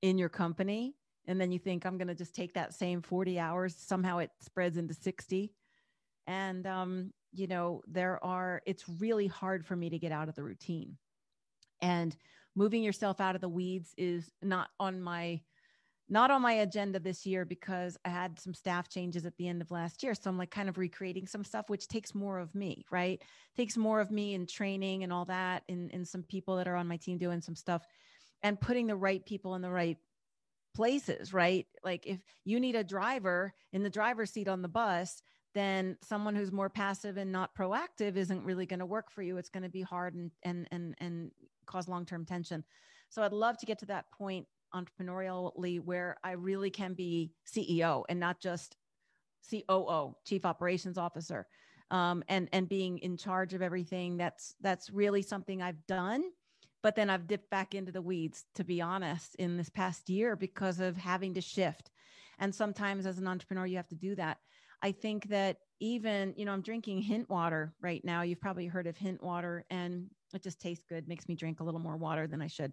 in 0.00 0.18
your 0.18 0.28
company 0.28 0.96
and 1.28 1.40
then 1.40 1.52
you 1.52 1.60
think 1.60 1.86
i'm 1.86 1.96
going 1.96 2.08
to 2.08 2.14
just 2.16 2.34
take 2.34 2.54
that 2.54 2.74
same 2.74 3.02
40 3.02 3.38
hours 3.38 3.76
somehow 3.78 4.18
it 4.18 4.30
spreads 4.40 4.78
into 4.78 4.94
60 4.94 5.54
and 6.26 6.66
um, 6.66 7.12
you 7.32 7.46
know, 7.46 7.82
there 7.86 8.22
are, 8.24 8.62
it's 8.66 8.88
really 9.00 9.26
hard 9.26 9.64
for 9.64 9.74
me 9.74 9.90
to 9.90 9.98
get 9.98 10.12
out 10.12 10.28
of 10.28 10.34
the 10.34 10.42
routine. 10.42 10.96
And 11.80 12.14
moving 12.54 12.82
yourself 12.82 13.20
out 13.20 13.34
of 13.34 13.40
the 13.40 13.48
weeds 13.48 13.94
is 13.96 14.30
not 14.42 14.68
on 14.78 15.00
my, 15.00 15.40
not 16.12 16.30
on 16.30 16.42
my 16.42 16.52
agenda 16.52 17.00
this 17.00 17.24
year 17.24 17.46
because 17.46 17.96
I 18.04 18.10
had 18.10 18.38
some 18.38 18.52
staff 18.52 18.86
changes 18.86 19.24
at 19.24 19.34
the 19.38 19.48
end 19.48 19.62
of 19.62 19.70
last 19.70 20.02
year. 20.02 20.14
So 20.14 20.28
I'm 20.28 20.36
like 20.36 20.50
kind 20.50 20.68
of 20.68 20.76
recreating 20.76 21.26
some 21.26 21.42
stuff, 21.42 21.70
which 21.70 21.88
takes 21.88 22.14
more 22.14 22.38
of 22.38 22.54
me, 22.54 22.84
right? 22.90 23.22
Takes 23.56 23.78
more 23.78 23.98
of 23.98 24.10
me 24.10 24.34
in 24.34 24.46
training 24.46 25.04
and 25.04 25.12
all 25.12 25.24
that, 25.24 25.62
and, 25.70 25.90
and 25.94 26.06
some 26.06 26.22
people 26.22 26.56
that 26.56 26.68
are 26.68 26.76
on 26.76 26.86
my 26.86 26.98
team 26.98 27.16
doing 27.16 27.40
some 27.40 27.56
stuff 27.56 27.86
and 28.42 28.60
putting 28.60 28.86
the 28.86 28.94
right 28.94 29.24
people 29.24 29.54
in 29.54 29.62
the 29.62 29.70
right 29.70 29.96
places, 30.74 31.32
right? 31.32 31.66
Like 31.82 32.06
if 32.06 32.20
you 32.44 32.60
need 32.60 32.76
a 32.76 32.84
driver 32.84 33.54
in 33.72 33.82
the 33.82 33.88
driver's 33.88 34.30
seat 34.30 34.48
on 34.48 34.60
the 34.60 34.68
bus, 34.68 35.22
then 35.54 35.96
someone 36.02 36.34
who's 36.34 36.52
more 36.52 36.68
passive 36.68 37.16
and 37.16 37.32
not 37.32 37.54
proactive 37.54 38.16
isn't 38.16 38.44
really 38.44 38.66
going 38.66 38.80
to 38.80 38.86
work 38.86 39.10
for 39.10 39.22
you. 39.22 39.38
It's 39.38 39.48
going 39.48 39.62
to 39.62 39.70
be 39.70 39.82
hard 39.82 40.14
and 40.14 40.30
and 40.42 40.68
and 40.70 40.94
and 40.98 41.30
cause 41.64 41.88
long-term 41.88 42.26
tension. 42.26 42.64
So 43.08 43.22
I'd 43.22 43.32
love 43.32 43.56
to 43.58 43.66
get 43.66 43.78
to 43.78 43.86
that 43.86 44.10
point 44.10 44.46
entrepreneurially 44.74 45.80
where 45.80 46.16
I 46.24 46.32
really 46.32 46.70
can 46.70 46.94
be 46.94 47.32
CEO 47.46 48.04
and 48.08 48.18
not 48.18 48.40
just 48.40 48.76
COO, 49.48 50.16
Chief 50.24 50.44
Operations 50.44 50.98
Officer, 50.98 51.46
um, 51.90 52.22
and 52.28 52.48
and 52.52 52.68
being 52.68 52.98
in 52.98 53.16
charge 53.16 53.54
of 53.54 53.62
everything. 53.62 54.16
That's 54.16 54.54
that's 54.60 54.90
really 54.90 55.22
something 55.22 55.62
I've 55.62 55.86
done, 55.86 56.24
but 56.82 56.96
then 56.96 57.10
I've 57.10 57.26
dipped 57.26 57.50
back 57.50 57.74
into 57.74 57.92
the 57.92 58.02
weeds 58.02 58.44
to 58.54 58.64
be 58.64 58.80
honest 58.80 59.34
in 59.36 59.56
this 59.56 59.68
past 59.68 60.08
year 60.08 60.36
because 60.36 60.80
of 60.80 60.96
having 60.96 61.34
to 61.34 61.40
shift. 61.40 61.90
And 62.38 62.54
sometimes 62.54 63.06
as 63.06 63.18
an 63.18 63.28
entrepreneur, 63.28 63.66
you 63.66 63.76
have 63.76 63.88
to 63.88 63.94
do 63.94 64.14
that. 64.16 64.38
I 64.82 64.92
think 64.92 65.28
that 65.28 65.58
even, 65.82 66.32
you 66.36 66.44
know, 66.44 66.52
I'm 66.52 66.62
drinking 66.62 67.02
hint 67.02 67.28
water 67.28 67.74
right 67.80 68.04
now. 68.04 68.22
You've 68.22 68.40
probably 68.40 68.66
heard 68.66 68.86
of 68.86 68.96
hint 68.96 69.20
water 69.20 69.64
and 69.68 70.06
it 70.32 70.42
just 70.42 70.60
tastes 70.60 70.84
good, 70.88 71.08
makes 71.08 71.28
me 71.28 71.34
drink 71.34 71.60
a 71.60 71.64
little 71.64 71.80
more 71.80 71.96
water 71.96 72.26
than 72.26 72.40
I 72.40 72.46
should. 72.46 72.72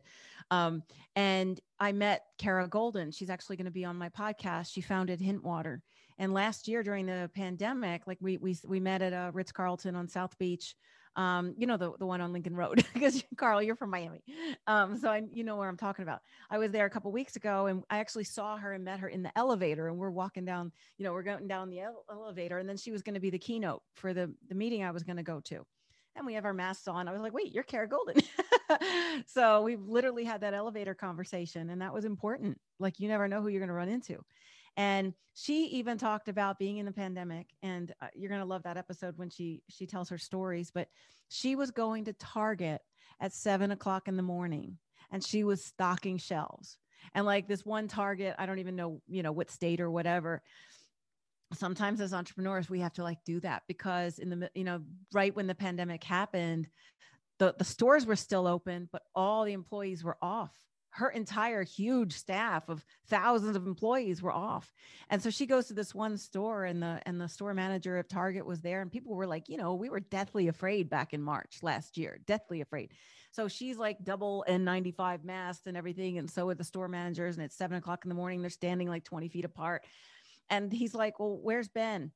Um, 0.51 0.83
and 1.15 1.59
I 1.79 1.91
met 1.91 2.25
Kara 2.37 2.69
Goldin. 2.69 3.13
She's 3.13 3.31
actually 3.31 3.57
going 3.57 3.65
to 3.65 3.71
be 3.71 3.83
on 3.83 3.97
my 3.97 4.09
podcast. 4.09 4.71
She 4.71 4.81
founded 4.81 5.19
Hint 5.19 5.43
Water. 5.43 5.81
And 6.19 6.33
last 6.33 6.67
year 6.67 6.83
during 6.83 7.07
the 7.07 7.29
pandemic, 7.33 8.05
like 8.05 8.17
we 8.21 8.37
we 8.37 8.55
we 8.67 8.79
met 8.79 9.01
at 9.01 9.13
a 9.13 9.31
Ritz 9.33 9.51
Carlton 9.51 9.95
on 9.95 10.07
South 10.07 10.37
Beach. 10.37 10.75
Um, 11.15 11.53
you 11.57 11.67
know 11.67 11.77
the 11.77 11.91
the 11.97 12.05
one 12.05 12.21
on 12.21 12.31
Lincoln 12.31 12.55
Road 12.55 12.85
because 12.93 13.23
Carl, 13.35 13.61
you're 13.61 13.75
from 13.75 13.89
Miami, 13.89 14.23
um, 14.67 14.97
so 14.97 15.09
I 15.09 15.23
you 15.33 15.43
know 15.43 15.57
where 15.57 15.67
I'm 15.67 15.77
talking 15.77 16.03
about. 16.03 16.21
I 16.49 16.57
was 16.57 16.71
there 16.71 16.85
a 16.85 16.89
couple 16.89 17.11
weeks 17.11 17.35
ago, 17.35 17.65
and 17.65 17.83
I 17.89 17.99
actually 17.99 18.23
saw 18.23 18.57
her 18.57 18.73
and 18.73 18.83
met 18.83 18.99
her 18.99 19.09
in 19.09 19.23
the 19.23 19.37
elevator, 19.37 19.87
and 19.87 19.97
we're 19.97 20.11
walking 20.11 20.45
down. 20.45 20.71
You 20.97 21.05
know, 21.05 21.13
we're 21.13 21.23
going 21.23 21.47
down 21.47 21.69
the 21.69 21.81
ele- 21.81 22.05
elevator, 22.11 22.59
and 22.59 22.69
then 22.69 22.77
she 22.77 22.91
was 22.91 23.01
going 23.01 23.15
to 23.15 23.19
be 23.19 23.31
the 23.31 23.39
keynote 23.39 23.81
for 23.95 24.13
the 24.13 24.33
the 24.47 24.55
meeting 24.55 24.83
I 24.83 24.91
was 24.91 25.03
going 25.03 25.17
to 25.17 25.23
go 25.23 25.41
to 25.45 25.65
and 26.15 26.25
we 26.25 26.33
have 26.33 26.45
our 26.45 26.53
masks 26.53 26.87
on. 26.87 27.07
I 27.07 27.11
was 27.11 27.21
like, 27.21 27.33
wait, 27.33 27.53
you're 27.53 27.63
Kara 27.63 27.87
Goldin. 27.87 28.23
so 29.25 29.61
we've 29.61 29.81
literally 29.87 30.25
had 30.25 30.41
that 30.41 30.53
elevator 30.53 30.93
conversation, 30.93 31.69
and 31.69 31.81
that 31.81 31.93
was 31.93 32.05
important. 32.05 32.59
Like, 32.79 32.99
you 32.99 33.07
never 33.07 33.27
know 33.27 33.41
who 33.41 33.47
you're 33.47 33.61
going 33.61 33.69
to 33.69 33.73
run 33.73 33.89
into. 33.89 34.23
And 34.79 35.13
she 35.33 35.65
even 35.65 35.97
talked 35.97 36.29
about 36.29 36.57
being 36.57 36.77
in 36.77 36.85
the 36.85 36.93
pandemic, 36.93 37.47
and 37.61 37.93
uh, 38.01 38.07
you're 38.15 38.29
going 38.29 38.39
to 38.39 38.47
love 38.47 38.63
that 38.63 38.77
episode 38.77 39.17
when 39.17 39.29
she 39.29 39.61
she 39.67 39.85
tells 39.85 40.07
her 40.07 40.17
stories. 40.17 40.71
But 40.73 40.87
she 41.27 41.57
was 41.57 41.69
going 41.69 42.05
to 42.05 42.13
Target 42.13 42.79
at 43.19 43.33
seven 43.33 43.71
o'clock 43.71 44.07
in 44.07 44.15
the 44.15 44.23
morning, 44.23 44.77
and 45.11 45.21
she 45.21 45.43
was 45.43 45.65
stocking 45.65 46.17
shelves. 46.17 46.77
And 47.13 47.25
like 47.25 47.45
this 47.45 47.65
one 47.65 47.89
Target, 47.89 48.35
I 48.39 48.45
don't 48.45 48.59
even 48.59 48.77
know, 48.77 49.01
you 49.05 49.21
know, 49.21 49.33
what 49.33 49.51
state 49.51 49.81
or 49.81 49.91
whatever 49.91 50.41
sometimes 51.53 51.99
as 51.99 52.13
entrepreneurs 52.13 52.69
we 52.69 52.79
have 52.79 52.93
to 52.93 53.01
like 53.01 53.17
do 53.25 53.39
that 53.39 53.63
because 53.67 54.19
in 54.19 54.29
the 54.29 54.51
you 54.53 54.63
know 54.63 54.79
right 55.11 55.35
when 55.35 55.47
the 55.47 55.55
pandemic 55.55 56.03
happened 56.03 56.67
the 57.39 57.55
the 57.57 57.63
stores 57.63 58.05
were 58.05 58.15
still 58.15 58.45
open 58.45 58.87
but 58.91 59.01
all 59.15 59.43
the 59.45 59.53
employees 59.53 60.03
were 60.03 60.17
off 60.21 60.53
her 60.91 61.09
entire 61.09 61.63
huge 61.63 62.13
staff 62.13 62.67
of 62.69 62.83
thousands 63.07 63.55
of 63.55 63.67
employees 63.67 64.21
were 64.21 64.31
off 64.31 64.73
and 65.09 65.21
so 65.21 65.29
she 65.29 65.45
goes 65.45 65.67
to 65.67 65.73
this 65.73 65.93
one 65.93 66.17
store 66.17 66.65
and 66.65 66.81
the 66.81 67.01
and 67.05 67.21
the 67.21 67.27
store 67.27 67.53
manager 67.53 67.97
of 67.97 68.07
target 68.07 68.45
was 68.45 68.61
there 68.61 68.81
and 68.81 68.91
people 68.91 69.15
were 69.15 69.27
like 69.27 69.47
you 69.47 69.57
know 69.57 69.75
we 69.75 69.89
were 69.89 69.99
deathly 69.99 70.47
afraid 70.47 70.89
back 70.89 71.13
in 71.13 71.21
march 71.21 71.59
last 71.61 71.97
year 71.97 72.19
deathly 72.25 72.61
afraid 72.61 72.91
so 73.31 73.47
she's 73.47 73.77
like 73.77 74.03
double 74.03 74.43
n95 74.49 75.23
masked 75.23 75.67
and 75.67 75.77
everything 75.77 76.17
and 76.17 76.29
so 76.29 76.49
are 76.49 76.55
the 76.55 76.63
store 76.63 76.87
managers 76.87 77.35
and 77.35 77.45
it's 77.45 77.55
seven 77.55 77.77
o'clock 77.77 78.03
in 78.03 78.09
the 78.09 78.15
morning 78.15 78.41
they're 78.41 78.49
standing 78.49 78.89
like 78.89 79.03
20 79.03 79.29
feet 79.29 79.45
apart 79.45 79.83
and 80.49 80.71
he's 80.71 80.93
like, 80.93 81.19
Well, 81.19 81.39
where's 81.41 81.67
Ben? 81.67 82.11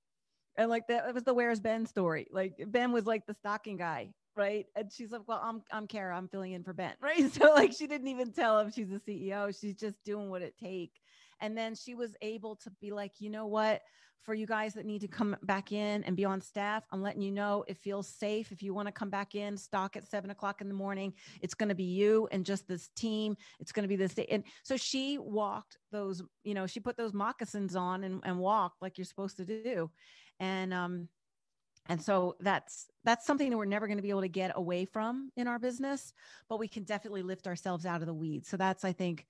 And 0.56 0.70
like 0.70 0.88
that 0.88 1.14
was 1.14 1.24
the 1.24 1.34
where's 1.34 1.60
Ben 1.60 1.86
story. 1.86 2.28
Like 2.32 2.64
Ben 2.68 2.92
was 2.92 3.06
like 3.06 3.26
the 3.26 3.34
stocking 3.34 3.78
guy, 3.78 4.10
right? 4.36 4.66
And 4.76 4.92
she's 4.92 5.12
like, 5.12 5.22
Well, 5.28 5.42
I'm 5.44 5.62
I'm 5.72 5.88
Kara, 5.88 6.18
I'm 6.18 6.28
filling 6.28 6.54
in 6.54 6.64
for 6.64 6.74
Ben, 6.74 6.94
right? 7.02 7.32
So 7.34 7.54
like 7.54 7.74
she 7.74 7.88
didn't 7.88 8.08
even 8.08 8.32
tell 8.32 8.60
him 8.60 8.72
she's 8.72 8.90
the 8.90 9.00
CEO. 9.00 9.58
She's 9.60 9.76
just 9.76 10.04
doing 10.04 10.30
what 10.30 10.42
it 10.42 10.56
take. 10.58 11.00
And 11.42 11.58
then 11.58 11.76
she 11.76 11.96
was 11.96 12.16
able 12.22 12.56
to 12.58 12.72
be 12.82 12.92
like, 12.92 13.20
you 13.20 13.30
know 13.30 13.48
what? 13.48 13.82
For 14.22 14.34
you 14.34 14.48
guys 14.48 14.74
that 14.76 14.86
need 14.86 15.02
to 15.02 15.10
come 15.10 15.36
back 15.44 15.74
in 15.74 16.02
and 16.06 16.16
be 16.16 16.24
on 16.24 16.40
staff, 16.40 16.86
I'm 16.92 17.02
letting 17.02 17.22
you 17.22 17.32
know 17.32 17.66
it 17.68 17.78
feels 17.78 18.08
safe. 18.08 18.54
If 18.54 18.64
you 18.64 18.74
want 18.74 18.88
to 18.88 18.94
come 18.94 19.10
back 19.10 19.36
in, 19.36 19.58
stock 19.58 19.98
at 19.98 20.08
seven 20.08 20.30
o'clock 20.30 20.62
in 20.62 20.70
the 20.70 20.74
morning. 20.74 21.14
It's 21.42 21.54
going 21.54 21.68
to 21.68 21.76
be 21.76 21.84
you 21.84 22.30
and 22.32 22.46
just 22.46 22.66
this 22.66 22.90
team. 22.96 23.36
It's 23.60 23.74
going 23.74 23.84
to 23.84 23.90
be 23.90 23.98
this. 23.98 24.16
And 24.32 24.46
so 24.64 24.78
she 24.78 25.18
walked 25.18 25.78
those, 25.92 26.24
you 26.46 26.54
know, 26.54 26.66
she 26.66 26.80
put 26.80 26.96
those 26.96 27.14
moccasins 27.14 27.76
on 27.76 28.06
and, 28.06 28.22
and 28.24 28.40
walked 28.40 28.82
like 28.82 28.98
you're 28.98 29.04
supposed 29.04 29.36
to 29.38 29.46
do. 29.46 29.92
And, 30.40 30.74
um, 30.74 31.10
and 31.88 32.02
so 32.02 32.36
that's 32.40 32.88
that's 33.04 33.26
something 33.26 33.50
that 33.50 33.58
we're 33.58 33.66
never 33.66 33.88
going 33.88 33.98
to 33.98 34.04
be 34.04 34.10
able 34.10 34.22
to 34.22 34.30
get 34.30 34.52
away 34.56 34.86
from 34.86 35.30
in 35.36 35.48
our 35.48 35.60
business 35.60 36.14
but 36.50 36.60
we 36.60 36.68
can 36.68 36.84
definitely 36.84 37.24
lift 37.24 37.48
ourselves 37.48 37.86
out 37.86 38.02
of 38.02 38.08
the 38.08 38.14
weeds. 38.14 38.48
So 38.48 38.58
that's 38.58 38.86
i 38.86 38.92
think 38.92 39.26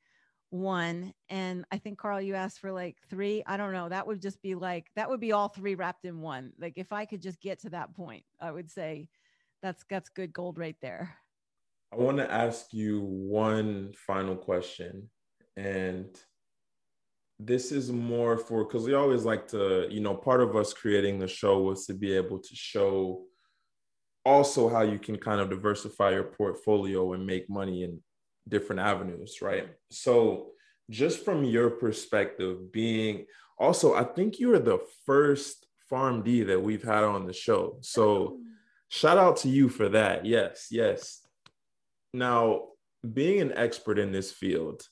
one. 0.50 1.14
And 1.30 1.66
i 1.72 1.78
think 1.78 1.98
carl 1.98 2.22
you 2.22 2.36
asked 2.36 2.60
for 2.60 2.72
like 2.72 2.98
three. 3.10 3.44
I 3.48 3.58
don't 3.58 3.74
know. 3.74 3.90
That 3.90 4.06
would 4.06 4.22
just 4.22 4.42
be 4.42 4.56
like 4.56 4.88
that 4.96 5.10
would 5.10 5.20
be 5.20 5.32
all 5.32 5.48
three 5.48 5.76
wrapped 5.76 6.06
in 6.06 6.22
one. 6.22 6.52
Like 6.60 6.74
if 6.76 6.94
i 6.94 7.06
could 7.06 7.22
just 7.22 7.42
get 7.42 7.60
to 7.62 7.70
that 7.72 7.96
point 7.96 8.24
i 8.40 8.52
would 8.52 8.70
say 8.70 9.10
that's 9.62 9.84
that's 9.90 10.10
good 10.10 10.34
gold 10.34 10.58
right 10.60 10.78
there. 10.82 11.18
I 11.92 11.96
want 11.96 12.18
to 12.18 12.32
ask 12.32 12.74
you 12.74 13.02
one 13.02 13.94
final 13.96 14.36
question 14.36 15.10
and 15.56 16.20
this 17.46 17.72
is 17.72 17.92
more 17.92 18.38
for 18.38 18.64
because 18.64 18.86
we 18.86 18.94
always 18.94 19.26
like 19.26 19.48
to 19.48 19.88
you 19.90 20.00
know 20.00 20.14
part 20.14 20.42
of 20.42 20.56
us 20.56 20.74
creating 20.74 21.20
the 21.20 21.28
show 21.28 21.62
was 21.62 21.86
to 21.86 21.94
be 21.94 22.16
able 22.16 22.40
to 22.40 22.56
show 22.56 23.24
also 24.26 24.70
how 24.70 24.82
you 24.82 25.00
can 25.00 25.18
kind 25.18 25.42
of 25.42 25.50
diversify 25.50 26.12
your 26.12 26.24
portfolio 26.24 27.14
and 27.14 27.26
make 27.26 27.50
money 27.50 27.84
in 27.84 28.00
different 28.48 28.82
avenues, 28.82 29.42
right? 29.42 29.68
So, 29.92 30.52
just 30.90 31.24
from 31.24 31.44
your 31.44 31.70
perspective, 31.70 32.72
being 32.72 33.26
also, 33.58 33.94
I 33.94 34.04
think 34.04 34.40
you 34.40 34.54
are 34.54 34.60
the 34.60 34.80
first 35.06 35.66
PharmD 35.92 36.48
that 36.48 36.62
we've 36.62 36.84
had 36.84 37.04
on 37.04 37.26
the 37.26 37.34
show. 37.34 37.78
So, 37.82 38.04
oh. 38.04 38.40
shout 38.90 39.18
out 39.18 39.38
to 39.38 39.50
you 39.50 39.70
for 39.70 39.90
that. 39.90 40.26
Yes, 40.26 40.68
yes. 40.72 41.26
Now, 42.14 42.68
being 43.14 43.42
an 43.42 43.54
expert 43.56 44.00
in 44.00 44.12
this 44.12 44.32
field, 44.32 44.84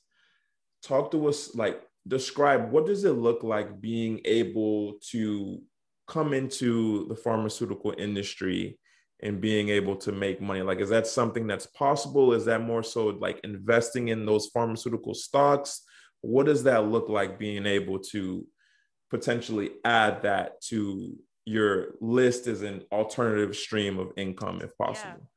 talk 0.83 1.11
to 1.11 1.27
us 1.27 1.53
like 1.55 1.81
describe 2.07 2.71
what 2.71 2.85
does 2.85 3.03
it 3.03 3.11
look 3.11 3.43
like 3.43 3.79
being 3.81 4.21
able 4.25 4.93
to 5.11 5.61
come 6.07 6.33
into 6.33 7.07
the 7.07 7.15
pharmaceutical 7.15 7.93
industry 7.97 8.77
and 9.23 9.39
being 9.39 9.69
able 9.69 9.95
to 9.95 10.11
make 10.11 10.41
money? 10.41 10.61
Like 10.61 10.79
is 10.79 10.89
that 10.89 11.07
something 11.07 11.47
that's 11.47 11.67
possible? 11.67 12.33
Is 12.33 12.45
that 12.45 12.61
more 12.61 12.83
so 12.83 13.07
like 13.07 13.39
investing 13.43 14.09
in 14.09 14.25
those 14.25 14.47
pharmaceutical 14.47 15.13
stocks? 15.13 15.81
What 16.21 16.45
does 16.45 16.63
that 16.63 16.87
look 16.87 17.09
like 17.09 17.39
being 17.39 17.65
able 17.65 17.99
to 18.11 18.45
potentially 19.09 19.71
add 19.83 20.23
that 20.23 20.61
to 20.61 21.15
your 21.45 21.95
list 21.99 22.47
as 22.47 22.61
an 22.61 22.83
alternative 22.91 23.55
stream 23.55 23.99
of 23.99 24.11
income 24.15 24.61
if 24.63 24.75
possible. 24.77 25.27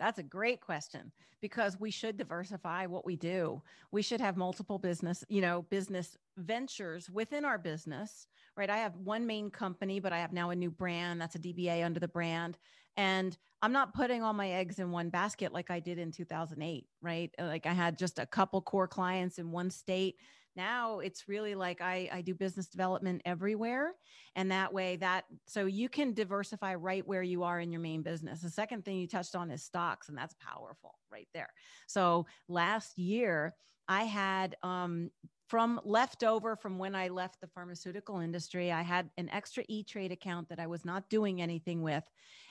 That's 0.00 0.18
a 0.18 0.22
great 0.22 0.62
question 0.62 1.12
because 1.42 1.78
we 1.78 1.90
should 1.90 2.16
diversify 2.16 2.86
what 2.86 3.04
we 3.04 3.16
do. 3.16 3.62
We 3.92 4.00
should 4.00 4.20
have 4.20 4.36
multiple 4.36 4.78
business, 4.78 5.22
you 5.28 5.42
know, 5.42 5.66
business 5.68 6.16
ventures 6.38 7.10
within 7.10 7.44
our 7.44 7.58
business, 7.58 8.26
right? 8.56 8.70
I 8.70 8.78
have 8.78 8.96
one 8.96 9.26
main 9.26 9.50
company, 9.50 10.00
but 10.00 10.12
I 10.12 10.18
have 10.18 10.32
now 10.32 10.50
a 10.50 10.56
new 10.56 10.70
brand 10.70 11.20
that's 11.20 11.34
a 11.34 11.38
DBA 11.38 11.84
under 11.84 12.00
the 12.00 12.08
brand. 12.08 12.58
And 12.96 13.36
I'm 13.62 13.72
not 13.72 13.94
putting 13.94 14.22
all 14.22 14.32
my 14.32 14.50
eggs 14.50 14.78
in 14.78 14.90
one 14.90 15.10
basket 15.10 15.52
like 15.52 15.70
I 15.70 15.80
did 15.80 15.98
in 15.98 16.10
2008, 16.10 16.86
right? 17.02 17.30
Like 17.38 17.66
I 17.66 17.72
had 17.72 17.98
just 17.98 18.18
a 18.18 18.26
couple 18.26 18.62
core 18.62 18.88
clients 18.88 19.38
in 19.38 19.50
one 19.50 19.70
state. 19.70 20.16
Now 20.56 20.98
it's 20.98 21.28
really 21.28 21.54
like 21.54 21.80
I, 21.80 22.08
I 22.12 22.22
do 22.22 22.34
business 22.34 22.66
development 22.66 23.22
everywhere. 23.24 23.92
And 24.36 24.50
that 24.50 24.72
way, 24.72 24.96
that 24.96 25.24
so 25.46 25.66
you 25.66 25.88
can 25.88 26.12
diversify 26.14 26.74
right 26.74 27.06
where 27.06 27.22
you 27.22 27.42
are 27.42 27.60
in 27.60 27.70
your 27.70 27.80
main 27.80 28.02
business. 28.02 28.40
The 28.40 28.50
second 28.50 28.84
thing 28.84 28.98
you 28.98 29.06
touched 29.06 29.34
on 29.34 29.50
is 29.50 29.62
stocks, 29.62 30.08
and 30.08 30.18
that's 30.18 30.34
powerful 30.34 30.94
right 31.10 31.28
there. 31.34 31.50
So 31.86 32.26
last 32.48 32.98
year, 32.98 33.54
I 33.88 34.04
had 34.04 34.56
um, 34.62 35.10
from 35.48 35.80
leftover 35.84 36.54
from 36.54 36.78
when 36.78 36.94
I 36.94 37.08
left 37.08 37.40
the 37.40 37.48
pharmaceutical 37.48 38.20
industry, 38.20 38.70
I 38.70 38.82
had 38.82 39.10
an 39.18 39.28
extra 39.30 39.64
E 39.68 39.82
Trade 39.82 40.12
account 40.12 40.48
that 40.48 40.60
I 40.60 40.68
was 40.68 40.84
not 40.84 41.10
doing 41.10 41.42
anything 41.42 41.82
with. 41.82 42.04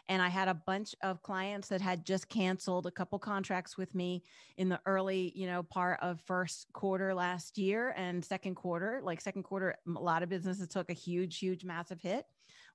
And 0.10 0.22
I 0.22 0.28
had 0.28 0.48
a 0.48 0.56
bunch 0.56 0.96
of 1.04 1.22
clients 1.22 1.68
that 1.70 1.82
had 1.82 2.04
just 2.04 2.28
canceled 2.30 2.88
a 2.88 2.92
couple 2.92 3.20
contracts 3.20 3.78
with 3.78 3.94
me 3.94 4.24
in 4.58 4.68
the 4.68 4.82
early, 4.88 5.32
you 5.36 5.46
know, 5.46 5.62
part 5.62 6.00
of 6.02 6.20
first 6.22 6.68
quarter 6.74 7.14
last 7.14 7.60
year 7.60 7.94
and 7.96 8.26
second 8.26 8.56
quarter. 8.56 9.02
Like 9.04 9.22
second 9.22 9.44
quarter, 9.44 9.76
a 9.88 9.92
lot 9.92 10.24
of 10.24 10.30
businesses 10.30 10.68
took 10.68 10.90
a 10.90 10.94
huge, 10.94 11.38
huge, 11.38 11.64
massive 11.64 12.02
hit. 12.02 12.26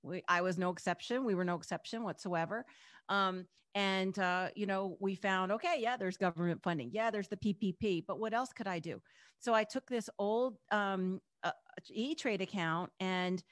We, 0.03 0.23
I 0.29 0.43
was 0.43 0.59
no 0.59 0.71
exception. 0.71 1.25
We 1.25 1.35
were 1.35 1.45
no 1.45 1.57
exception 1.57 2.05
whatsoever. 2.05 2.65
Um, 3.09 3.47
and 3.75 4.17
uh, 4.19 4.49
you 4.55 4.67
know, 4.67 4.97
we 5.01 5.17
found 5.17 5.51
okay, 5.53 5.77
yeah, 5.81 5.97
there's 5.97 6.17
government 6.17 6.63
funding, 6.63 6.91
yeah, 6.93 7.11
there's 7.11 7.29
the 7.29 7.37
PPP, 7.37 8.05
but 8.07 8.21
what 8.21 8.33
else 8.33 8.53
could 8.53 8.69
I 8.69 8.79
do? 8.79 9.01
So 9.41 9.53
I 9.53 9.65
took 9.65 9.89
this 9.89 10.09
old 10.19 10.57
um, 10.71 11.21
uh, 11.43 11.51
E 11.91 12.15
Trade 12.15 12.41
account 12.41 12.91
and 13.01 13.43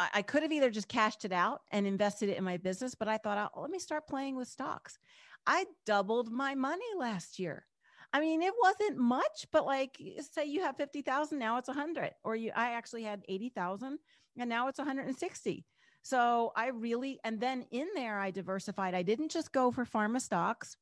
I, 0.00 0.08
I 0.14 0.22
could 0.22 0.42
have 0.42 0.50
either 0.50 0.70
just 0.70 0.88
cashed 0.88 1.24
it 1.26 1.32
out 1.32 1.60
and 1.70 1.86
invested 1.86 2.30
it 2.30 2.38
in 2.38 2.44
my 2.44 2.56
business, 2.56 2.94
but 2.94 3.06
I 3.06 3.18
thought, 3.18 3.52
oh, 3.54 3.60
let 3.60 3.70
me 3.70 3.78
start 3.78 4.08
playing 4.08 4.34
with 4.36 4.48
stocks. 4.48 4.98
I 5.46 5.66
doubled 5.84 6.32
my 6.32 6.54
money 6.54 6.86
last 6.98 7.38
year. 7.38 7.66
I 8.12 8.20
mean, 8.20 8.42
it 8.42 8.54
wasn't 8.60 8.98
much, 8.98 9.46
but 9.52 9.66
like 9.66 10.00
say 10.32 10.46
you 10.46 10.62
have 10.62 10.76
50,000, 10.76 11.38
now 11.38 11.58
it's 11.58 11.68
100 11.68 12.12
or 12.24 12.34
you 12.34 12.50
I 12.56 12.70
actually 12.72 13.04
had 13.04 13.22
80,000 13.28 13.98
and 14.38 14.48
now 14.48 14.68
it's 14.68 14.78
160. 14.78 15.66
So 16.02 16.52
I 16.56 16.68
really, 16.68 17.20
and 17.22 17.38
then 17.38 17.66
in 17.70 17.86
there, 17.94 18.18
I 18.18 18.30
diversified. 18.30 18.94
I 18.94 19.02
didn't 19.02 19.30
just 19.30 19.52
go 19.52 19.70
for 19.70 19.84
pharma 19.84 20.20
stocks 20.20 20.76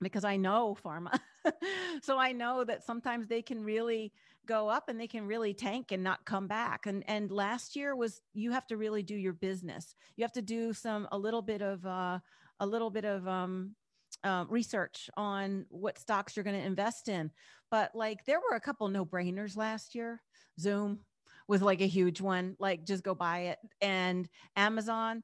because 0.00 0.24
I 0.24 0.36
know 0.36 0.76
pharma. 0.84 1.18
so 2.02 2.18
I 2.18 2.32
know 2.32 2.64
that 2.64 2.84
sometimes 2.84 3.28
they 3.28 3.40
can 3.40 3.62
really 3.62 4.12
go 4.48 4.68
up 4.68 4.88
and 4.88 4.98
they 4.98 5.06
can 5.06 5.26
really 5.26 5.54
tank 5.54 5.92
and 5.92 6.02
not 6.02 6.24
come 6.24 6.48
back. 6.48 6.86
And 6.86 7.04
and 7.06 7.30
last 7.30 7.76
year 7.76 7.94
was 7.94 8.20
you 8.34 8.50
have 8.50 8.66
to 8.68 8.76
really 8.76 9.02
do 9.02 9.14
your 9.14 9.34
business. 9.34 9.94
You 10.16 10.24
have 10.24 10.32
to 10.32 10.42
do 10.42 10.72
some 10.72 11.06
a 11.12 11.18
little 11.18 11.42
bit 11.42 11.62
of 11.62 11.86
uh, 11.86 12.18
a 12.58 12.66
little 12.66 12.90
bit 12.90 13.04
of 13.04 13.28
um, 13.28 13.76
uh, 14.24 14.46
research 14.48 15.08
on 15.16 15.66
what 15.68 15.98
stocks 15.98 16.36
you're 16.36 16.44
going 16.44 16.60
to 16.60 16.66
invest 16.66 17.08
in. 17.08 17.30
But 17.70 17.94
like 17.94 18.24
there 18.24 18.40
were 18.40 18.56
a 18.56 18.60
couple 18.60 18.88
no 18.88 19.04
brainers 19.04 19.56
last 19.56 19.94
year. 19.94 20.22
Zoom, 20.58 21.00
was 21.48 21.62
like 21.62 21.80
a 21.80 21.86
huge 21.86 22.20
one. 22.20 22.54
Like 22.58 22.84
just 22.84 23.02
go 23.02 23.14
buy 23.14 23.38
it. 23.40 23.58
And 23.80 24.28
Amazon, 24.54 25.22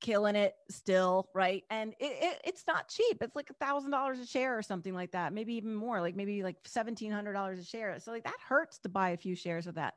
killing 0.00 0.36
it 0.36 0.54
still, 0.70 1.28
right? 1.34 1.62
And 1.70 1.94
it, 1.98 2.16
it, 2.20 2.40
it's 2.44 2.64
not 2.66 2.88
cheap. 2.88 3.18
It's 3.20 3.36
like 3.36 3.50
a 3.50 3.64
thousand 3.64 3.90
dollars 3.90 4.18
a 4.18 4.26
share 4.26 4.56
or 4.56 4.62
something 4.62 4.94
like 4.94 5.12
that, 5.12 5.32
maybe 5.32 5.54
even 5.54 5.74
more, 5.74 6.00
like 6.00 6.16
maybe 6.16 6.42
like 6.42 6.56
seventeen 6.64 7.12
hundred 7.12 7.34
dollars 7.34 7.58
a 7.58 7.64
share. 7.64 7.98
So 8.00 8.10
like 8.10 8.24
that 8.24 8.34
hurts 8.46 8.78
to 8.80 8.88
buy 8.88 9.10
a 9.10 9.16
few 9.16 9.34
shares 9.34 9.66
of 9.66 9.74
that, 9.76 9.94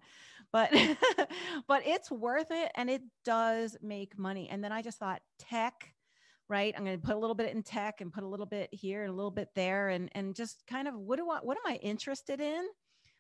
but 0.52 0.72
but 1.68 1.86
it's 1.86 2.12
worth 2.12 2.52
it, 2.52 2.72
and 2.76 2.90
it 2.90 3.02
does 3.26 3.78
make 3.82 4.18
money. 4.18 4.50
And 4.50 4.64
then 4.64 4.72
I 4.72 4.82
just 4.82 5.00
thought 5.00 5.22
tech. 5.40 5.94
Right. 6.50 6.74
I'm 6.78 6.84
going 6.84 7.00
to 7.00 7.04
put 7.04 7.16
a 7.16 7.20
little 7.20 7.36
bit 7.36 7.56
in 7.56 7.64
tech 7.64 8.02
and 8.02 8.12
put 8.12 8.24
a 8.24 8.28
little 8.28 8.46
bit 8.46 8.70
here 8.72 9.04
and 9.04 9.12
a 9.12 9.16
little 9.16 9.32
bit 9.32 9.48
there 9.56 9.88
and 9.88 10.10
and 10.14 10.36
just 10.36 10.68
kind 10.68 10.88
of 10.88 10.94
what 10.94 11.18
do 11.18 11.28
I 11.30 11.40
what 11.40 11.58
am 11.58 11.72
I 11.72 11.78
interested 11.78 12.42
in? 12.42 12.68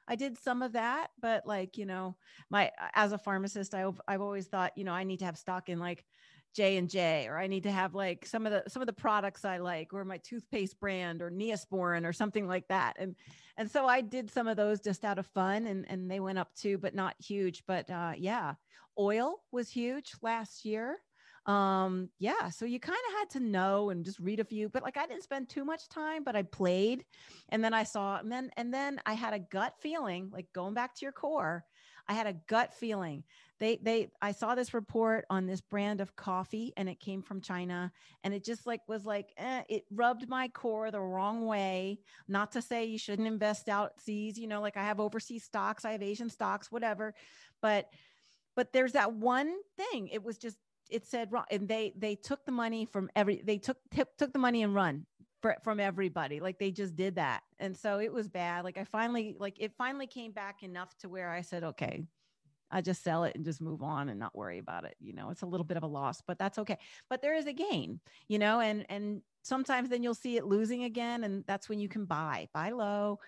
I 0.08 0.16
did 0.16 0.38
some 0.38 0.62
of 0.62 0.74
that, 0.74 1.08
but 1.22 1.46
like, 1.46 1.78
you 1.78 1.86
know, 1.86 2.18
my 2.50 2.72
as 2.94 3.14
a 3.14 3.18
pharmacist, 3.18 3.74
I've 3.74 4.00
I've 4.08 4.22
always 4.22 4.48
thought, 4.48 4.74
you 4.76 4.84
know, 4.84 4.92
I 4.92 5.04
need 5.04 5.20
to 5.20 5.26
have 5.26 5.38
stock 5.38 5.70
in 5.70 5.80
like 5.80 6.06
J 6.54 6.78
and 6.78 6.90
J, 6.90 7.28
or 7.28 7.38
I 7.38 7.48
need 7.48 7.64
to 7.64 7.72
have 7.72 7.96
like 7.96 8.26
some 8.26 8.46
of 8.46 8.52
the 8.52 8.70
some 8.70 8.82
of 8.82 8.88
the 8.88 8.94
products 8.94 9.46
I 9.46 9.58
like, 9.58 9.94
or 9.94 10.06
my 10.06 10.18
toothpaste 10.18 10.80
brand, 10.80 11.22
or 11.22 11.32
Neosporin, 11.32 12.06
or 12.06 12.14
something 12.14 12.48
like 12.48 12.68
that. 12.68 12.96
And 13.00 13.16
and 13.58 13.70
so 13.70 13.86
I 13.88 14.02
did 14.02 14.32
some 14.32 14.48
of 14.48 14.58
those 14.58 14.80
just 14.82 15.04
out 15.04 15.20
of 15.20 15.28
fun, 15.28 15.68
and 15.68 15.86
and 15.90 16.10
they 16.10 16.20
went 16.20 16.38
up 16.40 16.54
too, 16.56 16.78
but 16.78 16.96
not 16.96 17.16
huge. 17.20 17.64
But 17.68 17.90
uh, 17.90 18.14
yeah, 18.18 18.56
oil 18.98 19.44
was 19.52 19.70
huge 19.70 20.14
last 20.22 20.66
year. 20.66 21.00
Um, 21.46 22.10
yeah, 22.20 22.50
so 22.50 22.64
you 22.66 22.80
kind 22.80 22.98
of 23.10 23.14
had 23.20 23.30
to 23.32 23.40
know 23.42 23.90
and 23.90 24.06
just 24.06 24.20
read 24.20 24.40
a 24.40 24.46
few, 24.46 24.70
but 24.70 24.82
like 24.82 24.96
I 24.96 25.06
didn't 25.06 25.24
spend 25.24 25.50
too 25.50 25.66
much 25.66 25.90
time, 25.90 26.24
but 26.24 26.36
I 26.38 26.44
played, 26.44 27.04
and 27.50 27.64
then 27.64 27.74
I 27.74 27.84
saw, 27.84 28.18
and 28.18 28.32
then 28.32 28.50
and 28.56 28.74
then 28.74 29.02
I 29.06 29.14
had 29.14 29.34
a 29.34 29.40
gut 29.40 29.74
feeling, 29.82 30.30
like 30.32 30.48
going 30.54 30.74
back 30.74 30.96
to 30.96 31.06
your 31.06 31.12
core. 31.12 31.66
I 32.08 32.14
had 32.14 32.28
a 32.28 32.34
gut 32.48 32.74
feeling. 32.74 33.24
They 33.60 33.80
they 33.82 34.12
i 34.22 34.34
saw 34.34 34.56
this 34.56 34.74
report 34.74 35.26
on 35.30 35.46
this 35.46 35.62
brand 35.62 36.02
of 36.02 36.16
coffee 36.16 36.74
and 36.76 36.90
it 36.90 37.00
came 37.00 37.22
from 37.22 37.40
china 37.40 37.94
and 38.24 38.34
it 38.34 38.44
just 38.44 38.68
like 38.68 38.82
was 38.90 39.06
like 39.06 39.32
eh, 39.38 39.62
it 39.70 39.84
rubbed 39.90 40.28
my 40.28 40.50
core 40.50 40.92
the 40.92 41.00
wrong 41.00 41.46
way. 41.46 42.00
Not 42.28 42.52
to 42.54 42.62
say 42.62 42.86
you 42.86 42.98
shouldn't 42.98 43.28
invest 43.28 43.68
outseas 43.68 44.38
you 44.38 44.48
know 44.48 44.60
like 44.60 44.76
i 44.76 44.84
have 44.84 45.00
overseas 45.00 45.44
stocks 45.46 45.86
i 45.86 45.92
have 45.92 46.04
asian 46.04 46.30
stocks 46.30 46.72
whatever 46.72 47.14
but 47.62 47.88
but 48.56 48.72
there's 48.74 48.94
that 48.94 49.14
one 49.14 49.52
thing. 49.78 50.10
It 50.10 50.24
was 50.24 50.38
just 50.38 50.58
it 50.90 51.06
said 51.06 51.32
wrong 51.32 51.46
and 51.50 51.68
they 51.68 51.94
they 51.98 52.14
took 52.16 52.46
the 52.46 52.52
money 52.52 52.86
from 52.86 53.10
every 53.16 53.42
they 53.44 53.58
took 53.58 53.78
t- 53.90 54.04
took 54.18 54.34
the 54.34 54.40
money 54.40 54.64
and 54.64 54.76
run 54.76 55.06
for, 55.44 55.56
from 55.64 55.80
everybody 55.80 56.40
like 56.40 56.58
they 56.58 56.72
just 56.72 56.96
did 56.96 57.16
that 57.16 57.44
and 57.60 57.78
so 57.78 58.00
it 58.00 58.12
was 58.12 58.28
bad 58.28 58.64
like 58.64 58.80
i 58.80 58.84
finally 58.84 59.36
like 59.38 59.58
it 59.60 59.72
finally 59.78 60.08
came 60.08 60.32
back 60.32 60.64
enough 60.64 60.98
to 60.98 61.08
where 61.08 61.30
i 61.30 61.42
said 61.42 61.64
okay 61.64 62.08
I 62.74 62.82
just 62.82 63.04
sell 63.04 63.24
it 63.24 63.36
and 63.36 63.46
just 63.46 63.62
move 63.62 63.84
on 63.84 64.10
and 64.10 64.20
not 64.20 64.36
worry 64.36 64.58
about 64.58 64.84
it. 64.84 64.96
You 65.00 65.14
know, 65.14 65.30
it's 65.30 65.44
a 65.44 65.46
little 65.46 65.64
bit 65.64 65.78
of 65.78 65.84
a 65.84 65.88
loss, 65.88 66.22
but 66.26 66.40
that's 66.40 66.58
okay. 66.58 66.80
But 67.08 67.22
there 67.22 67.36
is 67.36 67.46
a 67.46 67.54
gain, 67.54 68.00
you 68.28 68.40
know, 68.40 68.62
and 68.62 68.84
and 68.90 69.22
sometimes 69.44 69.90
then 69.90 70.02
you'll 70.02 70.16
see 70.16 70.38
it 70.38 70.46
losing 70.46 70.84
again, 70.84 71.24
and 71.24 71.44
that's 71.46 71.70
when 71.70 71.80
you 71.80 71.88
can 71.88 72.06
buy, 72.06 72.48
buy 72.52 72.72
low. 72.72 73.20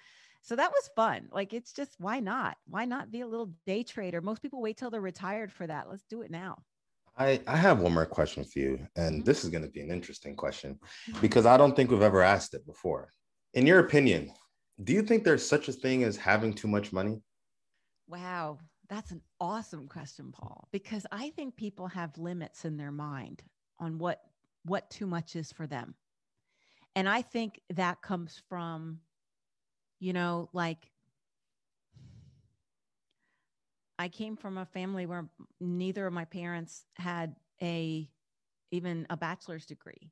So 0.41 0.55
that 0.55 0.71
was 0.71 0.89
fun. 0.95 1.29
Like 1.31 1.53
it's 1.53 1.73
just 1.73 1.95
why 1.99 2.19
not? 2.19 2.57
Why 2.67 2.85
not 2.85 3.11
be 3.11 3.21
a 3.21 3.27
little 3.27 3.51
day 3.67 3.83
trader? 3.83 4.19
Most 4.19 4.41
people 4.41 4.61
wait 4.61 4.77
till 4.77 4.89
they're 4.89 4.99
retired 4.99 5.51
for 5.51 5.67
that. 5.67 5.89
Let's 5.89 6.05
do 6.09 6.23
it 6.23 6.31
now. 6.31 6.57
I, 7.17 7.41
I 7.47 7.55
have 7.55 7.79
one 7.79 7.93
more 7.93 8.05
question 8.05 8.43
for 8.43 8.59
you. 8.59 8.87
And 8.95 9.15
mm-hmm. 9.15 9.23
this 9.23 9.43
is 9.43 9.49
going 9.49 9.63
to 9.63 9.69
be 9.69 9.81
an 9.81 9.91
interesting 9.91 10.35
question 10.35 10.79
mm-hmm. 11.09 11.21
because 11.21 11.45
I 11.45 11.57
don't 11.57 11.75
think 11.75 11.91
we've 11.91 12.01
ever 12.01 12.21
asked 12.21 12.53
it 12.53 12.65
before. 12.65 13.11
In 13.53 13.65
your 13.65 13.79
opinion, 13.79 14.31
do 14.83 14.93
you 14.93 15.01
think 15.01 15.23
there's 15.23 15.47
such 15.47 15.69
a 15.69 15.73
thing 15.73 16.03
as 16.03 16.17
having 16.17 16.53
too 16.53 16.67
much 16.67 16.91
money? 16.91 17.21
Wow. 18.07 18.59
That's 18.89 19.11
an 19.11 19.21
awesome 19.39 19.87
question, 19.87 20.31
Paul, 20.31 20.67
because 20.71 21.07
I 21.11 21.31
think 21.31 21.55
people 21.55 21.87
have 21.87 22.17
limits 22.17 22.65
in 22.65 22.77
their 22.77 22.91
mind 22.91 23.41
on 23.79 23.97
what 23.97 24.21
what 24.63 24.89
too 24.89 25.07
much 25.07 25.35
is 25.35 25.51
for 25.51 25.67
them. 25.67 25.95
And 26.95 27.09
I 27.09 27.21
think 27.21 27.59
that 27.71 28.01
comes 28.01 28.41
from 28.47 28.99
you 29.99 30.13
know, 30.13 30.49
like 30.53 30.91
I 33.97 34.09
came 34.09 34.35
from 34.35 34.57
a 34.57 34.65
family 34.65 35.05
where 35.05 35.29
neither 35.59 36.05
of 36.07 36.13
my 36.13 36.25
parents 36.25 36.85
had 36.95 37.35
a 37.61 38.09
even 38.71 39.07
a 39.09 39.17
bachelor's 39.17 39.65
degree. 39.65 40.11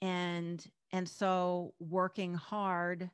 And 0.00 0.64
and 0.92 1.08
so 1.08 1.74
working 1.78 2.34
hard 2.34 3.10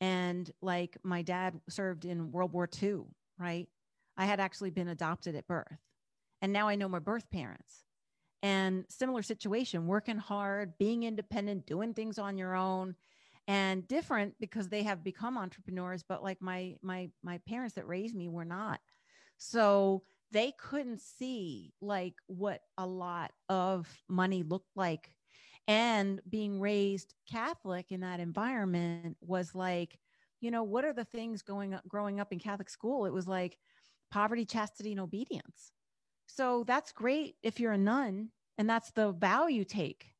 and 0.00 0.50
like 0.62 0.96
my 1.02 1.22
dad 1.22 1.60
served 1.68 2.04
in 2.04 2.32
World 2.32 2.52
War 2.52 2.68
II, 2.82 3.02
right? 3.38 3.68
I 4.16 4.26
had 4.26 4.40
actually 4.40 4.70
been 4.70 4.88
adopted 4.88 5.34
at 5.34 5.46
birth. 5.46 5.78
And 6.40 6.52
now 6.52 6.68
I 6.68 6.76
know 6.76 6.88
my 6.88 6.98
birth 6.98 7.30
parents. 7.30 7.84
And 8.42 8.84
similar 8.88 9.22
situation, 9.22 9.88
working 9.88 10.18
hard, 10.18 10.78
being 10.78 11.02
independent, 11.02 11.66
doing 11.66 11.94
things 11.94 12.18
on 12.18 12.38
your 12.38 12.54
own 12.54 12.94
and 13.48 13.88
different 13.88 14.34
because 14.38 14.68
they 14.68 14.82
have 14.84 15.02
become 15.02 15.38
entrepreneurs, 15.38 16.04
but 16.06 16.22
like 16.22 16.40
my 16.40 16.76
my 16.82 17.10
my 17.24 17.38
parents 17.48 17.74
that 17.74 17.88
raised 17.88 18.14
me 18.14 18.28
were 18.28 18.44
not. 18.44 18.80
So 19.38 20.02
they 20.30 20.52
couldn't 20.58 21.00
see 21.00 21.72
like 21.80 22.14
what 22.26 22.60
a 22.76 22.86
lot 22.86 23.32
of 23.48 23.88
money 24.08 24.42
looked 24.42 24.76
like 24.76 25.10
and 25.66 26.20
being 26.28 26.60
raised 26.60 27.14
catholic 27.30 27.90
in 27.90 28.00
that 28.00 28.20
environment 28.20 29.16
was 29.22 29.54
like 29.54 29.98
you 30.40 30.50
know 30.50 30.62
what 30.62 30.84
are 30.84 30.92
the 30.92 31.04
things 31.04 31.40
going 31.40 31.72
up 31.72 31.86
growing 31.88 32.20
up 32.20 32.30
in 32.30 32.38
catholic 32.38 32.68
school 32.68 33.06
it 33.06 33.12
was 33.12 33.26
like 33.26 33.56
poverty, 34.10 34.44
chastity, 34.44 34.92
and 34.92 35.00
obedience. 35.00 35.72
So 36.26 36.64
that's 36.66 36.92
great 36.92 37.36
if 37.42 37.60
you're 37.60 37.72
a 37.72 37.78
nun 37.78 38.30
and 38.56 38.68
that's 38.68 38.90
the 38.90 39.12
vow 39.12 39.46
you 39.46 39.64
take. 39.64 40.12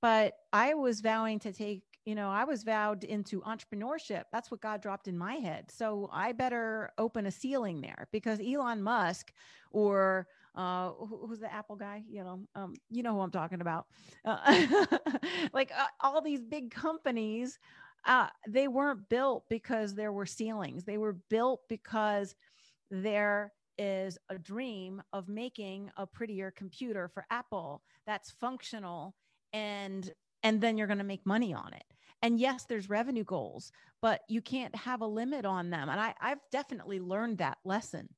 But 0.00 0.34
I 0.52 0.74
was 0.74 1.00
vowing 1.00 1.38
to 1.40 1.52
take, 1.52 1.82
you 2.04 2.14
know, 2.14 2.28
I 2.30 2.44
was 2.44 2.64
vowed 2.64 3.04
into 3.04 3.40
entrepreneurship. 3.42 4.24
That's 4.32 4.50
what 4.50 4.60
God 4.60 4.82
dropped 4.82 5.08
in 5.08 5.16
my 5.16 5.34
head. 5.34 5.70
So 5.70 6.08
I 6.12 6.32
better 6.32 6.90
open 6.98 7.26
a 7.26 7.30
ceiling 7.30 7.80
there 7.80 8.08
because 8.12 8.40
Elon 8.40 8.82
Musk 8.82 9.32
or 9.70 10.26
uh, 10.54 10.90
who's 10.90 11.40
the 11.40 11.52
Apple 11.52 11.76
guy? 11.76 12.04
You 12.08 12.22
know, 12.22 12.40
um, 12.54 12.74
you 12.90 13.02
know 13.02 13.14
who 13.14 13.20
I'm 13.20 13.30
talking 13.30 13.60
about. 13.60 13.86
Uh, 14.24 14.86
like 15.52 15.72
uh, 15.76 15.86
all 16.00 16.20
these 16.20 16.42
big 16.42 16.70
companies, 16.70 17.58
uh, 18.04 18.28
they 18.46 18.68
weren't 18.68 19.08
built 19.08 19.44
because 19.48 19.94
there 19.94 20.12
were 20.12 20.26
ceilings. 20.26 20.84
They 20.84 20.98
were 20.98 21.16
built 21.30 21.60
because 21.68 22.34
there 22.90 23.52
is 23.78 24.18
a 24.28 24.38
dream 24.38 25.02
of 25.12 25.28
making 25.28 25.90
a 25.96 26.06
prettier 26.06 26.52
computer 26.52 27.08
for 27.08 27.26
Apple 27.30 27.82
that's 28.06 28.30
functional 28.30 29.14
and 29.52 30.12
and 30.44 30.60
then 30.60 30.76
you're 30.76 30.86
going 30.86 30.98
to 30.98 31.04
make 31.04 31.24
money 31.26 31.54
on 31.54 31.72
it. 31.72 31.93
And 32.24 32.40
yes, 32.40 32.64
there's 32.64 32.88
revenue 32.88 33.22
goals, 33.22 33.70
but 34.00 34.22
you 34.30 34.40
can't 34.40 34.74
have 34.74 35.02
a 35.02 35.06
limit 35.06 35.44
on 35.44 35.68
them. 35.68 35.90
And 35.90 36.00
I, 36.00 36.14
I've 36.22 36.38
definitely 36.50 36.98
learned 36.98 37.36
that 37.38 37.58
lesson. 37.66 38.08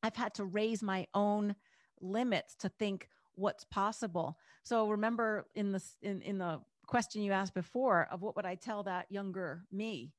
I've 0.00 0.14
had 0.14 0.32
to 0.34 0.44
raise 0.44 0.80
my 0.80 1.08
own 1.12 1.56
limits 2.00 2.54
to 2.60 2.68
think 2.68 3.08
what's 3.34 3.64
possible. 3.64 4.38
So 4.62 4.88
remember 4.88 5.46
in 5.56 5.72
the 5.72 5.82
in, 6.02 6.22
in 6.22 6.38
the 6.38 6.60
question 6.86 7.22
you 7.22 7.32
asked 7.32 7.54
before 7.54 8.06
of 8.12 8.22
what 8.22 8.36
would 8.36 8.46
I 8.46 8.54
tell 8.54 8.84
that 8.84 9.10
younger 9.10 9.64
me 9.72 10.12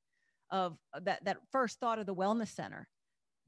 of 0.49 0.77
uh, 0.93 0.99
that 1.03 1.23
that 1.23 1.37
first 1.49 1.79
thought 1.79 1.99
of 1.99 2.05
the 2.05 2.15
wellness 2.15 2.49
center 2.49 2.89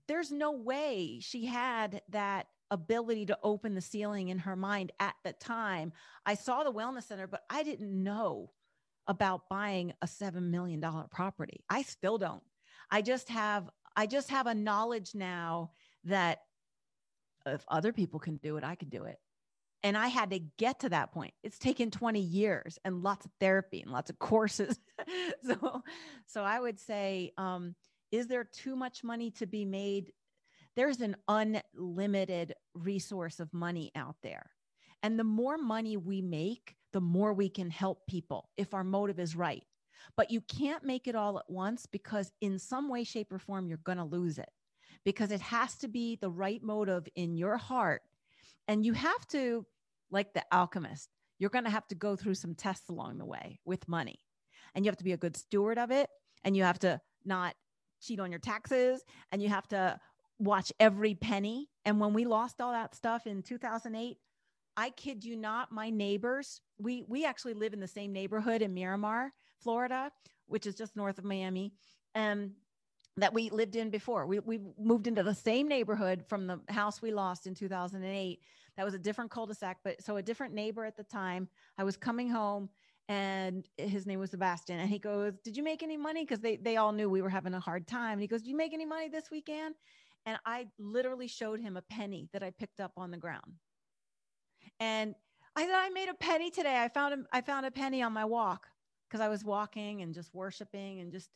there's 0.07 0.31
no 0.31 0.51
way 0.51 1.19
she 1.21 1.45
had 1.45 2.01
that 2.09 2.47
ability 2.71 3.25
to 3.25 3.37
open 3.43 3.73
the 3.73 3.81
ceiling 3.81 4.29
in 4.29 4.39
her 4.39 4.55
mind 4.55 4.91
at 4.99 5.15
the 5.23 5.33
time. 5.33 5.91
I 6.25 6.35
saw 6.35 6.63
the 6.63 6.71
wellness 6.71 7.03
center, 7.03 7.27
but 7.27 7.43
I 7.49 7.63
didn't 7.63 8.03
know 8.03 8.51
about 9.07 9.49
buying 9.49 9.93
a 10.01 10.07
7 10.07 10.51
million 10.51 10.79
dollar 10.79 11.05
property. 11.09 11.63
I 11.69 11.83
still 11.83 12.17
don't. 12.17 12.43
I 12.91 13.01
just 13.01 13.29
have 13.29 13.69
I 13.95 14.07
just 14.07 14.29
have 14.29 14.47
a 14.47 14.55
knowledge 14.55 15.15
now 15.15 15.71
that 16.03 16.39
if 17.45 17.63
other 17.67 17.93
people 17.93 18.19
can 18.19 18.37
do 18.37 18.57
it, 18.57 18.63
I 18.63 18.75
can 18.75 18.89
do 18.89 19.03
it. 19.03 19.17
And 19.83 19.95
I 19.95 20.07
had 20.07 20.31
to 20.31 20.39
get 20.57 20.79
to 20.79 20.89
that 20.89 21.11
point. 21.11 21.33
It's 21.43 21.59
taken 21.59 21.91
20 21.91 22.19
years 22.19 22.79
and 22.83 23.03
lots 23.03 23.25
of 23.25 23.31
therapy 23.39 23.81
and 23.81 23.91
lots 23.91 24.09
of 24.09 24.17
courses. 24.19 24.79
so 25.45 25.83
so 26.25 26.43
I 26.43 26.59
would 26.59 26.79
say 26.79 27.31
um 27.37 27.75
is 28.11 28.27
there 28.27 28.43
too 28.43 28.75
much 28.75 29.03
money 29.03 29.31
to 29.31 29.45
be 29.45 29.65
made? 29.65 30.11
There's 30.75 31.01
an 31.01 31.15
unlimited 31.27 32.53
resource 32.73 33.39
of 33.39 33.53
money 33.53 33.91
out 33.95 34.15
there. 34.23 34.51
And 35.03 35.19
the 35.19 35.23
more 35.23 35.57
money 35.57 35.97
we 35.97 36.21
make, 36.21 36.75
the 36.95 37.01
more 37.01 37.33
we 37.33 37.49
can 37.49 37.69
help 37.69 38.07
people 38.07 38.47
if 38.55 38.73
our 38.73 38.85
motive 38.85 39.19
is 39.19 39.35
right. 39.35 39.65
But 40.15 40.31
you 40.31 40.39
can't 40.39 40.85
make 40.85 41.09
it 41.09 41.15
all 41.15 41.37
at 41.37 41.49
once 41.49 41.85
because, 41.85 42.31
in 42.39 42.57
some 42.57 42.87
way, 42.87 43.03
shape, 43.03 43.33
or 43.33 43.37
form, 43.37 43.67
you're 43.67 43.79
going 43.79 43.97
to 43.97 44.05
lose 44.05 44.37
it 44.37 44.49
because 45.03 45.29
it 45.29 45.41
has 45.41 45.75
to 45.79 45.89
be 45.89 46.15
the 46.15 46.29
right 46.29 46.63
motive 46.63 47.05
in 47.17 47.35
your 47.35 47.57
heart. 47.57 48.01
And 48.69 48.85
you 48.85 48.93
have 48.93 49.27
to, 49.27 49.65
like 50.09 50.33
the 50.33 50.45
alchemist, 50.53 51.09
you're 51.37 51.49
going 51.49 51.65
to 51.65 51.69
have 51.69 51.85
to 51.89 51.95
go 51.95 52.15
through 52.15 52.35
some 52.35 52.55
tests 52.55 52.87
along 52.87 53.17
the 53.17 53.25
way 53.25 53.59
with 53.65 53.89
money. 53.89 54.21
And 54.73 54.85
you 54.85 54.89
have 54.89 54.97
to 54.99 55.03
be 55.03 55.11
a 55.11 55.17
good 55.17 55.35
steward 55.35 55.77
of 55.77 55.91
it. 55.91 56.09
And 56.45 56.55
you 56.55 56.63
have 56.63 56.79
to 56.79 57.01
not 57.25 57.55
cheat 58.01 58.21
on 58.21 58.31
your 58.31 58.39
taxes 58.39 59.03
and 59.33 59.41
you 59.41 59.49
have 59.49 59.67
to 59.69 59.99
watch 60.39 60.71
every 60.79 61.13
penny. 61.13 61.67
And 61.83 61.99
when 61.99 62.13
we 62.13 62.23
lost 62.23 62.61
all 62.61 62.71
that 62.71 62.95
stuff 62.95 63.27
in 63.27 63.41
2008, 63.41 64.17
I 64.77 64.89
kid 64.91 65.23
you 65.23 65.35
not, 65.35 65.71
my 65.71 65.89
neighbors, 65.89 66.61
we 66.77 67.03
we 67.07 67.25
actually 67.25 67.53
live 67.53 67.73
in 67.73 67.79
the 67.79 67.87
same 67.87 68.11
neighborhood 68.11 68.61
in 68.61 68.73
Miramar, 68.73 69.31
Florida, 69.59 70.11
which 70.47 70.65
is 70.65 70.75
just 70.75 70.95
north 70.95 71.17
of 71.17 71.23
Miami. 71.23 71.73
And 72.13 72.51
that 73.17 73.33
we 73.33 73.49
lived 73.49 73.75
in 73.75 73.89
before. 73.89 74.25
We, 74.25 74.39
we 74.39 74.59
moved 74.77 75.07
into 75.07 75.23
the 75.23 75.33
same 75.33 75.67
neighborhood 75.67 76.25
from 76.27 76.47
the 76.47 76.59
house 76.69 77.01
we 77.01 77.11
lost 77.11 77.47
in 77.47 77.55
2008. 77.55 78.39
That 78.75 78.83
was 78.83 78.93
a 78.93 78.99
different 78.99 79.31
cul-de-sac, 79.31 79.77
but 79.85 80.03
so 80.03 80.17
a 80.17 80.21
different 80.21 80.53
neighbor 80.53 80.83
at 80.83 80.97
the 80.97 81.03
time. 81.03 81.47
I 81.77 81.85
was 81.85 81.95
coming 81.95 82.29
home 82.29 82.69
and 83.07 83.65
his 83.77 84.05
name 84.05 84.19
was 84.19 84.31
Sebastian. 84.31 84.79
And 84.79 84.89
he 84.89 84.99
goes, 84.99 85.33
Did 85.43 85.55
you 85.55 85.63
make 85.63 85.81
any 85.81 85.95
money? 85.95 86.23
Because 86.23 86.39
they, 86.39 86.57
they 86.57 86.75
all 86.75 86.91
knew 86.91 87.09
we 87.09 87.21
were 87.21 87.29
having 87.29 87.53
a 87.53 87.59
hard 87.59 87.87
time. 87.87 88.13
And 88.13 88.21
he 88.21 88.27
goes, 88.27 88.41
Did 88.41 88.49
you 88.49 88.57
make 88.57 88.73
any 88.73 88.85
money 88.85 89.07
this 89.07 89.31
weekend? 89.31 89.75
And 90.25 90.37
I 90.45 90.67
literally 90.79 91.27
showed 91.27 91.61
him 91.61 91.77
a 91.77 91.83
penny 91.83 92.27
that 92.33 92.43
I 92.43 92.49
picked 92.49 92.79
up 92.79 92.93
on 92.97 93.11
the 93.11 93.17
ground. 93.17 93.53
And 94.79 95.15
I 95.55 95.65
said, 95.65 95.75
I 95.75 95.89
made 95.89 96.09
a 96.09 96.13
penny 96.13 96.51
today. 96.51 96.77
I 96.77 96.89
found 96.89 97.13
a, 97.13 97.17
I 97.31 97.41
found 97.41 97.65
a 97.65 97.71
penny 97.71 98.01
on 98.01 98.13
my 98.13 98.25
walk 98.25 98.67
because 99.07 99.21
I 99.21 99.29
was 99.29 99.43
walking 99.43 100.01
and 100.01 100.13
just 100.13 100.33
worshiping 100.33 100.99
and 100.99 101.11
just 101.11 101.29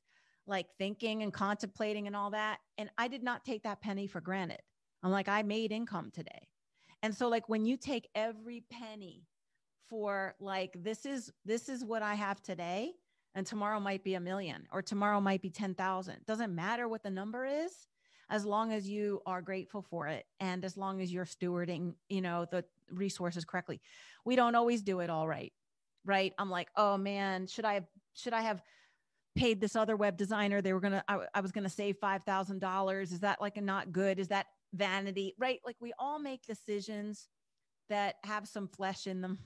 like 0.46 0.68
thinking 0.78 1.24
and 1.24 1.32
contemplating 1.32 2.08
and 2.08 2.16
all 2.16 2.32
that. 2.32 2.60
And 2.78 2.90
I 2.98 3.08
did 3.08 3.24
not 3.24 3.46
take 3.46 3.64
that 3.64 3.82
penny 3.82 4.08
for 4.08 4.20
granted. 4.20 4.62
I'm 5.04 5.12
like, 5.12 5.30
I 5.30 5.44
made 5.44 5.72
income 5.72 6.12
today. 6.14 6.48
And 7.02 7.16
so 7.16 7.30
like 7.30 7.48
when 7.48 7.66
you 7.66 7.78
take 7.78 8.10
every 8.16 8.64
penny 8.70 9.24
for 9.88 10.36
like 10.40 10.74
this 10.76 11.06
is 11.06 11.32
this 11.46 11.70
is 11.70 11.84
what 11.84 12.02
I 12.04 12.16
have 12.16 12.42
today 12.42 12.92
and 13.36 13.46
tomorrow 13.46 13.80
might 13.80 14.04
be 14.04 14.16
a 14.16 14.20
million 14.20 14.68
or 14.72 14.82
tomorrow 14.82 15.22
might 15.22 15.42
be 15.42 15.50
10,000. 15.50 16.26
Doesn't 16.26 16.54
matter 16.54 16.88
what 16.88 17.04
the 17.04 17.10
number 17.10 17.46
is 17.46 17.88
as 18.30 18.46
long 18.46 18.74
as 18.74 18.88
you 18.88 19.22
are 19.26 19.42
grateful 19.42 19.82
for 19.82 20.08
it 20.08 20.26
and 20.40 20.64
as 20.64 20.78
long 20.78 21.02
as 21.02 21.12
you're 21.12 21.26
stewarding, 21.26 21.94
you 22.10 22.22
know, 22.22 22.46
the 22.52 22.64
resources 22.92 23.46
correctly. 23.46 23.82
We 24.26 24.36
don't 24.36 24.56
always 24.56 24.82
do 24.82 25.00
it 25.00 25.10
all 25.10 25.28
right. 25.28 25.54
Right? 26.06 26.34
I'm 26.38 26.50
like, 26.50 26.70
"Oh 26.76 26.98
man, 26.98 27.48
should 27.48 27.66
I 27.66 27.76
have, 27.76 27.86
should 28.14 28.34
I 28.34 28.42
have 28.42 28.62
paid 29.36 29.62
this 29.62 29.76
other 29.76 29.96
web 29.96 30.18
designer 30.18 30.62
they 30.62 30.74
were 30.74 30.80
gonna 30.80 31.04
i, 31.08 31.20
I 31.34 31.42
was 31.42 31.52
gonna 31.52 31.70
save 31.70 31.98
five 31.98 32.24
thousand 32.24 32.60
dollars 32.60 33.12
is 33.12 33.22
that 33.22 33.40
like 33.40 33.58
a 33.58 33.62
not 33.62 33.92
good 33.92 34.20
is 34.20 34.28
that 34.30 34.48
vanity 34.74 35.34
right 35.38 35.60
like 35.66 35.78
we 35.80 35.94
all 35.98 36.20
make 36.20 36.46
decisions 36.46 37.28
that 37.90 38.16
have 38.24 38.48
some 38.48 38.68
flesh 38.68 39.08
in 39.08 39.22
them 39.22 39.40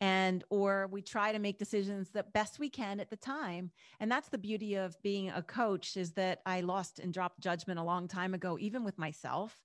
and 0.00 0.44
or 0.50 0.88
we 0.90 1.02
try 1.02 1.32
to 1.32 1.38
make 1.38 1.58
decisions 1.58 2.10
the 2.10 2.24
best 2.34 2.58
we 2.58 2.68
can 2.68 3.00
at 3.00 3.10
the 3.10 3.16
time 3.16 3.70
and 3.98 4.10
that's 4.10 4.28
the 4.28 4.38
beauty 4.38 4.74
of 4.74 5.00
being 5.02 5.30
a 5.30 5.42
coach 5.42 5.96
is 5.96 6.12
that 6.12 6.40
i 6.46 6.60
lost 6.60 6.98
and 6.98 7.12
dropped 7.12 7.40
judgment 7.40 7.80
a 7.80 7.84
long 7.84 8.08
time 8.08 8.34
ago 8.34 8.58
even 8.60 8.84
with 8.84 8.98
myself 8.98 9.60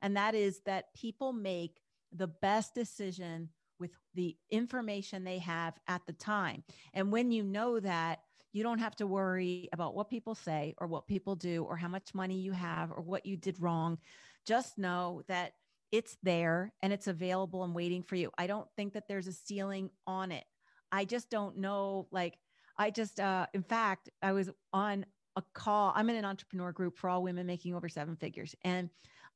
and 0.00 0.16
that 0.16 0.34
is 0.34 0.60
that 0.64 0.94
people 0.94 1.32
make 1.32 1.80
the 2.12 2.26
best 2.26 2.74
decision 2.74 3.48
with 3.78 3.90
the 4.14 4.36
information 4.50 5.24
they 5.24 5.38
have 5.38 5.74
at 5.86 6.02
the 6.06 6.12
time 6.12 6.64
and 6.94 7.12
when 7.12 7.30
you 7.30 7.42
know 7.44 7.78
that 7.78 8.20
you 8.52 8.62
don't 8.62 8.78
have 8.78 8.96
to 8.96 9.06
worry 9.06 9.68
about 9.72 9.94
what 9.94 10.08
people 10.08 10.34
say 10.34 10.74
or 10.78 10.86
what 10.86 11.06
people 11.06 11.36
do 11.36 11.64
or 11.64 11.76
how 11.76 11.88
much 11.88 12.14
money 12.14 12.38
you 12.38 12.52
have 12.52 12.90
or 12.90 13.02
what 13.02 13.26
you 13.26 13.36
did 13.36 13.60
wrong. 13.60 13.98
Just 14.46 14.78
know 14.78 15.22
that 15.28 15.52
it's 15.92 16.16
there 16.22 16.72
and 16.82 16.92
it's 16.92 17.06
available 17.06 17.64
and 17.64 17.74
waiting 17.74 18.02
for 18.02 18.16
you. 18.16 18.30
I 18.38 18.46
don't 18.46 18.68
think 18.76 18.94
that 18.94 19.04
there's 19.08 19.26
a 19.26 19.32
ceiling 19.32 19.90
on 20.06 20.32
it. 20.32 20.44
I 20.90 21.04
just 21.04 21.30
don't 21.30 21.58
know. 21.58 22.08
Like, 22.10 22.38
I 22.78 22.90
just, 22.90 23.20
uh, 23.20 23.46
in 23.52 23.62
fact, 23.62 24.08
I 24.22 24.32
was 24.32 24.50
on 24.72 25.04
a 25.36 25.42
call. 25.54 25.92
I'm 25.94 26.08
in 26.10 26.16
an 26.16 26.24
entrepreneur 26.24 26.72
group 26.72 26.96
for 26.96 27.10
all 27.10 27.22
women 27.22 27.46
making 27.46 27.74
over 27.74 27.88
seven 27.88 28.16
figures. 28.16 28.54
And 28.64 28.88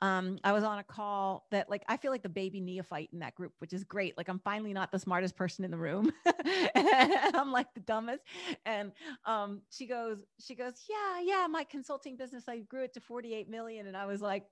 um, 0.02 0.40
I 0.42 0.50
was 0.50 0.64
on 0.64 0.80
a 0.80 0.82
call 0.82 1.46
that 1.52 1.70
like 1.70 1.84
I 1.86 1.96
feel 1.96 2.10
like 2.10 2.24
the 2.24 2.28
baby 2.28 2.60
neophyte 2.60 3.10
in 3.12 3.20
that 3.20 3.36
group, 3.36 3.52
which 3.60 3.72
is 3.72 3.84
great. 3.84 4.16
Like 4.18 4.28
I'm 4.28 4.40
finally 4.40 4.72
not 4.72 4.90
the 4.90 4.98
smartest 4.98 5.36
person 5.36 5.64
in 5.64 5.70
the 5.70 5.78
room. 5.78 6.12
I'm 6.74 7.52
like 7.52 7.72
the 7.72 7.80
dumbest. 7.80 8.24
And 8.66 8.90
um, 9.24 9.62
she 9.70 9.86
goes, 9.86 10.18
she 10.40 10.56
goes, 10.56 10.72
yeah, 10.90 11.20
yeah, 11.22 11.46
my 11.46 11.62
consulting 11.62 12.16
business, 12.16 12.48
I 12.48 12.58
grew 12.58 12.82
it 12.82 12.94
to 12.94 13.00
48 13.00 13.48
million. 13.48 13.86
And 13.86 13.96
I 13.96 14.06
was 14.06 14.20
like, 14.20 14.44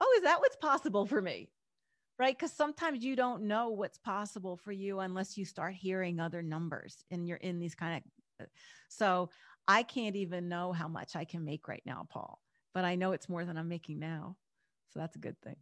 oh, 0.00 0.14
is 0.16 0.22
that 0.22 0.40
what's 0.40 0.56
possible 0.56 1.04
for 1.04 1.20
me? 1.20 1.50
Right. 2.18 2.34
Because 2.34 2.52
sometimes 2.52 3.04
you 3.04 3.14
don't 3.14 3.42
know 3.42 3.68
what's 3.68 3.98
possible 3.98 4.56
for 4.56 4.72
you 4.72 5.00
unless 5.00 5.36
you 5.36 5.44
start 5.44 5.74
hearing 5.74 6.18
other 6.18 6.40
numbers 6.40 7.04
and 7.10 7.28
you're 7.28 7.36
in 7.36 7.58
these 7.58 7.74
kind 7.74 8.02
of. 8.40 8.46
So 8.88 9.28
I 9.68 9.82
can't 9.82 10.16
even 10.16 10.48
know 10.48 10.72
how 10.72 10.88
much 10.88 11.14
I 11.14 11.26
can 11.26 11.44
make 11.44 11.68
right 11.68 11.82
now, 11.84 12.06
Paul, 12.08 12.40
but 12.72 12.84
I 12.84 12.94
know 12.94 13.12
it's 13.12 13.28
more 13.28 13.44
than 13.44 13.58
I'm 13.58 13.68
making 13.68 13.98
now. 13.98 14.36
So 14.96 15.00
that's 15.00 15.16
a 15.16 15.18
good 15.18 15.36
thing. 15.44 15.56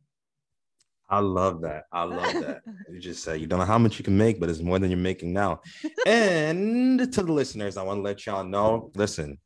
I 1.11 1.19
love 1.19 1.63
that. 1.63 1.87
I 1.91 2.05
love 2.05 2.35
that. 2.35 2.61
you 2.89 3.01
just 3.01 3.25
say 3.25 3.37
you 3.37 3.49
don't 3.49 3.59
know 3.59 3.65
how 3.65 3.79
much 3.79 3.99
you 3.99 4.05
can 4.05 4.17
make, 4.17 4.39
but 4.39 4.49
it's 4.49 4.61
more 4.61 4.79
than 4.79 4.91
you're 4.91 4.99
making 4.99 5.33
now. 5.33 5.61
and 6.07 7.13
to 7.13 7.23
the 7.23 7.33
listeners, 7.33 7.77
I 7.77 7.83
want 7.83 7.99
to 7.99 8.03
let 8.03 8.25
y'all 8.27 8.45
know 8.45 8.93
listen, 8.95 9.39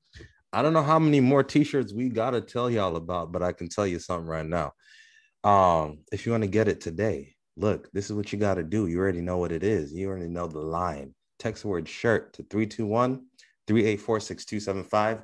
I 0.52 0.60
don't 0.60 0.74
know 0.74 0.82
how 0.82 0.98
many 0.98 1.20
more 1.20 1.42
t-shirts 1.42 1.94
we 1.94 2.10
got 2.10 2.32
to 2.32 2.42
tell 2.42 2.70
y'all 2.70 2.96
about, 2.96 3.32
but 3.32 3.42
I 3.42 3.52
can 3.52 3.70
tell 3.70 3.86
you 3.86 3.98
something 3.98 4.28
right 4.28 4.44
now. 4.44 4.72
Um, 5.42 6.00
if 6.12 6.26
you 6.26 6.32
want 6.32 6.44
to 6.44 6.50
get 6.50 6.68
it 6.68 6.82
today, 6.82 7.34
look, 7.56 7.90
this 7.92 8.10
is 8.10 8.12
what 8.12 8.30
you 8.30 8.38
got 8.38 8.56
to 8.56 8.62
do. 8.64 8.88
You 8.88 8.98
already 8.98 9.22
know 9.22 9.38
what 9.38 9.52
it 9.52 9.62
is. 9.62 9.94
You 9.94 10.10
already 10.10 10.28
know 10.28 10.48
the 10.48 10.58
line. 10.58 11.14
Text 11.38 11.62
the 11.62 11.68
word 11.68 11.88
shirt 11.88 12.34
to 12.34 12.42
321 12.42 13.24
384 13.66 14.20
6275 14.20 15.22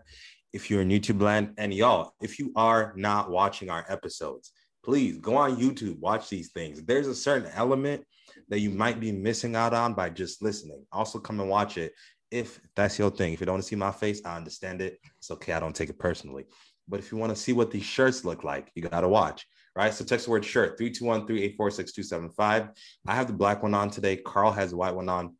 if 0.55 0.71
you're 0.71 0.81
in 0.81 0.89
YouTube 0.89 1.21
land. 1.21 1.53
And 1.59 1.75
y'all, 1.75 2.13
if 2.23 2.39
you 2.39 2.53
are 2.57 2.95
not 2.97 3.31
watching 3.31 3.69
our 3.69 3.85
episodes, 3.89 4.53
please 4.85 5.19
go 5.19 5.37
on 5.37 5.57
YouTube, 5.57 5.99
watch 5.99 6.31
these 6.31 6.53
things. 6.53 6.83
There's 6.83 7.09
a 7.09 7.15
certain 7.15 7.51
element 7.55 8.05
that 8.49 8.61
you 8.61 8.71
might 8.71 9.01
be 9.01 9.11
missing 9.11 9.57
out 9.57 9.75
on 9.75 9.95
by 9.95 10.11
just 10.11 10.43
listening. 10.43 10.87
Also, 10.93 11.19
come 11.19 11.41
and 11.41 11.51
watch 11.51 11.77
it 11.77 11.93
if 12.31 12.61
that's 12.77 12.99
your 12.99 13.11
thing. 13.11 13.33
If 13.33 13.41
you 13.41 13.47
don't 13.47 13.55
want 13.55 13.65
to 13.65 13.69
see 13.69 13.77
my 13.77 13.91
face, 13.91 14.23
I 14.25 14.37
understand 14.37 14.81
it. 14.81 14.99
It's 15.19 15.31
okay. 15.33 15.53
I 15.53 15.61
don't 15.61 15.75
take 15.75 15.91
it 15.91 15.99
personally. 15.99 16.45
But 16.87 17.01
if 17.01 17.11
you 17.11 17.19
want 17.19 17.31
to 17.31 17.37
see 17.37 17.53
what 17.53 17.71
these 17.71 17.85
shirts 17.85 18.25
look 18.25 18.45
like, 18.45 18.71
you 18.75 18.83
got 18.83 19.01
to 19.01 19.09
watch. 19.09 19.47
Right. 19.75 19.93
So 19.93 20.05
text 20.05 20.27
the 20.27 20.31
word 20.31 20.45
shirt 20.45 20.79
321 20.79 21.27
384 21.27 21.71
6275. 21.73 22.69
I 23.09 23.15
have 23.15 23.27
the 23.27 23.33
black 23.33 23.61
one 23.65 23.75
on 23.75 23.91
today. 23.91 24.17
Carl 24.17 24.53
has 24.53 24.71
the 24.71 24.77
white 24.77 24.95
one 24.95 25.09
on. 25.09 25.35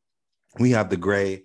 We 0.59 0.73
have 0.73 0.91
the 0.91 0.97
gray. 0.97 1.45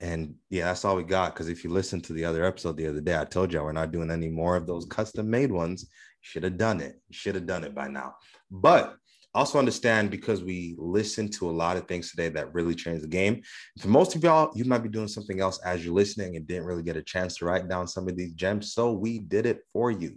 And 0.00 0.34
yeah, 0.48 0.66
that's 0.66 0.84
all 0.84 0.96
we 0.96 1.02
got. 1.02 1.34
Because 1.34 1.48
if 1.48 1.64
you 1.64 1.70
listen 1.70 2.00
to 2.02 2.12
the 2.12 2.24
other 2.24 2.44
episode 2.44 2.76
the 2.76 2.86
other 2.86 3.00
day, 3.00 3.18
I 3.18 3.24
told 3.24 3.52
you 3.52 3.62
we're 3.62 3.72
not 3.72 3.92
doing 3.92 4.10
any 4.10 4.28
more 4.28 4.56
of 4.56 4.66
those 4.66 4.86
custom 4.86 5.28
made 5.28 5.50
ones. 5.50 5.88
Should 6.20 6.44
have 6.44 6.58
done 6.58 6.80
it. 6.80 7.00
Should 7.10 7.34
have 7.34 7.46
done 7.46 7.64
it 7.64 7.74
by 7.74 7.88
now. 7.88 8.14
But 8.50 8.96
also 9.34 9.58
understand 9.58 10.10
because 10.10 10.42
we 10.42 10.74
listen 10.78 11.28
to 11.28 11.48
a 11.48 11.52
lot 11.52 11.76
of 11.76 11.86
things 11.86 12.10
today 12.10 12.28
that 12.28 12.52
really 12.54 12.74
change 12.74 13.02
the 13.02 13.08
game. 13.08 13.42
For 13.80 13.88
most 13.88 14.16
of 14.16 14.22
y'all, 14.22 14.50
you 14.54 14.64
might 14.64 14.82
be 14.82 14.88
doing 14.88 15.08
something 15.08 15.40
else 15.40 15.60
as 15.64 15.84
you're 15.84 15.94
listening 15.94 16.36
and 16.36 16.46
didn't 16.46 16.64
really 16.64 16.82
get 16.82 16.96
a 16.96 17.02
chance 17.02 17.36
to 17.36 17.44
write 17.44 17.68
down 17.68 17.86
some 17.86 18.08
of 18.08 18.16
these 18.16 18.32
gems. 18.32 18.72
So 18.72 18.92
we 18.92 19.18
did 19.18 19.46
it 19.46 19.60
for 19.72 19.90
you. 19.90 20.16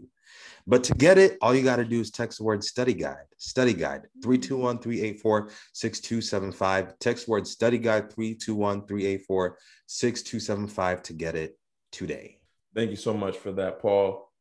But 0.68 0.84
to 0.86 0.94
get 0.94 1.18
it, 1.18 1.38
all 1.42 1.56
you 1.56 1.64
got 1.64 1.78
to 1.78 1.86
do 1.86 2.00
is 2.00 2.12
text 2.12 2.38
the 2.38 2.44
word 2.44 2.64
study 2.64 2.94
guide, 2.94 3.26
study 3.38 3.74
guide 3.74 4.08
321 4.24 4.80
384 4.80 5.50
6275. 5.74 7.00
Text 7.00 7.28
word 7.28 7.48
study 7.48 7.78
guide 7.78 8.12
321 8.14 8.88
384 8.88 9.58
6275 9.88 11.04
to 11.04 11.14
get 11.14 11.36
it 11.36 11.58
today. 11.92 12.38
Thank 12.74 12.92
you 12.92 12.96
so 12.96 13.14
much 13.14 13.38
for 13.38 13.52
that, 13.54 13.80
Paul. 13.80 14.32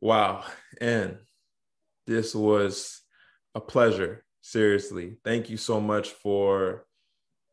Wow. 0.00 0.44
And 0.80 1.18
this 2.06 2.34
was 2.34 3.00
a 3.54 3.60
pleasure. 3.60 4.24
Seriously. 4.42 5.16
Thank 5.22 5.50
you 5.50 5.58
so 5.58 5.80
much 5.80 6.08
for 6.08 6.86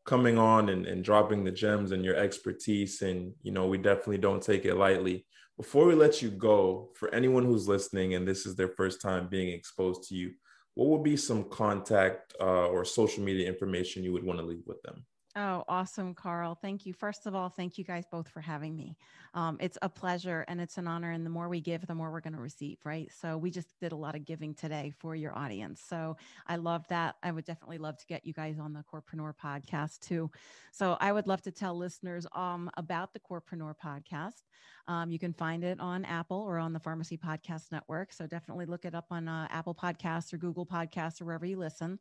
coming 0.06 0.38
on 0.38 0.70
and, 0.70 0.86
and 0.86 1.04
dropping 1.04 1.44
the 1.44 1.50
gems 1.50 1.92
and 1.92 2.02
your 2.02 2.16
expertise. 2.16 3.02
And, 3.02 3.34
you 3.42 3.52
know, 3.52 3.66
we 3.66 3.76
definitely 3.76 4.18
don't 4.18 4.42
take 4.42 4.64
it 4.64 4.74
lightly. 4.74 5.26
Before 5.58 5.86
we 5.86 5.96
let 5.96 6.22
you 6.22 6.30
go, 6.30 6.90
for 6.94 7.12
anyone 7.12 7.44
who's 7.44 7.66
listening 7.66 8.14
and 8.14 8.26
this 8.26 8.46
is 8.46 8.54
their 8.54 8.68
first 8.68 9.00
time 9.00 9.26
being 9.26 9.48
exposed 9.48 10.08
to 10.08 10.14
you, 10.14 10.34
what 10.74 10.88
would 10.88 11.02
be 11.02 11.16
some 11.16 11.50
contact 11.50 12.32
uh, 12.40 12.68
or 12.68 12.84
social 12.84 13.24
media 13.24 13.48
information 13.48 14.04
you 14.04 14.12
would 14.12 14.22
want 14.22 14.38
to 14.38 14.46
leave 14.46 14.62
with 14.66 14.80
them? 14.82 15.04
Oh, 15.40 15.62
awesome, 15.68 16.14
Carl. 16.14 16.56
Thank 16.56 16.84
you. 16.84 16.92
First 16.92 17.24
of 17.26 17.34
all, 17.36 17.48
thank 17.48 17.78
you 17.78 17.84
guys 17.84 18.04
both 18.10 18.28
for 18.28 18.40
having 18.40 18.74
me. 18.74 18.96
Um, 19.34 19.56
it's 19.60 19.78
a 19.82 19.88
pleasure 19.88 20.44
and 20.48 20.60
it's 20.60 20.78
an 20.78 20.88
honor. 20.88 21.12
And 21.12 21.24
the 21.24 21.30
more 21.30 21.48
we 21.48 21.60
give, 21.60 21.86
the 21.86 21.94
more 21.94 22.10
we're 22.10 22.20
going 22.22 22.34
to 22.34 22.40
receive, 22.40 22.78
right? 22.84 23.08
So 23.12 23.38
we 23.38 23.52
just 23.52 23.78
did 23.78 23.92
a 23.92 23.96
lot 23.96 24.16
of 24.16 24.24
giving 24.24 24.52
today 24.52 24.92
for 24.98 25.14
your 25.14 25.38
audience. 25.38 25.80
So 25.80 26.16
I 26.48 26.56
love 26.56 26.88
that. 26.88 27.16
I 27.22 27.30
would 27.30 27.44
definitely 27.44 27.78
love 27.78 27.96
to 27.98 28.06
get 28.06 28.26
you 28.26 28.32
guys 28.32 28.58
on 28.58 28.72
the 28.72 28.82
Corepreneur 28.92 29.32
podcast 29.40 30.00
too. 30.00 30.28
So 30.72 30.96
I 31.00 31.12
would 31.12 31.28
love 31.28 31.42
to 31.42 31.52
tell 31.52 31.76
listeners 31.78 32.26
um, 32.34 32.68
about 32.76 33.12
the 33.12 33.20
Corepreneur 33.20 33.74
podcast. 33.80 34.42
Um, 34.88 35.12
you 35.12 35.20
can 35.20 35.34
find 35.34 35.62
it 35.62 35.78
on 35.78 36.04
Apple 36.04 36.38
or 36.40 36.58
on 36.58 36.72
the 36.72 36.80
Pharmacy 36.80 37.16
Podcast 37.16 37.70
Network. 37.70 38.12
So 38.12 38.26
definitely 38.26 38.66
look 38.66 38.84
it 38.84 38.94
up 38.94 39.06
on 39.12 39.28
uh, 39.28 39.46
Apple 39.50 39.76
Podcasts 39.76 40.32
or 40.32 40.38
Google 40.38 40.66
Podcasts 40.66 41.20
or 41.22 41.26
wherever 41.26 41.46
you 41.46 41.58
listen. 41.58 42.00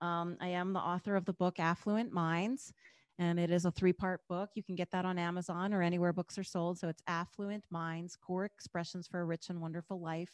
Um, 0.00 0.36
I 0.40 0.48
am 0.48 0.72
the 0.72 0.80
author 0.80 1.16
of 1.16 1.24
the 1.24 1.32
book 1.32 1.58
Affluent 1.58 2.12
Minds, 2.12 2.72
and 3.18 3.38
it 3.38 3.50
is 3.50 3.64
a 3.64 3.70
three 3.70 3.92
part 3.92 4.20
book. 4.28 4.50
You 4.54 4.62
can 4.62 4.74
get 4.74 4.90
that 4.92 5.04
on 5.04 5.18
Amazon 5.18 5.72
or 5.72 5.82
anywhere 5.82 6.12
books 6.12 6.38
are 6.38 6.44
sold. 6.44 6.78
So 6.78 6.88
it's 6.88 7.02
Affluent 7.06 7.64
Minds 7.70 8.16
Core 8.16 8.44
Expressions 8.44 9.06
for 9.06 9.20
a 9.20 9.24
Rich 9.24 9.48
and 9.50 9.60
Wonderful 9.60 10.00
Life. 10.00 10.32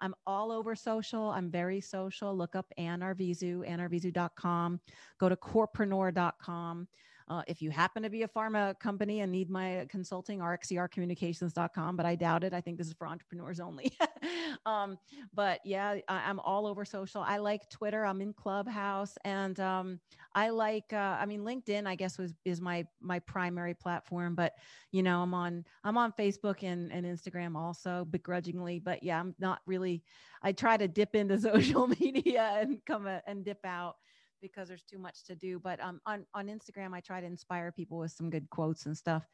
I'm 0.00 0.14
all 0.26 0.50
over 0.50 0.74
social. 0.74 1.30
I'm 1.30 1.50
very 1.50 1.80
social. 1.80 2.36
Look 2.36 2.56
up 2.56 2.66
Ann 2.76 3.00
Arvizu, 3.00 3.68
annarvizu.com. 3.68 4.80
Go 5.18 5.28
to 5.28 5.36
corepreneur.com. 5.36 6.88
Uh, 7.32 7.42
if 7.46 7.62
you 7.62 7.70
happen 7.70 8.02
to 8.02 8.10
be 8.10 8.24
a 8.24 8.28
pharma 8.28 8.78
company 8.78 9.20
and 9.20 9.32
need 9.32 9.48
my 9.48 9.86
consulting, 9.88 10.40
rxercommunications.com, 10.40 11.96
but 11.96 12.04
I 12.04 12.14
doubt 12.14 12.44
it. 12.44 12.52
I 12.52 12.60
think 12.60 12.76
this 12.76 12.86
is 12.88 12.92
for 12.92 13.06
entrepreneurs 13.06 13.58
only. 13.58 13.90
um, 14.66 14.98
but 15.32 15.60
yeah, 15.64 15.96
I, 16.08 16.28
am 16.28 16.40
all 16.40 16.66
over 16.66 16.84
social. 16.84 17.22
I 17.22 17.38
like 17.38 17.70
Twitter. 17.70 18.04
I'm 18.04 18.20
in 18.20 18.34
Clubhouse, 18.34 19.16
and 19.24 19.58
um, 19.60 19.98
I 20.34 20.50
like. 20.50 20.92
Uh, 20.92 21.16
I 21.18 21.24
mean, 21.24 21.40
LinkedIn. 21.40 21.86
I 21.86 21.94
guess 21.94 22.18
was 22.18 22.34
is 22.44 22.60
my 22.60 22.86
my 23.00 23.18
primary 23.20 23.72
platform, 23.72 24.34
but 24.34 24.52
you 24.90 25.02
know, 25.02 25.22
I'm 25.22 25.32
on 25.32 25.64
I'm 25.84 25.96
on 25.96 26.12
Facebook 26.12 26.62
and 26.62 26.92
and 26.92 27.06
Instagram 27.06 27.56
also, 27.56 28.06
begrudgingly. 28.10 28.78
But 28.78 29.02
yeah, 29.02 29.18
I'm 29.18 29.34
not 29.38 29.60
really. 29.64 30.02
I 30.42 30.52
try 30.52 30.76
to 30.76 30.86
dip 30.86 31.14
into 31.14 31.40
social 31.40 31.86
media 31.86 32.58
and 32.58 32.84
come 32.84 33.06
a, 33.06 33.22
and 33.26 33.42
dip 33.42 33.64
out 33.64 33.96
because 34.42 34.68
there's 34.68 34.82
too 34.82 34.98
much 34.98 35.24
to 35.24 35.34
do. 35.34 35.58
But 35.58 35.80
um, 35.80 36.00
on 36.04 36.26
on 36.34 36.48
Instagram, 36.48 36.92
I 36.92 37.00
try 37.00 37.20
to 37.20 37.26
inspire 37.26 37.72
people 37.72 37.98
with 37.98 38.12
some 38.12 38.28
good 38.28 38.50
quotes 38.50 38.86
and 38.86 38.96
stuff. 38.96 39.26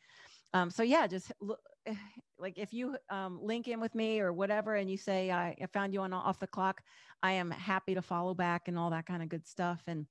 Um, 0.54 0.70
so 0.70 0.82
yeah, 0.82 1.06
just 1.06 1.32
look, 1.40 1.60
like 2.38 2.58
if 2.58 2.72
you 2.72 2.96
um, 3.10 3.40
link 3.42 3.66
in 3.66 3.80
with 3.80 3.94
me 3.94 4.20
or 4.20 4.32
whatever, 4.32 4.76
and 4.76 4.90
you 4.90 4.96
say 4.96 5.30
I, 5.30 5.56
I 5.60 5.66
found 5.66 5.92
you 5.92 6.00
on 6.02 6.12
off 6.12 6.38
the 6.38 6.46
clock, 6.46 6.82
I 7.22 7.32
am 7.32 7.50
happy 7.50 7.94
to 7.94 8.02
follow 8.02 8.34
back 8.34 8.68
and 8.68 8.78
all 8.78 8.90
that 8.90 9.06
kind 9.06 9.22
of 9.22 9.28
good 9.28 9.46
stuff. 9.46 9.82
And 9.86 10.06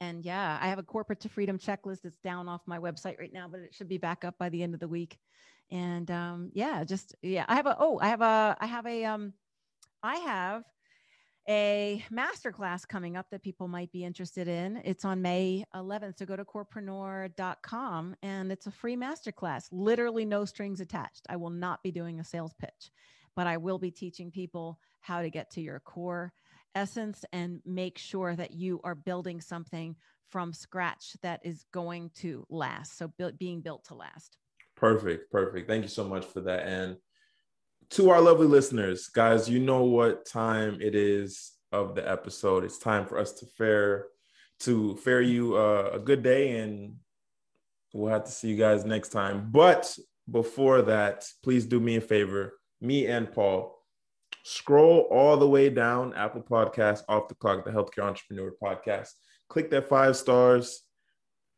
and 0.00 0.24
yeah, 0.24 0.58
I 0.60 0.68
have 0.68 0.78
a 0.78 0.82
corporate 0.82 1.20
to 1.20 1.28
freedom 1.28 1.58
checklist 1.58 2.02
that's 2.02 2.18
down 2.18 2.48
off 2.48 2.62
my 2.66 2.78
website 2.78 3.18
right 3.18 3.32
now, 3.32 3.48
but 3.48 3.60
it 3.60 3.74
should 3.74 3.88
be 3.88 3.98
back 3.98 4.24
up 4.24 4.36
by 4.38 4.48
the 4.48 4.62
end 4.62 4.74
of 4.74 4.80
the 4.80 4.88
week. 4.88 5.18
And 5.70 6.10
um, 6.10 6.50
yeah, 6.52 6.84
just 6.84 7.14
yeah, 7.22 7.44
I 7.48 7.56
have 7.56 7.66
a 7.66 7.76
oh, 7.78 7.98
I 8.00 8.08
have 8.08 8.20
a 8.20 8.56
I 8.60 8.66
have 8.66 8.86
a 8.86 9.04
um, 9.04 9.32
I 10.02 10.16
have 10.16 10.64
a 11.48 12.02
masterclass 12.12 12.88
coming 12.88 13.16
up 13.16 13.26
that 13.30 13.42
people 13.42 13.68
might 13.68 13.92
be 13.92 14.04
interested 14.04 14.48
in. 14.48 14.80
It's 14.84 15.04
on 15.04 15.20
May 15.20 15.64
11th. 15.74 16.18
So 16.18 16.26
go 16.26 16.36
to 16.36 16.44
corepreneur.com 16.44 18.16
and 18.22 18.52
it's 18.52 18.66
a 18.66 18.70
free 18.70 18.96
masterclass, 18.96 19.68
literally 19.70 20.24
no 20.24 20.44
strings 20.44 20.80
attached. 20.80 21.26
I 21.28 21.36
will 21.36 21.50
not 21.50 21.82
be 21.82 21.90
doing 21.90 22.20
a 22.20 22.24
sales 22.24 22.54
pitch, 22.58 22.90
but 23.36 23.46
I 23.46 23.58
will 23.58 23.78
be 23.78 23.90
teaching 23.90 24.30
people 24.30 24.78
how 25.00 25.20
to 25.20 25.30
get 25.30 25.50
to 25.52 25.60
your 25.60 25.80
core 25.80 26.32
essence 26.74 27.24
and 27.32 27.60
make 27.64 27.98
sure 27.98 28.34
that 28.34 28.52
you 28.52 28.80
are 28.84 28.94
building 28.94 29.40
something 29.40 29.94
from 30.30 30.52
scratch 30.52 31.16
that 31.22 31.40
is 31.44 31.64
going 31.72 32.10
to 32.16 32.46
last. 32.48 32.98
So 32.98 33.12
being 33.38 33.60
built 33.60 33.84
to 33.84 33.94
last. 33.94 34.38
Perfect. 34.76 35.30
Perfect. 35.30 35.68
Thank 35.68 35.82
you 35.82 35.88
so 35.88 36.04
much 36.04 36.24
for 36.24 36.40
that. 36.40 36.66
And 36.66 36.96
to 37.90 38.10
our 38.10 38.20
lovely 38.20 38.46
listeners, 38.46 39.08
guys, 39.08 39.48
you 39.48 39.58
know 39.58 39.84
what 39.84 40.26
time 40.26 40.78
it 40.80 40.94
is 40.94 41.52
of 41.72 41.94
the 41.94 42.08
episode. 42.08 42.64
It's 42.64 42.78
time 42.78 43.06
for 43.06 43.18
us 43.18 43.32
to 43.34 43.46
fare 43.46 44.06
to 44.60 44.96
fare 44.96 45.20
you 45.20 45.56
uh, 45.56 45.90
a 45.92 45.98
good 45.98 46.22
day, 46.22 46.58
and 46.58 46.96
we'll 47.92 48.12
have 48.12 48.24
to 48.24 48.30
see 48.30 48.48
you 48.48 48.56
guys 48.56 48.84
next 48.84 49.08
time. 49.08 49.48
But 49.50 49.96
before 50.30 50.82
that, 50.82 51.26
please 51.42 51.66
do 51.66 51.80
me 51.80 51.96
a 51.96 52.00
favor, 52.00 52.54
me 52.80 53.06
and 53.06 53.30
Paul, 53.30 53.76
scroll 54.44 55.00
all 55.10 55.36
the 55.36 55.48
way 55.48 55.68
down 55.70 56.14
Apple 56.14 56.42
Podcast 56.42 57.02
off 57.08 57.28
the 57.28 57.34
clock, 57.34 57.64
the 57.64 57.72
Healthcare 57.72 58.04
Entrepreneur 58.04 58.52
Podcast. 58.62 59.10
Click 59.48 59.70
that 59.70 59.88
five 59.88 60.16
stars. 60.16 60.82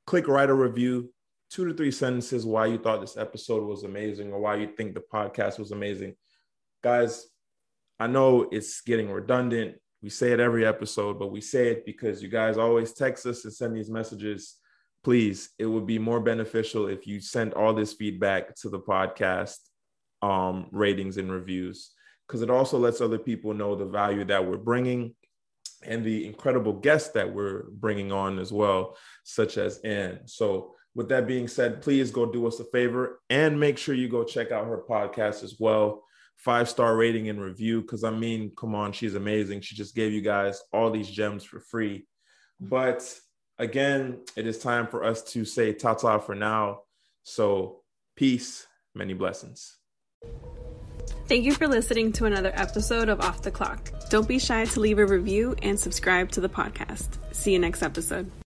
Click 0.06 0.26
write 0.26 0.50
a 0.50 0.54
review 0.54 1.12
two 1.50 1.66
to 1.66 1.74
three 1.74 1.90
sentences 1.90 2.44
why 2.44 2.66
you 2.66 2.78
thought 2.78 3.00
this 3.00 3.16
episode 3.16 3.64
was 3.64 3.84
amazing 3.84 4.32
or 4.32 4.40
why 4.40 4.56
you 4.56 4.68
think 4.76 4.94
the 4.94 5.02
podcast 5.12 5.58
was 5.58 5.72
amazing. 5.72 6.14
Guys, 6.82 7.26
I 7.98 8.06
know 8.06 8.48
it's 8.50 8.80
getting 8.80 9.10
redundant. 9.10 9.76
We 10.02 10.10
say 10.10 10.32
it 10.32 10.40
every 10.40 10.66
episode, 10.66 11.18
but 11.18 11.32
we 11.32 11.40
say 11.40 11.68
it 11.68 11.86
because 11.86 12.22
you 12.22 12.28
guys 12.28 12.58
always 12.58 12.92
text 12.92 13.26
us 13.26 13.44
and 13.44 13.52
send 13.52 13.76
these 13.76 13.90
messages. 13.90 14.56
Please, 15.02 15.50
it 15.58 15.66
would 15.66 15.86
be 15.86 15.98
more 15.98 16.20
beneficial 16.20 16.88
if 16.88 17.06
you 17.06 17.20
sent 17.20 17.54
all 17.54 17.72
this 17.72 17.92
feedback 17.92 18.54
to 18.56 18.68
the 18.68 18.80
podcast 18.80 19.58
um, 20.22 20.66
ratings 20.72 21.16
and 21.16 21.30
reviews 21.30 21.92
because 22.26 22.42
it 22.42 22.50
also 22.50 22.78
lets 22.78 23.00
other 23.00 23.18
people 23.18 23.54
know 23.54 23.76
the 23.76 23.84
value 23.84 24.24
that 24.24 24.44
we're 24.44 24.56
bringing 24.56 25.14
and 25.84 26.04
the 26.04 26.26
incredible 26.26 26.72
guests 26.72 27.10
that 27.10 27.32
we're 27.32 27.64
bringing 27.70 28.10
on 28.10 28.38
as 28.38 28.52
well, 28.52 28.96
such 29.24 29.58
as 29.58 29.78
Ann. 29.78 30.20
So 30.26 30.74
with 30.96 31.10
that 31.10 31.26
being 31.26 31.46
said, 31.46 31.82
please 31.82 32.10
go 32.10 32.24
do 32.24 32.46
us 32.46 32.58
a 32.58 32.64
favor 32.64 33.20
and 33.28 33.60
make 33.60 33.76
sure 33.76 33.94
you 33.94 34.08
go 34.08 34.24
check 34.24 34.50
out 34.50 34.66
her 34.66 34.82
podcast 34.88 35.44
as 35.44 35.56
well. 35.60 36.02
Five 36.36 36.70
star 36.70 36.96
rating 36.96 37.28
and 37.28 37.40
review. 37.40 37.82
Cause 37.82 38.02
I 38.02 38.10
mean, 38.10 38.50
come 38.56 38.74
on, 38.74 38.92
she's 38.92 39.14
amazing. 39.14 39.60
She 39.60 39.76
just 39.76 39.94
gave 39.94 40.12
you 40.12 40.22
guys 40.22 40.60
all 40.72 40.90
these 40.90 41.10
gems 41.10 41.44
for 41.44 41.60
free. 41.60 42.06
But 42.58 43.14
again, 43.58 44.22
it 44.36 44.46
is 44.46 44.58
time 44.58 44.86
for 44.86 45.04
us 45.04 45.22
to 45.32 45.44
say 45.44 45.74
ta 45.74 45.94
ta 45.94 46.18
for 46.18 46.34
now. 46.34 46.80
So, 47.24 47.82
peace, 48.16 48.66
many 48.94 49.12
blessings. 49.12 49.76
Thank 51.26 51.44
you 51.44 51.52
for 51.52 51.66
listening 51.66 52.12
to 52.12 52.24
another 52.24 52.52
episode 52.54 53.10
of 53.10 53.20
Off 53.20 53.42
the 53.42 53.50
Clock. 53.50 53.90
Don't 54.08 54.28
be 54.28 54.38
shy 54.38 54.64
to 54.64 54.80
leave 54.80 54.98
a 54.98 55.06
review 55.06 55.56
and 55.62 55.78
subscribe 55.78 56.30
to 56.32 56.40
the 56.40 56.48
podcast. 56.48 57.18
See 57.32 57.52
you 57.52 57.58
next 57.58 57.82
episode. 57.82 58.30